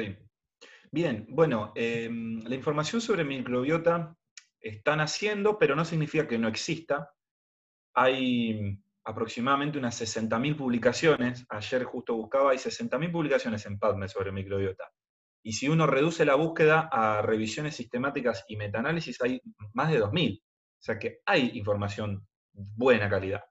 Bien, 0.92 1.26
bueno, 1.28 1.72
em, 1.74 2.40
la 2.44 2.54
información 2.54 3.00
sobre 3.00 3.24
microbiota 3.24 4.16
están 4.60 5.00
haciendo, 5.00 5.58
pero 5.58 5.74
no 5.74 5.84
significa 5.84 6.28
que 6.28 6.38
no 6.38 6.46
exista. 6.46 7.12
Hay 7.94 8.78
aproximadamente 9.04 9.78
unas 9.78 10.00
60.000 10.00 10.56
publicaciones, 10.56 11.44
ayer 11.48 11.84
justo 11.84 12.14
buscaba, 12.14 12.52
hay 12.52 12.58
60.000 12.58 13.12
publicaciones 13.12 13.66
en 13.66 13.78
PubMed 13.78 14.08
sobre 14.08 14.32
microbiota. 14.32 14.84
Y 15.42 15.52
si 15.52 15.68
uno 15.68 15.86
reduce 15.86 16.24
la 16.24 16.36
búsqueda 16.36 16.88
a 16.90 17.20
revisiones 17.20 17.76
sistemáticas 17.76 18.44
y 18.48 18.56
metaanálisis, 18.56 19.20
hay 19.20 19.40
más 19.74 19.90
de 19.90 20.00
2.000. 20.00 20.40
O 20.40 20.42
sea 20.78 20.98
que 20.98 21.18
hay 21.26 21.50
información 21.54 22.26
buena 22.52 23.10
calidad. 23.10 23.42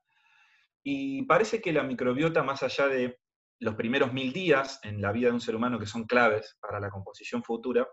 Y 0.83 1.23
parece 1.23 1.61
que 1.61 1.71
la 1.71 1.83
microbiota, 1.83 2.43
más 2.43 2.63
allá 2.63 2.87
de 2.87 3.19
los 3.59 3.75
primeros 3.75 4.11
mil 4.11 4.33
días 4.33 4.79
en 4.83 5.01
la 5.01 5.11
vida 5.11 5.27
de 5.27 5.33
un 5.33 5.41
ser 5.41 5.55
humano 5.55 5.79
que 5.79 5.85
son 5.85 6.05
claves 6.05 6.57
para 6.59 6.79
la 6.79 6.89
composición 6.89 7.43
futura, 7.43 7.87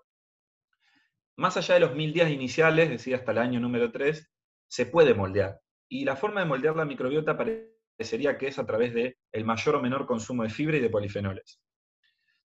más 1.36 1.56
allá 1.56 1.74
de 1.74 1.80
los 1.80 1.94
mil 1.94 2.12
días 2.12 2.30
iniciales, 2.30 2.86
es 2.86 2.90
decir, 2.90 3.14
hasta 3.14 3.32
el 3.32 3.38
año 3.38 3.60
número 3.60 3.92
3, 3.92 4.30
se 4.68 4.86
puede 4.86 5.14
moldear. 5.14 5.60
Y 5.92 6.04
la 6.04 6.14
forma 6.14 6.40
de 6.40 6.46
moldear 6.46 6.76
la 6.76 6.84
microbiota 6.84 7.36
parecería 7.36 8.38
que 8.38 8.46
es 8.46 8.58
a 8.60 8.64
través 8.64 8.94
de 8.94 9.18
el 9.32 9.44
mayor 9.44 9.74
o 9.74 9.82
menor 9.82 10.06
consumo 10.06 10.44
de 10.44 10.48
fibra 10.48 10.76
y 10.76 10.80
de 10.80 10.88
polifenoles. 10.88 11.60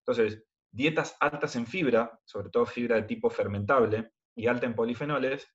Entonces, 0.00 0.44
dietas 0.70 1.16
altas 1.20 1.54
en 1.54 1.66
fibra, 1.66 2.18
sobre 2.24 2.50
todo 2.50 2.66
fibra 2.66 2.96
de 2.96 3.04
tipo 3.04 3.30
fermentable 3.30 4.10
y 4.34 4.48
alta 4.48 4.66
en 4.66 4.74
polifenoles, 4.74 5.48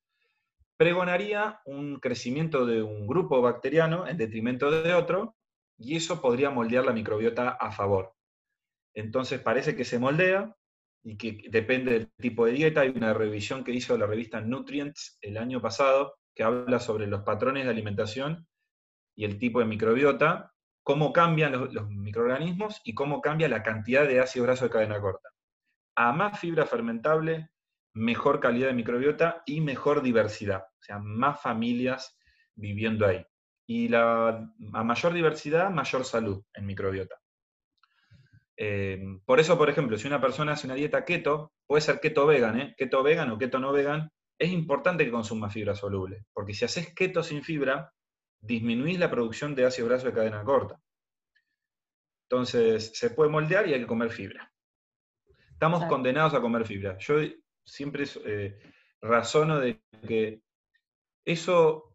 pregonaría 0.78 1.60
un 1.66 2.00
crecimiento 2.00 2.64
de 2.64 2.82
un 2.82 3.06
grupo 3.06 3.42
bacteriano 3.42 4.08
en 4.08 4.16
detrimento 4.16 4.70
de 4.70 4.94
otro, 4.94 5.36
y 5.76 5.96
eso 5.96 6.22
podría 6.22 6.48
moldear 6.48 6.86
la 6.86 6.92
microbiota 6.92 7.50
a 7.50 7.72
favor. 7.72 8.14
Entonces 8.94 9.40
parece 9.40 9.76
que 9.76 9.84
se 9.84 9.98
moldea 9.98 10.56
y 11.04 11.16
que 11.18 11.42
depende 11.50 11.92
del 11.92 12.12
tipo 12.12 12.46
de 12.46 12.52
dieta. 12.52 12.82
Hay 12.82 12.90
una 12.90 13.12
revisión 13.12 13.64
que 13.64 13.72
hizo 13.72 13.98
la 13.98 14.06
revista 14.06 14.40
Nutrients 14.40 15.18
el 15.20 15.36
año 15.36 15.60
pasado, 15.60 16.14
que 16.34 16.42
habla 16.42 16.78
sobre 16.80 17.06
los 17.06 17.22
patrones 17.22 17.64
de 17.64 17.70
alimentación 17.70 18.46
y 19.14 19.24
el 19.24 19.38
tipo 19.38 19.60
de 19.60 19.66
microbiota, 19.66 20.52
cómo 20.82 21.12
cambian 21.12 21.52
los, 21.52 21.88
microorganismos 21.88 22.80
y 22.84 22.94
cómo 22.94 23.20
cambia 23.20 23.48
la 23.48 23.62
cantidad 23.62 24.06
de 24.06 24.20
ácido 24.20 24.46
graso 24.46 24.64
de 24.64 24.70
cadena 24.70 25.00
corta. 25.00 25.28
A 25.94 26.12
más 26.12 26.38
fibra 26.38 26.66
fermentable, 26.66 27.50
mejor 27.94 28.40
calidad 28.40 28.68
de 28.68 28.74
microbiota 28.74 29.42
y 29.46 29.60
mejor 29.60 30.02
diversidad, 30.02 30.62
o 30.62 30.82
sea, 30.82 30.98
más 30.98 31.40
familias 31.40 32.18
viviendo 32.54 33.06
ahí. 33.06 33.24
Y 33.66 33.88
la, 33.88 34.50
a 34.72 34.84
mayor 34.84 35.12
diversidad, 35.12 35.70
mayor 35.70 36.04
salud 36.04 36.42
en 36.54 36.66
microbiota. 36.66 37.16
Eh, 38.56 39.02
por 39.24 39.40
eso, 39.40 39.56
por 39.56 39.70
ejemplo, 39.70 39.96
si 39.96 40.06
una 40.06 40.20
persona 40.20 40.52
hace 40.52 40.66
una 40.66 40.74
dieta 40.74 41.04
keto, 41.04 41.52
puede 41.66 41.80
ser 41.80 42.00
keto 42.00 42.26
vegan, 42.26 42.60
¿eh? 42.60 42.74
keto 42.76 43.02
vegan 43.02 43.30
o 43.30 43.38
keto 43.38 43.58
no 43.58 43.72
vegan, 43.72 44.10
es 44.38 44.50
importante 44.50 45.04
que 45.04 45.10
consuma 45.10 45.50
fibra 45.50 45.74
soluble, 45.74 46.24
porque 46.32 46.54
si 46.54 46.64
haces 46.64 46.94
keto 46.94 47.22
sin 47.22 47.42
fibra, 47.42 47.92
disminuís 48.40 48.98
la 48.98 49.10
producción 49.10 49.54
de 49.54 49.64
ácido 49.64 49.88
graso 49.88 50.06
de 50.06 50.12
cadena 50.12 50.42
corta. 50.44 50.80
Entonces, 52.28 52.92
se 52.94 53.10
puede 53.10 53.30
moldear 53.30 53.68
y 53.68 53.74
hay 53.74 53.80
que 53.80 53.86
comer 53.86 54.10
fibra. 54.10 54.50
Estamos 55.50 55.84
condenados 55.84 56.34
a 56.34 56.40
comer 56.40 56.66
fibra. 56.66 56.98
Yo 56.98 57.16
siempre 57.64 58.04
eh, 58.24 58.58
razono 59.00 59.60
de 59.60 59.82
que 60.06 60.40
eso, 61.24 61.94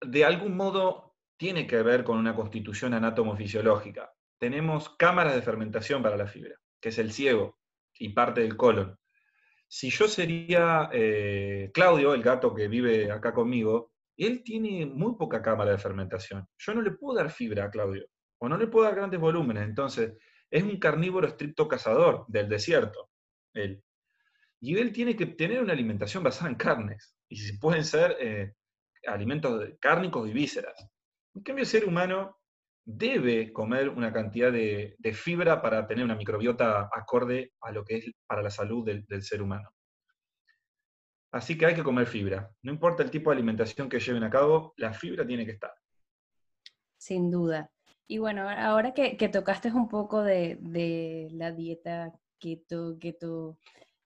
de 0.00 0.24
algún 0.24 0.56
modo, 0.56 1.16
tiene 1.36 1.66
que 1.66 1.82
ver 1.82 2.04
con 2.04 2.18
una 2.18 2.36
constitución 2.36 2.94
anatomofisiológica. 2.94 4.12
Tenemos 4.38 4.90
cámaras 4.90 5.34
de 5.34 5.42
fermentación 5.42 6.02
para 6.02 6.16
la 6.16 6.28
fibra, 6.28 6.54
que 6.80 6.90
es 6.90 6.98
el 6.98 7.12
ciego 7.12 7.58
y 7.98 8.10
parte 8.10 8.42
del 8.42 8.56
colon. 8.56 8.96
Si 9.74 9.88
yo 9.88 10.06
sería 10.06 10.90
eh, 10.92 11.70
Claudio, 11.72 12.12
el 12.12 12.22
gato 12.22 12.54
que 12.54 12.68
vive 12.68 13.10
acá 13.10 13.32
conmigo, 13.32 13.92
él 14.18 14.42
tiene 14.44 14.84
muy 14.84 15.16
poca 15.16 15.40
cámara 15.40 15.70
de 15.70 15.78
fermentación. 15.78 16.46
Yo 16.58 16.74
no 16.74 16.82
le 16.82 16.90
puedo 16.90 17.16
dar 17.16 17.30
fibra 17.30 17.64
a 17.64 17.70
Claudio, 17.70 18.04
o 18.36 18.50
no 18.50 18.58
le 18.58 18.66
puedo 18.66 18.84
dar 18.84 18.96
grandes 18.96 19.18
volúmenes. 19.18 19.64
Entonces, 19.64 20.12
es 20.50 20.62
un 20.62 20.78
carnívoro 20.78 21.26
estricto 21.26 21.66
cazador 21.68 22.26
del 22.28 22.50
desierto, 22.50 23.08
él. 23.54 23.82
Y 24.60 24.76
él 24.76 24.92
tiene 24.92 25.16
que 25.16 25.24
tener 25.24 25.62
una 25.62 25.72
alimentación 25.72 26.22
basada 26.22 26.50
en 26.50 26.56
carnes, 26.56 27.16
y 27.30 27.36
si 27.36 27.56
pueden 27.56 27.86
ser 27.86 28.18
eh, 28.20 28.52
alimentos 29.06 29.70
cárnicos 29.80 30.28
y 30.28 30.34
vísceras. 30.34 30.86
En 31.34 31.42
cambio, 31.42 31.62
el 31.62 31.68
ser 31.68 31.86
humano 31.86 32.41
debe 32.84 33.52
comer 33.52 33.88
una 33.88 34.12
cantidad 34.12 34.52
de, 34.52 34.96
fibra 35.14 35.62
para 35.62 35.86
tener 35.86 36.04
una 36.04 36.16
microbiota 36.16 36.88
acorde 36.92 37.52
a 37.60 37.70
lo 37.70 37.84
que 37.84 37.96
es 37.98 38.10
para 38.26 38.42
la 38.42 38.50
salud 38.50 38.84
del, 38.84 39.22
ser 39.22 39.42
humano. 39.42 39.70
Así 41.30 41.56
que 41.56 41.66
hay 41.66 41.74
que 41.74 41.84
comer 41.84 42.06
fibra. 42.06 42.50
No 42.62 42.72
importa 42.72 43.02
el 43.02 43.10
tipo 43.10 43.30
de 43.30 43.36
alimentación 43.36 43.88
que 43.88 44.00
lleven 44.00 44.24
a 44.24 44.30
cabo, 44.30 44.74
la 44.76 44.92
fibra 44.92 45.26
tiene 45.26 45.46
que 45.46 45.52
estar. 45.52 45.72
Sin 46.98 47.30
duda. 47.30 47.70
Y 48.06 48.18
bueno, 48.18 48.48
ahora 48.48 48.92
que, 48.92 49.16
tocaste 49.28 49.72
un 49.72 49.88
poco 49.88 50.22
de, 50.22 51.28
la 51.32 51.52
dieta 51.52 52.12
keto, 52.38 52.98
keto, 52.98 53.58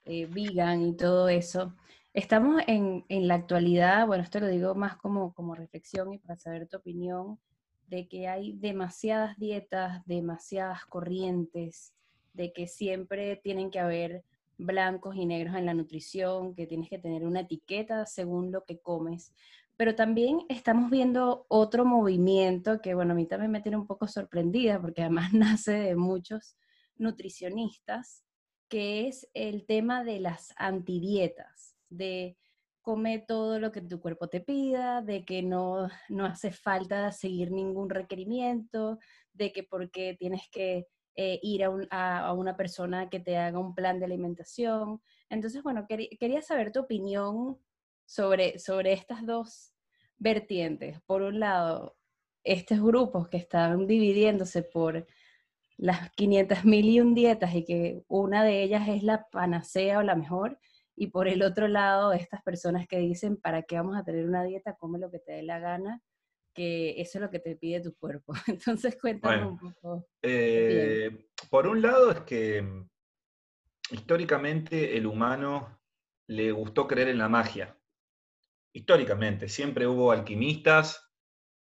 eh, 0.05 0.27
vegan 0.27 0.83
y 0.83 0.97
todo 0.97 1.29
eso. 1.29 1.74
Estamos 2.12 2.62
en, 2.66 3.05
la 3.09 3.35
actualidad, 3.35 4.07
bueno, 4.07 4.22
esto 4.22 4.39
lo 4.39 4.47
digo 4.47 4.74
más 4.74 4.97
como 4.97 5.55
reflexión 5.55 6.12
y 6.12 6.18
para 6.18 6.39
saber 6.39 6.68
tu 6.68 6.77
opinión, 6.77 7.39
de 7.89 8.09
que 8.09 8.28
hay 8.28 8.53
demasiadas 8.53 9.39
dietas, 9.39 10.05
demasiadas 10.07 10.84
corrientes, 10.87 11.93
de 12.32 12.53
que 12.53 12.66
siempre 12.66 13.37
tienen 13.37 13.70
que 13.70 13.78
haber 13.78 14.24
blancos 14.59 15.16
y 15.16 15.26
negros 15.26 15.57
en 15.57 15.66
la 15.66 15.74
nutrición, 15.74 16.55
que 16.55 16.66
tienes 16.66 16.89
que 16.89 16.99
tener 16.99 17.24
una 17.24 17.41
etiqueta 17.41 18.07
según 18.07 18.53
lo 18.53 18.64
que 18.64 18.78
comes. 18.78 19.32
Pero 19.76 19.95
también 19.95 20.41
estamos 20.49 20.91
viendo 20.91 21.45
otro 21.49 21.84
movimiento 21.84 22.80
que, 22.80 22.95
bueno, 22.95 23.12
a 23.12 23.16
mí 23.16 23.26
también 23.26 23.51
me 23.53 23.61
tiene 23.61 23.76
un 23.76 23.87
poco 23.87 24.09
sorprendida 24.09 24.80
porque 24.80 25.03
además 25.03 25.32
nace 25.32 25.72
de 25.72 25.97
muchos 25.97 26.57
nutricionistas, 26.97 28.24
que 28.68 29.07
es 29.07 29.28
el 29.34 29.66
tema 29.66 30.03
de 30.03 30.20
las 30.20 30.55
antidietas, 30.57 31.76
de 31.91 32.37
comer 32.87 33.24
todo 33.26 33.59
lo 33.59 33.72
que 33.72 33.80
tu 33.80 34.01
cuerpo 34.01 34.28
te 34.28 34.41
pida, 34.41 35.03
de 35.03 35.24
que 35.24 35.43
no, 35.43 35.89
no 36.09 36.24
hace 36.24 36.53
falta 36.53 37.11
seguir 37.11 37.51
ningún 37.51 37.91
requerimiento, 37.91 39.01
de 39.32 39.51
que 39.51 39.64
porque 39.64 40.14
tienes 40.16 40.43
que 40.53 40.87
eh, 41.16 41.41
ir 41.43 41.64
a, 41.91 42.32
una 42.32 42.57
persona 42.57 43.11
que 43.11 43.18
te 43.18 43.39
haga 43.39 43.59
un 43.59 43.74
plan 43.74 43.99
de 43.99 44.05
alimentación. 44.05 45.03
Entonces, 45.28 45.64
bueno, 45.64 45.84
quería 45.89 46.43
saber 46.43 46.70
tu 46.70 46.78
opinión 46.78 47.59
sobre, 48.05 48.61
sobre 48.61 48.93
estas 48.93 49.26
dos 49.26 49.72
vertientes. 50.16 51.01
Por 51.07 51.22
un 51.22 51.41
lado, 51.41 51.97
estos 52.45 52.80
grupos 52.80 53.26
que 53.28 53.39
están 53.39 53.89
dividiéndose 53.89 54.62
por 54.62 55.09
las 55.76 56.12
500.000 56.12 56.84
y 56.84 57.01
un 57.01 57.14
dietas 57.16 57.53
y 57.53 57.64
que 57.64 58.05
una 58.07 58.45
de 58.45 58.62
ellas 58.62 58.87
es 58.87 59.03
la 59.03 59.26
panacea 59.28 59.99
o 59.99 60.03
la 60.03 60.14
mejor, 60.14 60.61
y 60.97 61.09
por 61.09 61.29
el 61.29 61.43
otro 61.43 61.69
lado, 61.69 62.13
estas 62.13 62.43
personas 62.43 62.87
que 62.89 62.99
dicen, 62.99 63.37
¿para 63.37 63.63
qué 63.63 63.77
vamos 63.77 63.97
a 63.97 64.05
tener 64.05 64.27
una 64.27 64.43
dieta? 64.43 64.77
Come 64.77 64.99
lo 64.99 65.11
que 65.11 65.19
te 65.19 65.33
dé 65.33 65.43
la 65.43 65.59
gana 65.59 66.03
que 66.57 66.99
eso 66.99 67.19
es 67.19 67.23
lo 67.23 67.31
que 67.31 67.39
te 67.39 67.55
pide 67.55 67.83
tu 67.83 67.95
cuerpo. 67.95 68.33
Entonces 68.47 68.97
cuéntame 68.99 69.47
un 69.47 69.59
poco. 69.59 70.09
Eh, 70.23 71.29
por 71.51 71.69
un 71.69 71.83
lado 71.83 72.11
es 72.11 72.21
que 72.21 72.63
mm, 72.63 72.89
históricamente 73.91 74.97
el 74.97 75.07
humano 75.07 75.79
le 76.29 76.51
gustó 76.51 76.89
creer 76.89 77.09
en 77.09 77.19
la 77.19 77.29
magia. 77.29 77.79
Históricamente, 78.73 79.49
siempre 79.49 79.87
hubo 79.87 80.11
alquimistas 80.11 81.13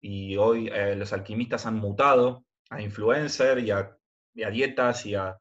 y 0.01 0.37
hoy 0.37 0.69
eh, 0.73 0.95
los 0.97 1.13
alquimistas 1.13 1.67
han 1.67 1.77
mutado 1.77 2.47
a 2.71 2.81
influencer 2.81 3.59
y 3.59 3.73
a, 3.73 3.97
y 4.33 4.45
a 4.45 4.51
dietas 4.51 5.05
y 5.07 5.17
a... 5.17 5.39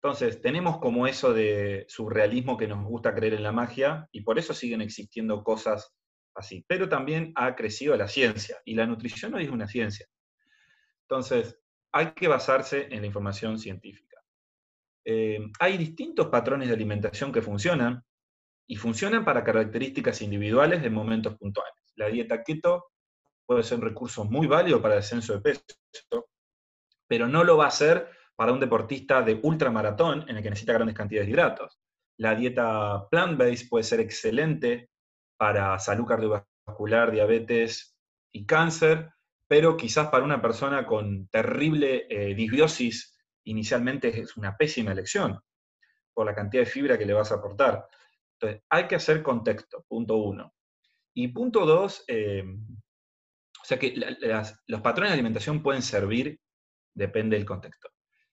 Entonces, 0.00 0.40
tenemos 0.40 0.78
como 0.78 1.08
eso 1.08 1.32
de 1.32 1.84
surrealismo 1.88 2.56
que 2.56 2.68
nos 2.68 2.84
gusta 2.84 3.14
creer 3.14 3.34
en 3.34 3.42
la 3.42 3.50
magia 3.50 4.08
y 4.12 4.20
por 4.20 4.38
eso 4.38 4.54
siguen 4.54 4.80
existiendo 4.80 5.42
cosas 5.42 5.92
así. 6.34 6.64
Pero 6.68 6.88
también 6.88 7.32
ha 7.34 7.56
crecido 7.56 7.96
la 7.96 8.06
ciencia 8.06 8.58
y 8.64 8.74
la 8.74 8.86
nutrición 8.86 9.34
hoy 9.34 9.44
es 9.44 9.50
una 9.50 9.66
ciencia. 9.66 10.06
Entonces, 11.02 11.58
hay 11.90 12.12
que 12.12 12.28
basarse 12.28 12.86
en 12.90 13.00
la 13.00 13.06
información 13.08 13.58
científica. 13.58 14.22
Eh, 15.04 15.40
hay 15.58 15.76
distintos 15.76 16.28
patrones 16.28 16.68
de 16.68 16.74
alimentación 16.74 17.32
que 17.32 17.42
funcionan 17.42 18.04
y 18.68 18.76
funcionan 18.76 19.24
para 19.24 19.42
características 19.42 20.22
individuales 20.22 20.80
de 20.80 20.90
momentos 20.90 21.36
puntuales. 21.36 21.74
La 21.96 22.06
dieta 22.06 22.44
keto 22.44 22.92
puede 23.46 23.64
ser 23.64 23.78
un 23.78 23.84
recurso 23.84 24.24
muy 24.26 24.46
válido 24.46 24.80
para 24.80 24.94
el 24.94 25.00
descenso 25.00 25.32
de 25.32 25.40
peso, 25.40 26.28
pero 27.08 27.26
no 27.26 27.42
lo 27.42 27.56
va 27.56 27.66
a 27.66 27.70
ser 27.72 28.17
para 28.38 28.52
un 28.52 28.60
deportista 28.60 29.20
de 29.20 29.40
ultramaratón 29.42 30.24
en 30.28 30.36
el 30.36 30.42
que 30.44 30.50
necesita 30.50 30.74
grandes 30.74 30.96
cantidades 30.96 31.26
de 31.26 31.32
hidratos. 31.32 31.80
La 32.18 32.36
dieta 32.36 33.08
plant-based 33.10 33.68
puede 33.68 33.82
ser 33.82 33.98
excelente 33.98 34.90
para 35.36 35.76
salud 35.80 36.06
cardiovascular, 36.06 37.10
diabetes 37.10 37.98
y 38.32 38.46
cáncer, 38.46 39.10
pero 39.48 39.76
quizás 39.76 40.06
para 40.06 40.22
una 40.22 40.40
persona 40.40 40.86
con 40.86 41.26
terrible 41.30 42.06
eh, 42.08 42.32
disbiosis 42.36 43.18
inicialmente 43.42 44.20
es 44.20 44.36
una 44.36 44.56
pésima 44.56 44.92
elección 44.92 45.40
por 46.14 46.24
la 46.24 46.34
cantidad 46.36 46.62
de 46.62 46.70
fibra 46.70 46.96
que 46.96 47.06
le 47.06 47.14
vas 47.14 47.32
a 47.32 47.36
aportar. 47.36 47.88
Entonces, 48.34 48.62
hay 48.68 48.86
que 48.86 48.94
hacer 48.94 49.20
contexto, 49.20 49.84
punto 49.88 50.16
uno. 50.16 50.54
Y 51.12 51.26
punto 51.26 51.66
dos, 51.66 52.04
eh, 52.06 52.44
o 52.44 53.64
sea 53.64 53.80
que 53.80 53.96
los 54.68 54.80
patrones 54.80 55.10
de 55.10 55.14
alimentación 55.14 55.60
pueden 55.60 55.82
servir, 55.82 56.38
depende 56.94 57.36
del 57.36 57.44
contexto. 57.44 57.88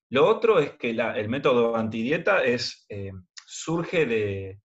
Lo 0.10 0.28
otro 0.28 0.60
es 0.60 0.74
que 0.74 0.92
el 0.92 1.30
método 1.30 1.76
antidieta 1.76 2.44
es, 2.44 2.86
eh, 2.90 3.12
surge 3.46 4.06
de, 4.06 4.60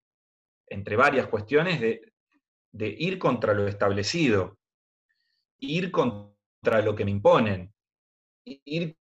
entre 0.67 0.97
varias 0.97 1.27
cuestiones, 1.29 1.81
de, 1.81 2.01
ir 2.73 3.19
contra 3.19 3.55
lo 3.55 3.67
establecido, 3.67 4.59
ir 5.59 5.91
contra 5.91 6.83
lo 6.83 6.95
que 6.95 7.05
me 7.05 7.11
imponen, 7.11 7.73
ir 8.45 8.97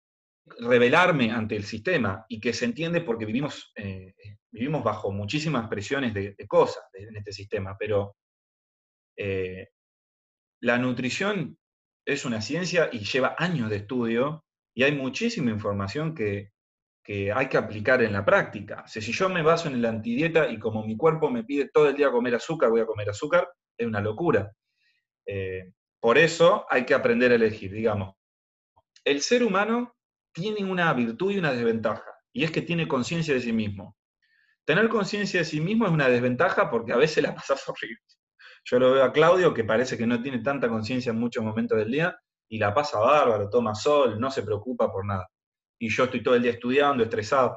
rebelarme 0.45 1.31
ante 1.31 1.55
el 1.55 1.63
sistema 1.63 2.25
y 2.29 2.39
que 2.39 2.53
se 2.53 2.65
entiende 2.65 3.01
porque 3.01 3.25
vivimos, 3.25 3.71
eh, 3.75 4.13
vivimos 4.51 4.83
bajo 4.83 5.11
muchísimas 5.11 5.67
presiones 5.67 6.13
de, 6.13 6.35
cosas 6.47 6.83
en 6.93 7.15
este 7.17 7.31
sistema, 7.31 7.75
pero 7.77 8.15
eh, 9.17 9.69
la 10.61 10.77
nutrición 10.77 11.57
es 12.05 12.25
una 12.25 12.41
ciencia 12.41 12.89
y 12.91 12.99
lleva 12.99 13.35
años 13.37 13.69
de 13.69 13.77
estudio 13.77 14.44
y 14.75 14.83
hay 14.83 14.91
muchísima 14.91 15.49
información 15.49 16.13
que, 16.13 16.51
que 17.01 17.31
hay 17.31 17.47
que 17.47 17.57
aplicar 17.57 18.03
en 18.03 18.11
la 18.11 18.25
práctica. 18.25 18.83
O 18.85 18.87
si 18.87 19.11
yo 19.11 19.29
me 19.29 19.41
baso 19.41 19.69
en 19.69 19.81
la 19.81 19.89
antidieta 19.89 20.49
y 20.49 20.59
como 20.59 20.85
mi 20.85 20.97
cuerpo 20.97 21.31
me 21.31 21.43
pide 21.43 21.69
todo 21.69 21.89
el 21.89 21.95
día 21.95 22.11
comer 22.11 22.35
azúcar, 22.35 22.69
voy 22.69 22.81
a 22.81 22.85
comer 22.85 23.09
azúcar, 23.09 23.47
es 23.77 23.87
una 23.87 24.01
locura. 24.01 24.51
Eh, 25.25 25.71
por 25.99 26.17
eso 26.17 26.65
hay 26.69 26.85
que 26.85 26.93
aprender 26.93 27.31
a 27.31 27.35
elegir, 27.35 27.71
digamos. 27.71 28.15
El 29.03 29.21
ser 29.21 29.43
humano 29.43 29.95
tiene 30.33 30.69
una 30.69 30.93
virtud 30.93 31.31
y 31.31 31.37
una 31.37 31.53
desventaja, 31.53 32.11
y 32.33 32.43
es 32.43 32.51
que 32.51 32.61
tiene 32.61 32.87
conciencia 32.87 33.33
de 33.33 33.39
sí 33.39 33.53
mismo. 33.53 33.95
Tener 34.65 34.89
conciencia 34.89 35.39
de 35.39 35.45
sí 35.45 35.61
mismo 35.61 35.85
es 35.85 35.91
una 35.91 36.09
desventaja 36.09 36.69
porque 36.69 36.91
a 36.91 36.97
veces 36.97 37.23
la 37.23 37.33
pasas 37.35 37.67
horrible. 37.69 38.01
Yo 38.65 38.79
lo 38.79 38.91
veo 38.91 39.03
a 39.03 39.13
Claudio, 39.13 39.53
que 39.53 39.63
parece 39.63 39.95
que 39.95 40.07
no 40.07 40.21
tiene 40.21 40.39
tanta 40.39 40.67
conciencia 40.67 41.11
en 41.11 41.19
muchos 41.19 41.43
momentos 41.43 41.77
del 41.77 41.91
día, 41.91 42.19
y 42.49 42.57
la 42.57 42.73
pasa 42.73 42.99
bárbaro, 42.99 43.49
toma 43.49 43.75
sol, 43.75 44.19
no 44.19 44.29
se 44.31 44.43
preocupa 44.43 44.91
por 44.91 45.05
nada 45.05 45.27
y 45.79 45.89
yo 45.89 46.05
estoy 46.05 46.23
todo 46.23 46.35
el 46.35 46.43
día 46.43 46.51
estudiando, 46.51 47.03
estresado. 47.03 47.55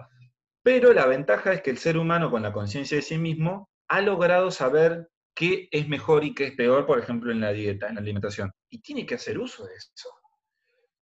Pero 0.63 0.93
la 0.93 1.07
ventaja 1.07 1.53
es 1.53 1.63
que 1.63 1.71
el 1.71 1.79
ser 1.79 1.97
humano 1.97 2.31
con 2.31 2.43
la 2.43 2.53
conciencia 2.53 2.97
de 2.97 3.03
sí 3.03 3.19
mismo 3.19 3.71
ha 3.89 4.01
logrado 4.01 4.51
saber 4.51 5.09
qué 5.35 5.69
es 5.71 5.89
mejor 5.89 6.25
y 6.25 6.35
qué 6.35 6.49
es 6.49 6.55
peor, 6.55 6.85
por 6.85 6.99
ejemplo, 6.99 7.33
en 7.33 7.41
la 7.41 7.53
dieta, 7.53 7.89
en 7.89 7.95
la 7.95 8.01
alimentación. 8.01 8.53
Y 8.69 8.81
tiene 8.81 9.07
que 9.07 9.15
hacer 9.15 9.39
uso 9.39 9.65
de 9.65 9.75
eso. 9.75 10.11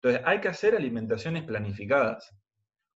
Entonces, 0.00 0.22
hay 0.26 0.40
que 0.40 0.48
hacer 0.48 0.76
alimentaciones 0.76 1.44
planificadas, 1.44 2.30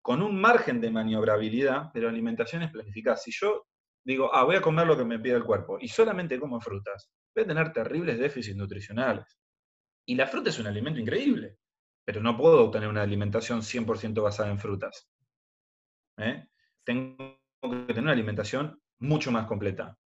con 0.03 0.23
un 0.23 0.41
margen 0.41 0.81
de 0.81 0.91
maniobrabilidad, 0.91 1.91
pero 1.93 2.09
alimentaciones 2.09 2.71
planificadas. 2.71 3.23
Si 3.23 3.33
yo 3.33 3.67
digo, 4.05 4.35
ah, 4.35 4.45
voy 4.45 4.57
a 4.57 4.61
comer 4.61 4.87
lo 4.87 4.97
que 4.97 5.05
me 5.05 5.19
pide 5.19 5.35
el 5.35 5.45
cuerpo, 5.45 5.79
y 5.81 5.89
solamente 5.89 6.39
como 6.39 6.61
frutas, 6.61 7.11
voy 7.35 7.45
a 7.45 7.47
tener 7.49 7.73
terribles 7.73 8.19
déficits 8.19 8.57
nutricionales. 8.57 9.40
Y 10.11 10.15
la 10.17 10.27
fruta 10.27 10.51
es 10.51 10.59
un 10.59 10.67
alimento 10.67 11.01
increíble 11.01 11.61
pero 12.11 12.23
no 12.23 12.37
puedo 12.37 12.71
tener 12.73 12.89
una 12.89 13.03
alimentación 13.03 13.61
100% 13.61 14.21
basada 14.21 14.51
en 14.51 14.59
frutas. 14.59 15.09
¿eh? 16.19 16.45
Tengo 16.83 17.39
que 17.63 17.77
tener 17.87 18.03
una 18.03 18.13
alimentación 18.13 18.83
mucho 18.99 19.31
más 19.31 19.47
completa. 19.47 19.97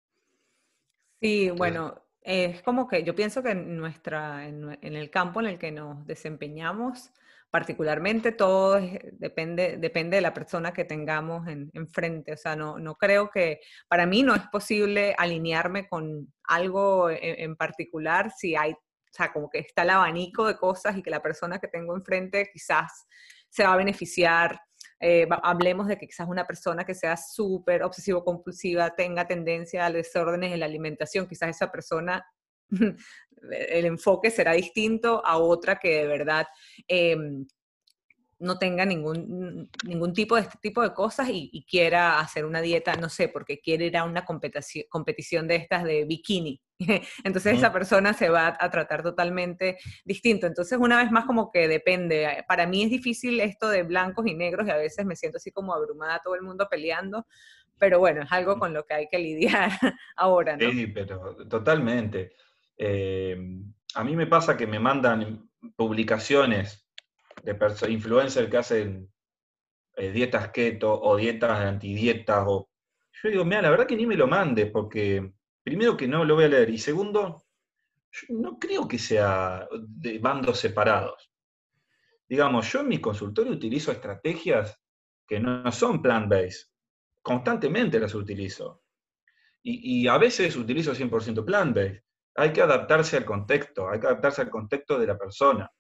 Sí, 1.19 1.49
bueno, 1.49 1.95
es 2.21 2.61
como 2.61 2.87
que 2.87 3.05
yo 3.05 3.15
pienso 3.15 3.43
que 3.43 3.53
en, 3.53 3.79
nuestra, 3.79 4.47
en, 4.47 4.77
el 4.83 5.09
campo 5.09 5.41
en 5.41 5.47
el 5.47 5.59
que 5.59 5.73
nos 5.73 6.07
desempeñamos, 6.07 7.11
particularmente 7.51 8.33
todo 8.33 8.79
depende, 9.13 9.79
depende 9.79 10.17
de 10.17 10.23
la 10.23 10.35
persona 10.35 10.75
que 10.75 10.85
tengamos 10.85 11.49
enfrente. 11.49 12.35
o 12.35 12.37
sea, 12.37 12.55
no, 12.55 12.79
no 12.79 12.97
creo 12.97 13.31
que, 13.31 13.61
para 13.89 14.05
mí 14.05 14.23
no 14.23 14.35
es 14.35 14.43
posible 14.49 15.15
alinearme 15.17 15.89
con 15.89 16.35
algo 16.43 17.09
en 17.11 17.57
particular 17.57 18.31
si 18.31 18.57
hay 18.57 18.75
sea, 19.15 19.33
como 19.33 19.49
que 19.49 19.59
está 19.59 19.83
el 19.83 19.91
abanico 19.91 20.47
de 20.47 20.57
cosas 20.57 20.97
y 20.97 21.03
que 21.03 21.11
la 21.11 21.23
persona 21.23 21.59
que 21.59 21.69
tengo 21.69 21.95
enfrente 21.95 22.51
quizás 22.53 23.07
se 23.49 23.65
va 23.65 23.75
a 23.75 23.77
beneficiar. 23.77 24.61
Eh, 25.01 25.27
hablemos 25.43 25.87
de 25.87 25.99
que 25.99 26.07
quizás 26.07 26.29
una 26.29 26.47
persona 26.47 26.85
que 26.85 26.95
sea 26.95 27.17
súper 27.17 27.83
obsesivo-compulsiva 27.83 28.95
tenga 28.95 29.27
tendencia 29.27 29.87
a 29.87 29.91
desórdenes 29.91 30.53
en 30.53 30.61
la 30.61 30.67
alimentación, 30.67 31.27
quizás 31.27 31.51
esa 31.51 31.71
persona 31.71 32.25
el 33.51 33.85
enfoque 33.85 34.31
será 34.31 34.53
distinto 34.53 35.25
a 35.25 35.39
otra 35.39 35.79
que 35.79 36.03
de 36.03 36.07
verdad 36.07 36.47
em, 36.89 37.47
no 38.39 38.59
tenga 38.59 38.85
ningún, 38.85 39.71
ningún 39.87 40.13
tipo 40.13 40.37
de 40.37 40.43
este 40.43 40.59
tipo 40.61 40.83
de 40.83 40.93
cosas 40.93 41.29
y, 41.31 41.65
quiera 41.69 42.21
hacer 42.21 42.45
una 42.45 42.61
dieta, 42.61 42.95
no 42.97 43.09
sé, 43.09 43.29
porque 43.29 43.61
quiere 43.61 43.87
ir 43.87 43.97
a 43.97 44.05
una 44.05 44.25
competición, 44.25 44.85
competición 44.89 45.49
de 45.49 45.57
estas 45.57 45.85
de 45.85 46.05
bikini. 46.05 46.61
Entonces 47.25 47.59
esa 47.59 47.73
persona 47.73 48.13
se 48.13 48.29
va 48.29 48.57
a 48.59 48.71
tratar 48.71 49.03
totalmente 49.03 49.79
distinto. 50.05 50.47
Entonces 50.47 50.79
una 50.79 50.99
vez 51.03 51.11
más 51.11 51.25
como 51.25 51.51
que 51.51 51.69
depende. 51.69 52.45
Para 52.49 52.67
mí 52.67 52.83
es 52.83 52.91
difícil 52.91 53.41
esto 53.41 53.69
de 53.69 53.83
blancos 53.83 54.27
y 54.27 54.35
negros 54.35 54.67
y 54.67 54.71
a 54.71 54.77
veces 54.77 55.07
me 55.07 55.17
siento 55.17 55.39
así 55.39 55.51
como 55.51 55.75
abrumada 55.75 56.21
todo 56.23 56.35
el 56.35 56.43
mundo 56.43 56.69
peleando, 56.71 57.27
pero 57.79 57.99
bueno, 57.99 58.23
es 58.23 58.33
algo 58.33 58.59
con 58.59 58.73
lo 58.73 58.85
que 58.85 58.95
hay 58.95 59.09
que 59.09 59.19
lidiar 59.19 59.71
ahora, 60.17 60.57
¿no? 60.57 60.71
Sí, 60.71 60.87
pero 60.89 61.37
totalmente. 61.49 62.33
Eh, 62.77 63.37
a 63.95 64.05
mí 64.05 64.17
me 64.17 64.27
pasa 64.27 64.57
que 64.57 64.67
me 64.67 64.79
mandan 64.79 65.49
publicaciones 65.77 66.84
de 67.45 67.93
influencers 67.93 68.51
que 68.51 68.57
hacen 68.57 69.13
eh, 69.97 70.11
dietas 70.11 70.49
keto 70.51 71.01
o 71.01 71.17
dietas 71.17 71.61
antidietas. 71.61 72.45
O... 72.47 72.69
Yo 73.23 73.31
digo, 73.31 73.45
mira, 73.45 73.63
la 73.63 73.71
verdad 73.71 73.87
que 73.87 73.97
ni 73.97 74.07
me 74.07 74.17
lo 74.17 74.27
mande, 74.27 74.67
porque 74.67 75.33
primero 75.63 75.97
que 75.97 76.09
no 76.09 76.25
lo 76.25 76.35
voy 76.35 76.45
a 76.45 76.49
leer, 76.49 76.71
y 76.71 76.79
segundo, 76.79 77.45
yo 78.11 78.27
no 78.31 78.59
creo 78.59 78.89
que 78.89 78.99
sea 78.99 79.67
de 79.81 80.19
bandos 80.19 80.59
separados. 80.59 81.31
Digamos, 82.29 82.71
yo 82.73 82.81
en 82.81 82.89
mi 82.89 83.01
consultorio 83.01 83.53
utilizo 83.53 83.93
estrategias 83.93 84.81
que 85.27 85.41
no 85.41 85.71
son 85.73 86.03
plant-based. 86.03 86.69
Constantemente 87.23 87.99
las 87.99 88.15
utilizo. 88.15 88.83
Y, 89.63 90.07
a 90.09 90.19
veces 90.19 90.57
utilizo 90.57 90.95
100% 90.95 91.45
plant-based. 91.45 92.03
Hay 92.37 92.53
que 92.53 92.61
adaptarse 92.61 93.17
al 93.17 93.25
contexto, 93.25 93.89
hay 93.89 93.99
que 93.99 94.07
adaptarse 94.07 94.43
al 94.43 94.51
contexto 94.51 94.99
de 94.99 95.07
la 95.07 95.17
persona. 95.17 95.71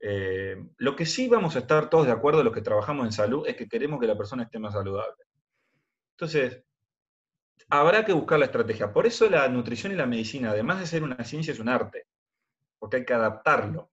Eh, 0.00 0.56
lo 0.78 0.96
que 0.96 1.06
sí 1.06 1.28
vamos 1.28 1.56
a 1.56 1.60
estar 1.60 1.90
todos 1.90 2.06
de 2.06 2.12
acuerdo, 2.12 2.42
los 2.42 2.54
que 2.54 2.62
trabajamos 2.62 3.06
en 3.06 3.12
salud, 3.12 3.46
es 3.46 3.56
que 3.56 3.68
queremos 3.68 4.00
que 4.00 4.06
la 4.06 4.16
persona 4.16 4.44
esté 4.44 4.58
más 4.58 4.72
saludable. 4.72 5.24
Entonces, 6.12 6.64
habrá 7.68 8.04
que 8.04 8.12
buscar 8.12 8.38
la 8.38 8.46
estrategia. 8.46 8.92
Por 8.92 9.06
eso 9.06 9.28
la 9.28 9.48
nutrición 9.48 9.92
y 9.92 9.96
la 9.96 10.06
medicina, 10.06 10.50
además 10.50 10.80
de 10.80 10.86
ser 10.86 11.02
una 11.02 11.22
ciencia, 11.24 11.52
es 11.52 11.60
un 11.60 11.68
arte, 11.68 12.06
porque 12.78 12.98
hay 12.98 13.04
que 13.04 13.14
adaptarlo. 13.14 13.90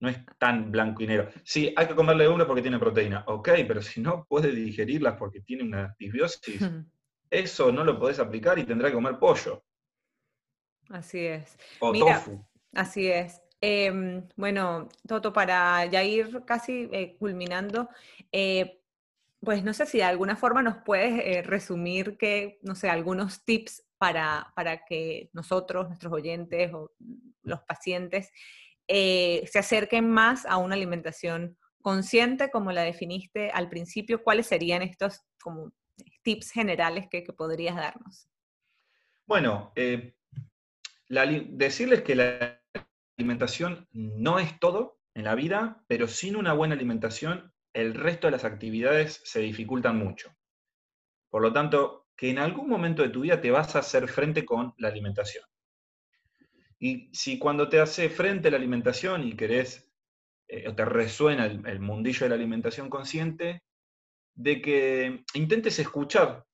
No 0.00 0.08
es 0.10 0.18
tan 0.38 0.70
blanco 0.70 1.02
y 1.02 1.06
negro. 1.06 1.30
Sí, 1.44 1.72
hay 1.76 1.86
que 1.86 1.94
comerle 1.94 2.28
uno 2.28 2.46
porque 2.46 2.62
tiene 2.62 2.78
proteína. 2.78 3.24
Ok, 3.26 3.50
pero 3.66 3.80
si 3.80 4.00
no 4.00 4.26
puede 4.26 4.50
digerirlas 4.50 5.16
porque 5.16 5.40
tiene 5.40 5.62
una 5.62 5.94
disbiosis, 5.98 6.60
eso 7.30 7.72
no 7.72 7.84
lo 7.84 7.98
podés 7.98 8.18
aplicar 8.18 8.58
y 8.58 8.64
tendrá 8.64 8.88
que 8.88 8.94
comer 8.94 9.18
pollo. 9.18 9.64
Así 10.90 11.20
es. 11.20 11.56
O 11.80 11.92
tofu. 11.92 12.44
Así 12.74 13.08
es. 13.08 13.43
Em, 13.66 14.28
bueno, 14.36 14.90
Toto, 15.08 15.32
para 15.32 15.86
ya 15.86 16.04
ir 16.04 16.44
casi 16.44 16.86
eh, 16.92 17.16
culminando, 17.18 17.88
eh, 18.30 18.82
pues 19.40 19.64
no 19.64 19.72
sé 19.72 19.86
si 19.86 19.96
de 19.98 20.04
alguna 20.04 20.36
forma 20.36 20.60
nos 20.60 20.82
puedes 20.84 21.18
eh, 21.24 21.40
resumir 21.40 22.18
que, 22.18 22.58
no 22.60 22.74
sé, 22.74 22.90
algunos 22.90 23.42
tips 23.46 23.82
para, 23.96 24.52
para, 24.54 24.84
que 24.84 25.30
nosotros, 25.32 25.88
nuestros 25.88 26.12
oyentes 26.12 26.74
o 26.74 26.92
los 27.42 27.62
pacientes 27.62 28.30
se 28.86 29.58
acerquen 29.58 30.10
más 30.10 30.44
a 30.44 30.58
una 30.58 30.74
alimentación 30.74 31.56
consciente, 31.80 32.50
como 32.50 32.70
la 32.70 32.82
definiste 32.82 33.50
al 33.50 33.70
principio. 33.70 34.22
¿Cuáles 34.22 34.46
serían 34.46 34.82
estos 34.82 35.22
como 35.42 35.72
tips 36.22 36.50
generales 36.50 37.06
que, 37.10 37.22
podrías 37.22 37.76
darnos? 37.76 38.28
Bueno, 39.24 39.72
decirles 41.08 42.02
que 42.02 42.14
la 42.14 42.63
alimentación 43.16 43.88
no 43.92 44.38
es 44.38 44.58
todo 44.58 44.98
en 45.14 45.24
la 45.24 45.34
vida, 45.34 45.84
pero 45.86 46.08
sin 46.08 46.36
una 46.36 46.52
buena 46.52 46.74
alimentación 46.74 47.52
el 47.72 47.94
resto 47.94 48.26
de 48.26 48.32
las 48.32 48.44
actividades 48.44 49.20
se 49.24 49.40
dificultan 49.40 49.98
mucho. 49.98 50.34
Por 51.28 51.42
lo 51.42 51.52
tanto, 51.52 52.06
que 52.16 52.30
en 52.30 52.38
algún 52.38 52.68
momento 52.68 53.02
de 53.02 53.08
tu 53.08 53.22
vida 53.22 53.40
te 53.40 53.50
vas 53.50 53.74
a 53.74 53.80
hacer 53.80 54.08
frente 54.08 54.44
con 54.44 54.72
la 54.78 54.88
alimentación. 54.88 55.44
Y 56.78 57.10
si 57.12 57.38
cuando 57.38 57.68
te 57.68 57.80
hace 57.80 58.08
frente 58.08 58.48
a 58.48 58.50
la 58.52 58.56
alimentación 58.56 59.26
y 59.26 59.34
querés, 59.34 59.90
eh, 60.48 60.68
o 60.68 60.74
te 60.74 60.84
resuena 60.84 61.46
el, 61.46 61.80
mundillo 61.80 62.20
de 62.20 62.28
la 62.28 62.34
alimentación 62.36 62.88
consciente, 62.88 63.62
de 64.34 64.60
que 64.60 65.24
intentes 65.34 65.78
escuchar 65.78 66.44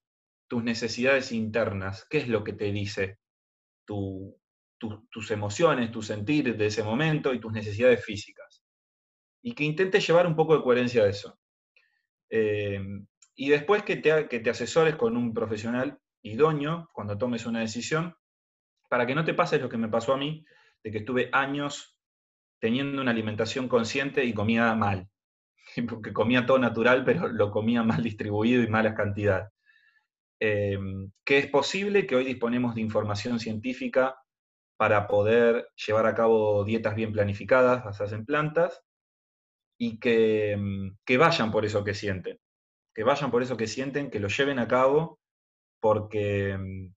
tus 0.48 0.62
necesidades 0.62 1.32
internas, 1.32 2.06
qué 2.08 2.18
es 2.18 2.28
lo 2.28 2.44
que 2.44 2.52
te 2.52 2.72
dice 2.72 3.18
tus 4.80 5.30
emociones, 5.30 5.90
tu 5.90 6.02
sentir 6.02 6.56
de 6.56 6.66
ese 6.66 6.82
momento 6.82 7.34
y 7.34 7.40
tus 7.40 7.52
necesidades 7.52 8.04
físicas 8.04 8.64
y 9.42 9.54
que 9.54 9.64
intentes 9.64 10.06
llevar 10.06 10.26
un 10.26 10.36
poco 10.36 10.56
de 10.56 10.62
coherencia 10.62 11.04
a 11.04 11.08
eso. 11.08 11.38
Eh, 12.28 12.80
y 13.34 13.48
después 13.48 13.82
que 13.82 13.96
te, 13.96 14.28
que 14.28 14.40
te 14.40 14.50
asesores 14.50 14.96
con 14.96 15.16
un 15.16 15.32
profesional 15.32 15.98
idóneo 16.22 16.90
cuando 16.92 17.16
tomes 17.16 17.46
una 17.46 17.60
decisión, 17.60 18.14
para 18.88 19.06
que 19.06 19.14
no 19.14 19.24
te 19.24 19.34
pase 19.34 19.58
lo 19.58 19.68
que 19.68 19.78
me 19.78 19.88
pasó 19.88 20.14
a 20.14 20.18
mí, 20.18 20.44
de 20.82 20.90
que 20.90 20.98
estuve 20.98 21.30
años 21.32 21.98
teniendo 22.58 23.00
una 23.00 23.12
alimentación 23.12 23.68
consciente 23.68 24.24
y 24.24 24.34
comía 24.34 24.74
mal. 24.74 25.08
Porque 25.88 26.12
comía 26.12 26.44
todo 26.44 26.58
natural, 26.58 27.04
pero 27.04 27.28
lo 27.28 27.50
comía 27.50 27.82
mal 27.82 28.02
distribuido 28.02 28.62
y 28.62 28.68
malas 28.68 28.94
cantidades. 28.94 29.48
Eh, 30.42 30.78
que 31.24 31.38
es 31.38 31.46
posible 31.48 32.06
que 32.06 32.16
hoy 32.16 32.24
disponemos 32.24 32.74
de 32.74 32.80
información 32.80 33.38
científica 33.38 34.16
para 34.80 35.06
poder 35.06 35.68
llevar 35.76 36.06
a 36.06 36.14
cabo 36.14 36.64
dietas 36.64 36.94
bien 36.94 37.12
planificadas 37.12 37.84
basadas 37.84 38.14
en 38.14 38.24
plantas 38.24 38.82
y 39.78 39.98
mm, 40.56 40.96
que, 41.04 41.18
vayan 41.18 41.52
por 41.52 41.66
eso 41.66 41.84
que 41.84 41.92
sienten, 41.92 42.40
que 42.94 43.04
vayan 43.04 43.30
por 43.30 43.42
eso 43.42 43.58
que 43.58 43.66
sienten, 43.66 44.10
que 44.10 44.20
lo 44.20 44.28
lleven 44.28 44.58
a 44.58 44.66
cabo, 44.66 45.20
porque 45.80 46.56
mm, 46.56 46.94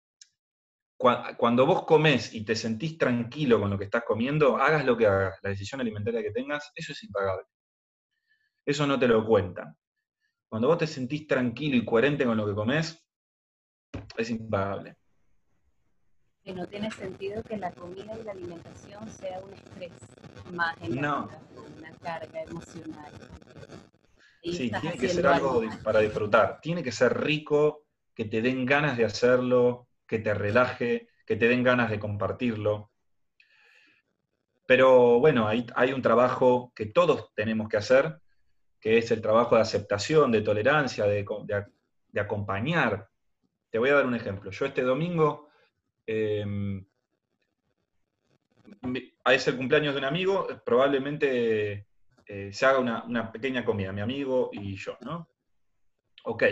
cuando 1.38 1.66
vos 1.66 1.84
comés 1.84 2.34
y 2.34 2.46
te 2.46 2.56
sentís 2.56 2.98
tranquilo 2.98 3.60
con 3.60 3.70
lo 3.70 3.78
que 3.78 3.84
estás 3.84 4.06
comiendo, 4.06 4.56
hagas 4.56 4.86
lo 4.86 4.96
que 4.96 5.06
hagas, 5.06 5.38
la 5.44 5.50
decisión 5.50 5.82
alimentaria 5.82 6.24
que 6.24 6.32
tengas, 6.32 6.72
eso 6.76 6.94
es 6.94 7.04
impagable. 7.04 7.44
Eso 8.66 8.88
no 8.88 8.98
te 8.98 9.10
lo 9.10 9.26
cuentan. 9.28 9.76
Cuando 10.48 10.70
vos 10.70 10.78
te 10.78 10.88
sentís 10.88 11.28
tranquilo 11.28 11.76
y 11.76 11.84
coherente 11.84 12.24
con 12.24 12.38
lo 12.38 12.46
que 12.46 12.56
comés, 12.56 13.06
es 14.16 14.30
impagable. 14.30 14.96
Que 16.44 16.54
no 16.54 16.68
tiene 16.68 16.92
sentido 16.92 17.42
que 17.44 17.58
la 17.58 17.72
comida 17.72 18.18
y 18.20 18.24
la 18.24 18.32
alimentación 18.34 19.10
sea 19.10 19.40
un 19.40 19.54
estrés 19.54 19.94
más 20.52 20.76
en 20.82 21.00
no 21.00 21.30
carga 22.04 22.44
emocional. 22.44 23.12
sí, 24.44 24.72
tiene 24.82 24.98
que 24.98 25.10
ser 25.10 25.26
algo, 25.26 25.64
para 25.84 26.00
disfrutar. 26.02 26.60
Tiene 26.62 26.84
que 26.84 26.92
ser 26.92 27.20
rico, 27.20 27.86
que 28.14 28.26
te 28.26 28.42
den 28.42 28.66
ganas 28.66 28.98
de 28.98 29.06
hacerlo, 29.06 29.88
que 30.06 30.20
te 30.20 30.34
relaje, 30.34 31.08
que 31.26 31.36
te 31.36 31.48
den 31.48 31.64
ganas 31.64 31.90
de 31.90 32.00
compartirlo. 32.00 32.92
Pero 34.66 35.20
bueno, 35.20 35.48
hay, 35.48 35.66
hay 35.76 35.94
un 35.94 36.02
trabajo 36.02 36.72
que 36.76 36.86
todos 36.86 37.34
tenemos 37.34 37.70
que 37.70 37.78
hacer, 37.78 38.20
que 38.80 38.98
es 38.98 39.12
el 39.12 39.22
trabajo 39.22 39.56
de 39.56 39.62
aceptación, 39.62 40.32
de 40.32 40.42
tolerancia, 40.42 41.06
de, 41.06 41.26
acompañar. 42.20 43.10
Te 43.70 43.80
voy 43.80 43.90
a 43.90 43.96
dar 43.96 44.06
un 44.06 44.16
ejemplo. 44.16 44.52
Yo 44.52 44.66
este 44.66 44.84
domingo 44.84 45.50
eh, 46.06 46.84
es 49.32 49.48
el 49.48 49.58
cumpleaños 49.58 49.94
de 49.94 50.00
un 50.00 50.06
amigo, 50.06 50.48
probablemente 50.66 51.88
eh, 52.26 52.54
se 52.54 52.66
haga 52.66 52.80
una, 52.80 53.32
pequeña 53.32 53.66
comida, 53.66 53.92
mi 53.92 54.02
amigo 54.02 54.50
y 54.54 54.76
yo, 54.76 54.98
¿no? 55.02 55.30
Ok. 56.26 56.44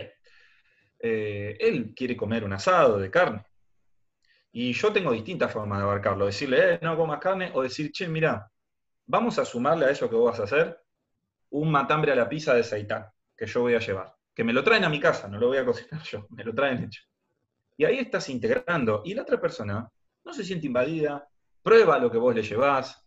Eh, 0.99 1.57
él 1.59 1.93
quiere 1.95 2.15
comer 2.15 2.43
un 2.43 2.53
asado 2.53 2.99
de 2.99 3.09
carne. 3.09 3.45
Y 4.53 4.73
yo 4.73 4.91
tengo 4.91 5.11
distintas 5.11 5.51
formas 5.51 5.79
de 5.79 5.83
abarcarlo. 5.83 6.25
Decirle, 6.25 6.73
eh, 6.73 6.79
no 6.81 6.97
comas 6.97 7.19
carne, 7.19 7.51
o 7.53 7.63
decir, 7.63 7.91
che, 7.91 8.07
mira, 8.07 8.51
vamos 9.05 9.39
a 9.39 9.45
sumarle 9.45 9.85
a 9.85 9.91
eso 9.91 10.09
que 10.09 10.15
vos 10.15 10.31
vas 10.31 10.39
a 10.41 10.43
hacer 10.43 10.79
un 11.51 11.71
matambre 11.71 12.11
a 12.11 12.15
la 12.15 12.29
pizza 12.29 12.53
de 12.53 12.63
seitán 12.63 13.07
que 13.35 13.45
yo 13.45 13.61
voy 13.61 13.75
a 13.75 13.79
llevar. 13.79 14.13
Que 14.33 14.43
me 14.43 14.53
lo 14.53 14.63
traen 14.63 14.83
a 14.83 14.89
mi 14.89 14.99
casa, 14.99 15.27
no 15.27 15.37
lo 15.39 15.47
voy 15.47 15.57
a 15.57 15.65
cocinar 15.65 16.01
yo, 16.03 16.27
me 16.29 16.43
lo 16.43 16.53
traen 16.53 16.83
hecho. 16.83 17.03
Y 17.81 17.85
ahí 17.85 17.97
estás 17.97 18.29
integrando. 18.29 19.01
Y 19.03 19.15
la 19.15 19.23
otra 19.23 19.41
persona 19.41 19.91
no 20.23 20.33
se 20.33 20.43
siente 20.43 20.67
invadida, 20.67 21.27
prueba 21.63 21.97
lo 21.97 22.11
que 22.11 22.19
vos 22.19 22.35
le 22.35 22.43
llevás, 22.43 23.03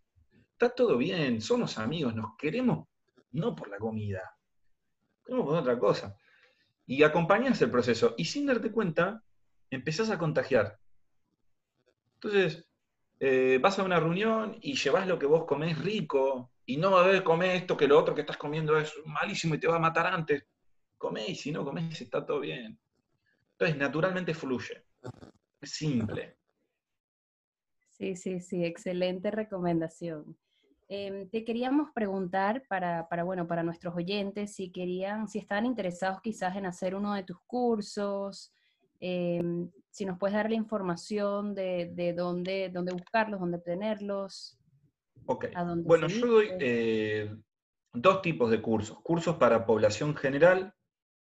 está 0.50 0.68
todo 0.68 0.98
bien, 0.98 1.40
somos 1.40 1.78
amigos, 1.78 2.12
nos 2.16 2.36
queremos 2.36 2.88
no 3.30 3.54
por 3.54 3.68
la 3.68 3.78
comida, 3.78 4.36
queremos 5.24 5.46
por 5.46 5.58
otra 5.58 5.78
cosa. 5.78 6.16
Y 6.86 7.04
acompañas 7.04 7.62
el 7.62 7.70
proceso 7.70 8.16
y 8.18 8.24
sin 8.24 8.46
darte 8.46 8.72
cuenta, 8.72 9.22
empezás 9.70 10.10
a 10.10 10.18
contagiar. 10.18 10.76
Entonces, 12.14 12.68
eh, 13.20 13.60
vas 13.62 13.78
a 13.78 13.84
una 13.84 14.00
reunión 14.00 14.58
y 14.60 14.74
llevas 14.74 15.06
lo 15.06 15.20
que 15.20 15.26
vos 15.26 15.44
comés 15.44 15.78
rico 15.78 16.50
y 16.66 16.78
no 16.78 16.98
a 16.98 17.06
ver, 17.06 17.22
comés 17.22 17.60
esto 17.60 17.76
que 17.76 17.86
lo 17.86 17.96
otro 17.96 18.12
que 18.12 18.22
estás 18.22 18.38
comiendo 18.38 18.76
es 18.76 18.92
malísimo 19.04 19.54
y 19.54 19.60
te 19.60 19.68
va 19.68 19.76
a 19.76 19.78
matar 19.78 20.08
antes. 20.08 20.44
Comés 20.98 21.28
y 21.28 21.34
si 21.36 21.52
no 21.52 21.64
comés 21.64 22.00
está 22.00 22.26
todo 22.26 22.40
bien. 22.40 22.76
Entonces, 23.58 23.78
naturalmente 23.78 24.34
fluye. 24.34 24.84
Es 25.60 25.70
simple. 25.70 26.36
Sí, 27.90 28.16
sí, 28.16 28.40
sí, 28.40 28.64
excelente 28.64 29.30
recomendación. 29.30 30.36
Em, 30.88 31.28
te 31.30 31.44
queríamos 31.44 31.90
preguntar 31.94 32.64
para, 32.68 33.06
bueno, 33.24 33.46
para 33.46 33.62
nuestros 33.62 33.94
oyentes 33.94 34.54
si 34.54 34.70
querían, 34.70 35.28
si 35.28 35.38
estaban 35.38 35.64
interesados 35.64 36.20
quizás 36.20 36.56
en 36.56 36.66
hacer 36.66 36.94
uno 36.94 37.14
de 37.14 37.22
tus 37.22 37.38
cursos, 37.46 38.52
em, 39.00 39.70
si 39.90 40.04
nos 40.04 40.18
puedes 40.18 40.34
dar 40.34 40.50
la 40.50 40.56
información 40.56 41.54
de, 41.54 42.14
dónde, 42.16 42.70
dónde 42.70 42.92
buscarlos, 42.92 43.40
dónde 43.40 43.60
tenerlos. 43.60 44.58
Ok. 45.26 45.46
Bueno, 45.84 46.08
yo 46.08 46.26
doy 46.26 46.50
eh, 46.58 47.34
dos 47.92 48.20
tipos 48.20 48.50
de 48.50 48.60
cursos. 48.60 49.00
Cursos 49.02 49.36
para 49.36 49.64
población 49.64 50.14
general 50.16 50.74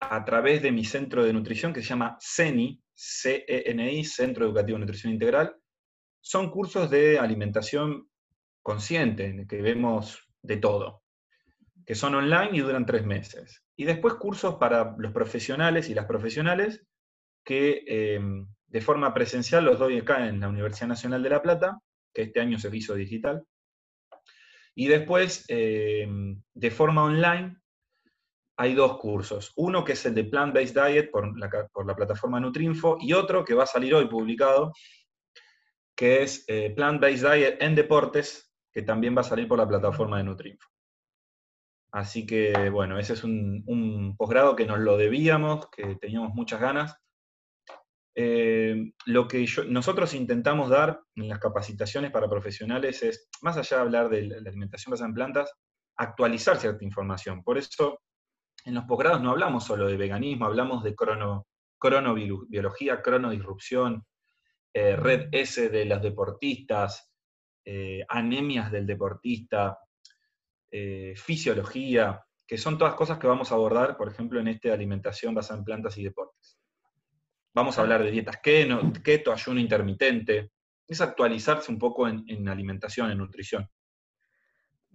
a 0.01 0.25
través 0.25 0.63
de 0.63 0.73
mi 0.73 0.85
centro 0.85 1.25
de 1.25 1.33
nutrición 1.33 1.73
que 1.73 1.83
se 1.83 1.89
llama 1.89 2.17
CENI, 2.21 2.81
C-E-N-I, 2.95 4.05
Centro 4.05 4.47
Educativo 4.47 4.77
de 4.77 4.81
Nutrición 4.81 5.13
Integral. 5.13 5.57
Son 6.21 6.51
cursos 6.51 6.91
de 6.91 7.19
alimentación 7.19 8.09
consciente, 8.63 9.27
en 9.27 9.47
que 9.47 9.63
vemos 9.63 10.27
de 10.43 10.57
todo, 10.57 11.03
que 11.85 11.95
son 11.95 12.15
online 12.15 12.51
y 12.53 12.61
duran 12.61 12.87
tres 12.87 13.05
meses. 13.05 13.63
Y 13.77 13.85
después 13.85 14.15
cursos 14.15 14.57
para 14.57 14.95
los 14.99 15.13
profesionales 15.13 15.89
y 15.89 15.95
las 15.95 16.07
profesionales 16.07 16.85
que 17.45 17.85
eh, 17.87 18.21
de 18.67 18.81
forma 18.81 19.15
presencial 19.15 19.65
los 19.65 19.79
doy 19.79 19.99
acá 19.99 20.27
en 20.27 20.41
la 20.41 20.49
Universidad 20.49 20.89
Nacional 20.89 21.23
de 21.23 21.31
La 21.31 21.43
Plata, 21.43 21.79
que 22.13 22.23
este 22.23 22.41
año 22.41 22.59
se 22.59 22.75
hizo 22.77 22.95
digital. 22.95 23.45
Y 24.75 24.89
después, 24.89 25.45
eh, 25.49 26.07
de 26.53 26.71
forma 26.71 27.05
online, 27.05 27.57
hay 28.57 28.75
dos 28.75 28.99
cursos. 28.99 29.53
Uno 29.57 29.85
que 29.85 29.93
es 29.93 30.07
el 30.07 30.15
de 30.15 30.25
Plant-Based 30.25 30.75
Diet 30.75 31.11
por 31.11 31.39
la, 31.39 31.69
por 31.73 31.87
la, 31.87 31.95
plataforma 31.95 32.41
Nutrinfo 32.41 32.97
y 33.01 33.13
otro 33.13 33.45
que 33.45 33.55
va 33.55 33.65
a 33.65 33.67
salir 33.67 33.95
hoy 33.95 34.09
publicado, 34.09 34.73
que 35.95 36.23
es 36.23 36.45
eh, 36.49 36.73
Plant-Based 36.75 37.31
Diet 37.31 37.63
en 37.63 37.75
Deportes, 37.75 38.53
que 38.73 38.83
también 38.83 39.17
va 39.17 39.21
a 39.21 39.25
salir 39.25 39.47
por 39.47 39.59
la 39.59 39.69
plataforma 39.69 40.19
de 40.19 40.25
Nutrinfo. 40.25 40.69
Así 41.93 42.27
que, 42.27 42.69
bueno, 42.71 42.99
ese 42.99 43.15
es 43.15 43.25
un, 43.25 44.15
posgrado 44.19 44.57
que 44.57 44.67
nos 44.67 44.79
lo 44.81 44.97
debíamos, 44.97 45.71
que 45.71 45.97
teníamos 45.97 46.35
muchas 46.35 46.61
ganas. 46.61 46.95
Eh, 48.15 48.93
lo 49.07 49.29
que 49.29 49.47
nosotros 49.69 50.15
intentamos 50.15 50.71
dar 50.71 51.01
en 51.15 51.29
las 51.29 51.39
capacitaciones 51.39 52.11
para 52.11 52.29
profesionales 52.29 53.03
es, 53.03 53.29
más 53.43 53.57
allá 53.57 53.77
de 53.79 53.83
hablar 53.83 54.09
de 54.09 54.23
la 54.23 54.51
alimentación 54.51 54.91
basada 54.91 55.09
en 55.09 55.15
plantas, 55.15 55.53
actualizar 55.97 56.59
cierta 56.59 56.85
información. 56.85 57.43
Por 57.43 57.57
eso 57.57 58.01
en 58.67 58.75
los 58.75 58.85
posgrados 58.85 59.23
no 59.23 59.31
hablamos 59.31 59.65
solo 59.65 59.87
de 59.87 59.97
veganismo, 59.97 60.45
hablamos 60.45 60.83
de 60.83 60.95
crono, 60.95 61.47
cronobiología, 61.79 63.01
cronodisrupción, 63.01 64.05
eh, 64.75 64.97
red 64.97 65.29
S 65.31 65.69
de 65.69 65.85
los 65.85 66.03
deportistas, 66.03 67.09
eh, 67.65 68.05
anemias 68.09 68.73
del 68.73 68.85
deportista, 68.85 69.79
eh, 70.69 71.15
fisiología, 71.17 72.25
que 72.45 72.59
son 72.59 72.77
todas 72.77 72.95
cosas 72.95 73.19
que 73.19 73.29
vamos 73.29 73.53
a 73.53 73.55
abordar, 73.55 73.97
por 73.97 74.09
ejemplo, 74.09 74.41
en 74.41 74.49
este 74.49 74.73
alimentación 74.73 75.33
basada 75.33 75.61
en 75.61 75.65
plantas 75.65 75.97
y 75.99 76.03
deportes. 76.03 76.59
Vamos 77.55 77.79
a 77.79 77.83
hablar 77.83 78.03
de 78.03 78.11
dietas 78.11 78.39
keto, 78.43 79.33
ayuno 79.33 79.61
intermitente, 79.61 80.51
es 80.89 81.01
actualizarse 81.01 81.71
un 81.71 81.79
poco 81.79 82.09
en 82.09 82.49
alimentación, 82.49 83.13
en 83.13 83.19
nutrición. 83.19 83.69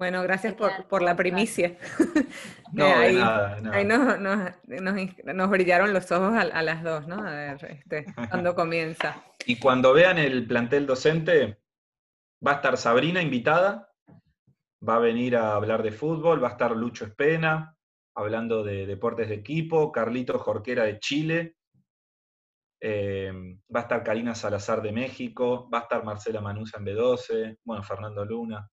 Bueno, 0.02 0.24
gracias 0.24 0.56
por, 0.56 1.04
la 1.04 1.16
primicia. 1.16 1.78
No, 2.74 2.86
ahí, 2.86 3.16
nada, 3.16 3.58
ahí 3.74 3.86
nos, 3.86 5.50
brillaron 5.50 5.94
los 5.94 6.10
ojos 6.10 6.34
a, 6.34 6.64
las 6.64 6.82
dos, 6.82 7.06
¿no? 7.06 7.18
A 7.18 7.30
ver, 7.30 7.66
este, 7.66 8.06
cuando 8.30 8.56
comienza. 8.56 9.24
Y 9.46 9.60
cuando 9.60 9.94
vean 9.94 10.18
el 10.18 10.48
plantel 10.48 10.88
docente, 10.88 11.60
va 12.44 12.54
a 12.54 12.56
estar 12.56 12.78
Sabrina 12.78 13.22
invitada, 13.22 13.92
va 14.88 14.96
a 14.96 15.00
venir 15.00 15.36
a 15.36 15.54
hablar 15.54 15.84
de 15.84 15.92
fútbol, 15.92 16.42
va 16.42 16.48
a 16.48 16.52
estar 16.52 16.72
Lucho 16.76 17.06
Espena, 17.06 17.78
hablando 18.16 18.64
de 18.64 18.88
deportes 18.88 19.28
de 19.30 19.36
equipo, 19.36 19.92
Carlito 19.92 20.40
Jorquera 20.40 20.86
de 20.86 20.98
Chile, 20.98 21.58
eh, 22.80 23.32
va 23.76 23.82
a 23.82 23.84
estar 23.84 24.02
Karina 24.02 24.34
Salazar 24.34 24.82
de 24.82 24.94
México, 24.94 25.70
va 25.72 25.80
a 25.80 25.82
estar 25.82 26.04
Marcela 26.06 26.42
Manuza 26.42 26.80
en 26.80 26.86
B12, 26.86 27.60
bueno, 27.66 27.84
Fernando 27.84 28.26
Luna. 28.26 28.71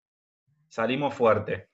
Salimos 0.69 1.15
fuerte. 1.15 1.69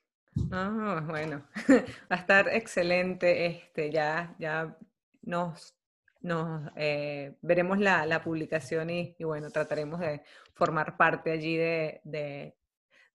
Ah, 0.50 1.02
bueno, 1.06 1.46
va 2.10 2.16
a 2.16 2.20
estar 2.20 2.48
excelente. 2.48 3.46
Este, 3.46 3.90
ya, 3.90 4.34
ya 4.38 4.76
nos, 5.22 5.76
nos 6.20 6.70
eh, 6.76 7.34
veremos 7.42 7.78
la, 7.78 8.22
publicación 8.22 8.90
y, 8.90 9.16
bueno, 9.20 9.50
trataremos 9.50 10.00
de 10.00 10.22
formar 10.54 10.96
parte 10.96 11.30
allí 11.30 11.56
de, 11.56 12.54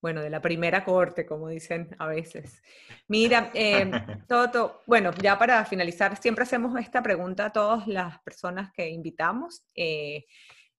bueno, 0.02 0.22
de 0.22 0.30
la 0.30 0.42
primera 0.42 0.84
corte, 0.84 1.26
como 1.26 1.50
dicen 1.50 1.96
a 2.00 2.08
veces. 2.08 2.62
Mira, 3.08 3.52
eh, 3.54 3.90
Toto, 4.28 4.82
bueno, 4.86 5.12
ya 5.22 5.38
para 5.38 5.66
finalizar, 5.66 6.18
siempre 6.18 6.44
hacemos 6.44 6.80
esta 6.80 7.02
pregunta 7.02 7.46
a 7.46 7.52
todas 7.52 7.88
las 7.88 8.20
personas 8.20 8.72
que 8.72 8.90
invitamos 8.90 9.64
eh, 9.76 10.26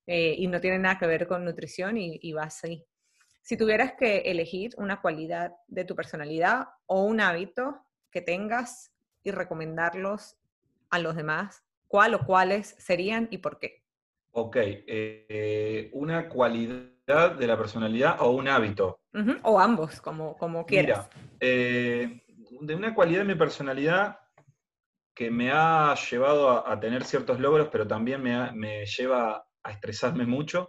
y 0.07 0.47
no 0.49 0.61
tiene 0.61 0.79
nada 0.79 0.99
que 0.99 1.07
ver 1.07 1.27
con 1.27 1.45
nutrición 1.45 1.97
y, 1.97 2.19
y 2.23 2.33
va 2.33 2.45
así. 2.45 2.85
Si 3.43 3.57
tuvieras 3.57 3.95
que 3.99 4.19
elegir 4.19 4.73
una 4.77 5.01
cualidad 5.01 5.55
de 5.69 5.85
tu 5.85 5.95
personalidad 5.97 6.69
o 6.87 7.03
un 7.03 7.21
hábito 7.21 7.85
que 8.11 8.21
tengas 8.21 8.93
y 9.23 9.31
recomendarlos 9.31 10.37
a 10.91 10.99
los 10.99 11.17
demás, 11.17 11.65
¿cuál 11.89 12.15
o 12.15 12.25
cuáles 12.25 12.75
serían 12.79 13.29
y 13.31 13.39
por 13.39 13.59
qué? 13.59 13.83
Ok, 14.33 14.57
eh, 14.61 15.91
una 15.93 16.29
cualidad 16.29 17.33
de 17.37 17.47
la 17.47 17.57
personalidad 17.57 18.21
o 18.21 18.31
un 18.31 18.49
hábito. 18.49 19.01
O 19.43 19.59
ambos, 19.59 20.01
como, 20.01 20.37
como 20.37 20.65
quieras. 20.65 21.09
Mira, 21.15 21.29
eh, 21.41 22.23
de 22.61 22.75
una 22.75 22.95
cualidad 22.95 23.21
de 23.21 23.33
mi 23.33 23.35
personalidad 23.35 24.21
que 25.15 25.31
me 25.31 25.51
ha 25.53 25.95
llevado 26.11 26.67
a, 26.67 26.79
tener 26.79 27.05
ciertos 27.05 27.41
logros, 27.41 27.69
pero 27.71 27.87
también 27.87 28.23
me, 28.23 28.87
lleva 28.87 29.45
a 29.63 29.71
estresarme 29.71 30.25
mucho, 30.25 30.69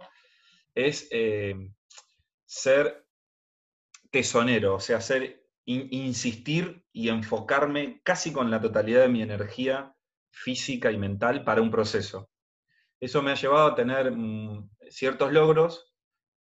es 0.74 1.08
eh, 1.10 1.54
ser 2.52 3.06
tesonero, 4.10 4.74
o 4.74 4.80
sea, 4.80 5.00
ser, 5.00 5.42
insistir 5.64 6.84
y 6.92 7.08
enfocarme 7.08 8.02
casi 8.04 8.30
con 8.30 8.50
la 8.50 8.60
totalidad 8.60 9.00
de 9.00 9.08
mi 9.08 9.22
energía 9.22 9.94
física 10.30 10.92
y 10.92 10.98
mental 10.98 11.44
para 11.44 11.62
un 11.62 11.70
proceso. 11.70 12.28
Eso 13.00 13.22
me 13.22 13.30
ha 13.30 13.36
llevado 13.36 13.68
a 13.68 13.74
tener 13.74 14.12
mm, 14.12 14.68
ciertos 14.90 15.32
logros, 15.32 15.94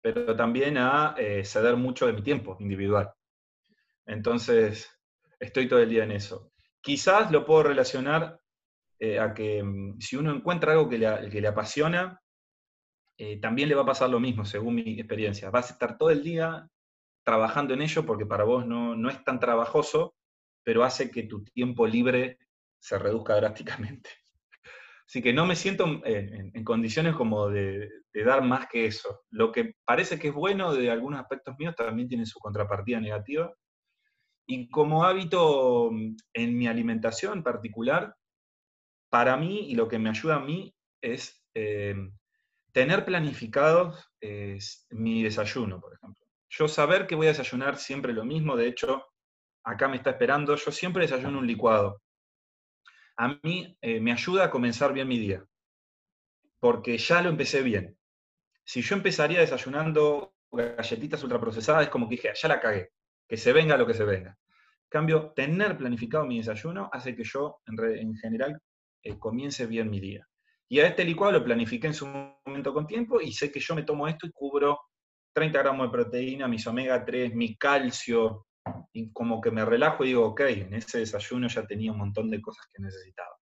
pero 0.00 0.34
también 0.34 0.78
a 0.78 1.14
eh, 1.18 1.44
ceder 1.44 1.76
mucho 1.76 2.06
de 2.06 2.14
mi 2.14 2.22
tiempo 2.22 2.56
individual. 2.58 3.12
Entonces, 4.06 4.90
estoy 5.38 5.68
todo 5.68 5.80
el 5.80 5.90
día 5.90 6.04
en 6.04 6.12
eso. 6.12 6.52
Quizás 6.80 7.30
lo 7.30 7.44
puedo 7.44 7.64
relacionar 7.64 8.40
eh, 8.98 9.18
a 9.18 9.34
que 9.34 9.62
mm, 9.62 10.00
si 10.00 10.16
uno 10.16 10.34
encuentra 10.34 10.72
algo 10.72 10.88
que 10.88 10.96
le 10.96 11.48
apasiona, 11.48 12.18
eh, 13.18 13.40
también 13.40 13.68
le 13.68 13.74
va 13.74 13.82
a 13.82 13.86
pasar 13.86 14.08
lo 14.08 14.20
mismo, 14.20 14.44
según 14.44 14.76
mi 14.76 15.00
experiencia. 15.00 15.50
Vas 15.50 15.70
a 15.70 15.72
estar 15.72 15.98
todo 15.98 16.10
el 16.10 16.22
día 16.22 16.68
trabajando 17.24 17.74
en 17.74 17.82
ello 17.82 18.06
porque 18.06 18.26
para 18.26 18.44
vos 18.44 18.64
no, 18.64 19.10
es 19.10 19.24
tan 19.24 19.40
trabajoso, 19.40 20.14
pero 20.62 20.84
hace 20.84 21.10
que 21.10 21.24
tu 21.24 21.42
tiempo 21.42 21.86
libre 21.86 22.38
se 22.78 22.96
reduzca 22.96 23.34
drásticamente. 23.40 24.10
Así 25.04 25.20
que 25.20 25.32
no 25.32 25.46
me 25.46 25.56
siento 25.56 26.00
en, 26.04 26.64
condiciones 26.64 27.16
como 27.16 27.48
de, 27.48 27.90
dar 28.12 28.42
más 28.42 28.68
que 28.68 28.86
eso. 28.86 29.22
Lo 29.30 29.50
que 29.50 29.74
parece 29.84 30.18
que 30.18 30.28
es 30.28 30.34
bueno 30.34 30.72
de 30.72 30.90
algunos 30.90 31.18
aspectos 31.18 31.56
míos 31.58 31.74
también 31.74 32.08
tiene 32.08 32.26
su 32.26 32.38
contrapartida 32.38 33.00
negativa. 33.00 33.52
Y 34.46 34.68
como 34.68 35.04
hábito 35.04 35.90
en 36.34 36.58
mi 36.58 36.68
alimentación 36.68 37.38
en 37.38 37.42
particular, 37.42 38.14
para 39.10 39.36
mí 39.36 39.70
y 39.70 39.74
lo 39.74 39.88
que 39.88 39.98
me 39.98 40.10
ayuda 40.10 40.36
a 40.36 40.40
mí 40.40 40.74
es 41.00 41.42
eh, 41.54 41.96
tener 42.72 43.04
planificado 43.04 43.94
mi 44.90 45.22
desayuno, 45.22 45.80
por 45.80 45.94
ejemplo. 45.94 46.26
Yo 46.50 46.66
saber 46.66 47.06
que 47.06 47.14
voy 47.14 47.26
a 47.26 47.30
desayunar 47.30 47.76
siempre 47.76 48.12
lo 48.12 48.24
mismo, 48.24 48.56
de 48.56 48.68
hecho, 48.68 49.04
acá 49.62 49.86
me 49.88 49.96
está 49.96 50.10
esperando, 50.10 50.56
yo 50.56 50.72
siempre 50.72 51.02
desayuno 51.02 51.38
un 51.38 51.46
licuado. 51.46 52.02
A 53.16 53.38
mí 53.42 53.76
eh, 53.80 54.00
me 54.00 54.12
ayuda 54.12 54.44
a 54.44 54.50
comenzar 54.50 54.92
bien 54.92 55.08
mi 55.08 55.18
día, 55.18 55.44
porque 56.58 56.96
ya 56.96 57.20
lo 57.20 57.28
empecé 57.28 57.62
bien. 57.62 57.98
Si 58.64 58.80
yo 58.80 58.96
empezaría 58.96 59.40
desayunando 59.40 60.34
galletitas 60.50 61.22
ultraprocesadas, 61.22 61.84
es 61.84 61.88
como 61.90 62.08
que 62.08 62.16
dije, 62.16 62.30
ya 62.34 62.48
la 62.48 62.60
cagué, 62.60 62.90
que 63.26 63.36
se 63.36 63.52
venga 63.52 63.76
lo 63.76 63.86
que 63.86 63.94
se 63.94 64.04
venga. 64.04 64.30
En 64.30 64.88
cambio, 64.88 65.32
tener 65.36 65.76
planificado 65.76 66.24
mi 66.24 66.38
desayuno 66.38 66.88
hace 66.92 67.14
que 67.14 67.24
yo, 67.24 67.60
en, 67.66 68.16
general, 68.16 68.58
eh, 69.02 69.18
comience 69.18 69.66
bien 69.66 69.90
mi 69.90 70.00
día. 70.00 70.26
Y 70.68 70.80
a 70.80 70.86
este 70.86 71.04
licuado 71.04 71.32
lo 71.32 71.44
planifiqué 71.44 71.86
en 71.86 71.94
su 71.94 72.06
momento 72.06 72.74
con 72.74 72.86
tiempo 72.86 73.20
y 73.20 73.32
sé 73.32 73.50
que 73.50 73.60
yo 73.60 73.74
me 73.74 73.84
tomo 73.84 74.06
esto 74.06 74.26
y 74.26 74.32
cubro 74.32 74.78
30 75.32 75.58
gramos 75.58 75.86
de 75.86 75.92
proteína, 75.92 76.48
mis 76.48 76.66
omega 76.66 77.04
3, 77.04 77.34
mi 77.34 77.56
calcio, 77.56 78.46
y 78.92 79.12
como 79.12 79.40
que 79.40 79.50
me 79.50 79.64
relajo 79.64 80.04
y 80.04 80.08
digo, 80.08 80.26
ok, 80.26 80.40
en 80.40 80.74
ese 80.74 80.98
desayuno 80.98 81.48
ya 81.48 81.66
tenía 81.66 81.92
un 81.92 81.98
montón 81.98 82.30
de 82.30 82.40
cosas 82.40 82.66
que 82.72 82.82
necesitaba. 82.82 83.36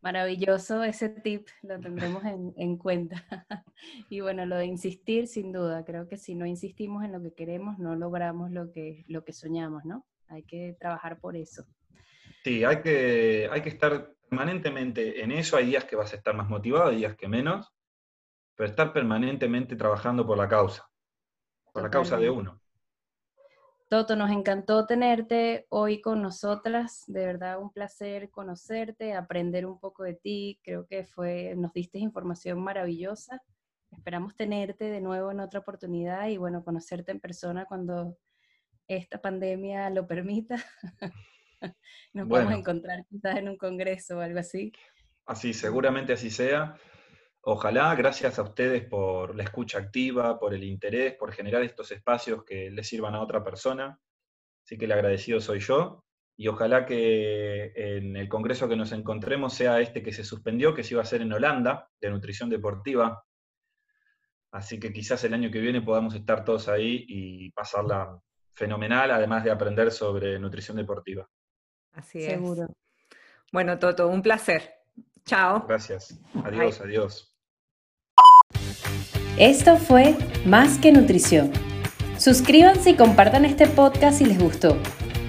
Maravilloso 0.00 0.84
ese 0.84 1.08
tip, 1.08 1.48
lo 1.62 1.80
tendremos 1.80 2.24
en, 2.24 2.52
en, 2.56 2.76
cuenta. 2.76 3.24
y 4.10 4.20
bueno, 4.20 4.44
lo 4.44 4.56
de 4.56 4.66
insistir, 4.66 5.26
sin 5.26 5.50
duda, 5.50 5.84
creo 5.84 6.06
que 6.08 6.18
si 6.18 6.34
no 6.34 6.44
insistimos 6.44 7.04
en 7.04 7.12
lo 7.12 7.22
que 7.22 7.32
queremos, 7.32 7.78
no 7.78 7.96
logramos 7.96 8.50
lo 8.50 8.70
que, 8.70 9.04
lo 9.08 9.24
que 9.24 9.32
soñamos, 9.32 9.84
¿no? 9.86 10.06
Hay 10.28 10.42
que 10.42 10.76
trabajar 10.78 11.20
por 11.20 11.36
eso. 11.36 11.66
Sí, 12.44 12.62
hay 12.62 12.82
que, 12.82 13.48
hay 13.50 13.62
que 13.62 13.70
estar 13.70 14.14
permanentemente 14.28 15.22
en 15.22 15.32
eso, 15.32 15.56
hay 15.56 15.64
días 15.64 15.86
que 15.86 15.96
vas 15.96 16.12
a 16.12 16.16
estar 16.16 16.34
más 16.36 16.46
motivado, 16.46 16.90
hay 16.90 16.96
días 16.96 17.16
que 17.16 17.26
menos, 17.26 17.72
pero 18.54 18.68
estar 18.68 18.92
permanentemente 18.92 19.76
trabajando 19.76 20.26
por 20.26 20.36
la 20.36 20.46
causa, 20.46 20.86
por 21.72 21.82
la 21.82 21.90
causa 21.90 22.18
de 22.18 22.28
uno. 22.28 22.60
Toto, 23.88 24.14
nos 24.14 24.30
encantó 24.30 24.86
tenerte 24.86 25.66
hoy 25.70 26.02
con 26.02 26.20
nosotras. 26.20 27.04
De 27.06 27.24
verdad, 27.24 27.58
un 27.58 27.72
placer 27.72 28.30
conocerte, 28.30 29.14
aprender 29.14 29.64
un 29.64 29.78
poco 29.78 30.02
de 30.02 30.14
ti. 30.14 30.60
Creo 30.62 30.86
que 30.86 31.04
fue, 31.04 31.54
nos 31.56 31.72
diste 31.72 31.98
información 31.98 32.62
maravillosa. 32.62 33.42
Esperamos 33.90 34.36
tenerte 34.36 34.84
de 34.84 35.00
nuevo 35.00 35.30
en 35.30 35.40
otra 35.40 35.60
oportunidad 35.60 36.28
y 36.28 36.36
bueno, 36.36 36.62
conocerte 36.62 37.12
en 37.12 37.20
persona 37.20 37.64
cuando 37.64 38.18
esta 38.86 39.22
pandemia 39.22 39.88
lo 39.88 40.06
permita. 40.06 40.56
Nos 42.12 42.30
a 42.30 42.54
encontrar 42.54 43.04
quizás 43.08 43.36
en 43.36 43.48
un 43.48 43.56
congreso 43.56 44.18
o 44.18 44.20
algo 44.20 44.38
así. 44.38 44.72
Así, 45.26 45.54
seguramente 45.54 46.12
así 46.12 46.30
sea. 46.30 46.76
Ojalá, 47.40 47.94
gracias 47.94 48.38
a 48.38 48.42
ustedes 48.42 48.86
por 48.86 49.34
la 49.34 49.42
escucha 49.42 49.78
activa, 49.78 50.38
por 50.38 50.54
el 50.54 50.64
interés, 50.64 51.14
por 51.14 51.32
generar 51.32 51.62
estos 51.62 51.90
espacios 51.92 52.44
que 52.44 52.70
les 52.70 52.88
sirvan 52.88 53.14
a 53.14 53.20
otra 53.20 53.44
persona. 53.44 53.98
Así 54.64 54.78
que 54.78 54.86
el 54.86 54.92
agradecido 54.92 55.40
soy 55.40 55.60
yo. 55.60 56.04
Y 56.36 56.48
ojalá 56.48 56.84
que 56.84 57.72
en 57.74 58.16
el 58.16 58.28
congreso 58.28 58.68
que 58.68 58.76
nos 58.76 58.92
encontremos 58.92 59.54
sea 59.54 59.80
este 59.80 60.02
que 60.02 60.12
se 60.12 60.24
suspendió, 60.24 60.74
que 60.74 60.82
se 60.82 60.94
iba 60.94 61.00
a 61.00 61.04
hacer 61.04 61.20
en 61.20 61.32
Holanda, 61.32 61.88
de 62.00 62.10
nutrición 62.10 62.48
deportiva. 62.48 63.22
Así 64.50 64.80
que 64.80 64.92
quizás 64.92 65.22
el 65.24 65.34
año 65.34 65.50
que 65.50 65.60
viene 65.60 65.82
podamos 65.82 66.14
estar 66.14 66.44
todos 66.44 66.68
ahí 66.68 67.04
y 67.08 67.50
pasarla 67.52 68.18
fenomenal, 68.54 69.10
además 69.10 69.44
de 69.44 69.50
aprender 69.50 69.90
sobre 69.90 70.38
nutrición 70.38 70.76
deportiva. 70.76 71.28
Así 71.94 72.22
es. 72.22 72.32
Seguro. 72.32 72.68
Bueno, 73.52 73.78
Toto, 73.78 74.08
un 74.08 74.22
placer. 74.22 74.74
Chao. 75.24 75.64
Gracias. 75.66 76.18
Adiós, 76.44 76.80
adiós. 76.80 77.34
Esto 79.38 79.76
fue 79.76 80.16
Más 80.44 80.78
que 80.78 80.92
Nutrición. 80.92 81.52
Suscríbanse 82.18 82.90
y 82.90 82.96
compartan 82.96 83.44
este 83.44 83.66
podcast 83.66 84.18
si 84.18 84.26
les 84.26 84.38
gustó. 84.38 84.76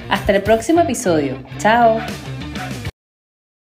Hasta 0.09 0.35
el 0.35 0.43
próximo 0.43 0.81
episodio. 0.81 1.43
Chao. 1.57 1.99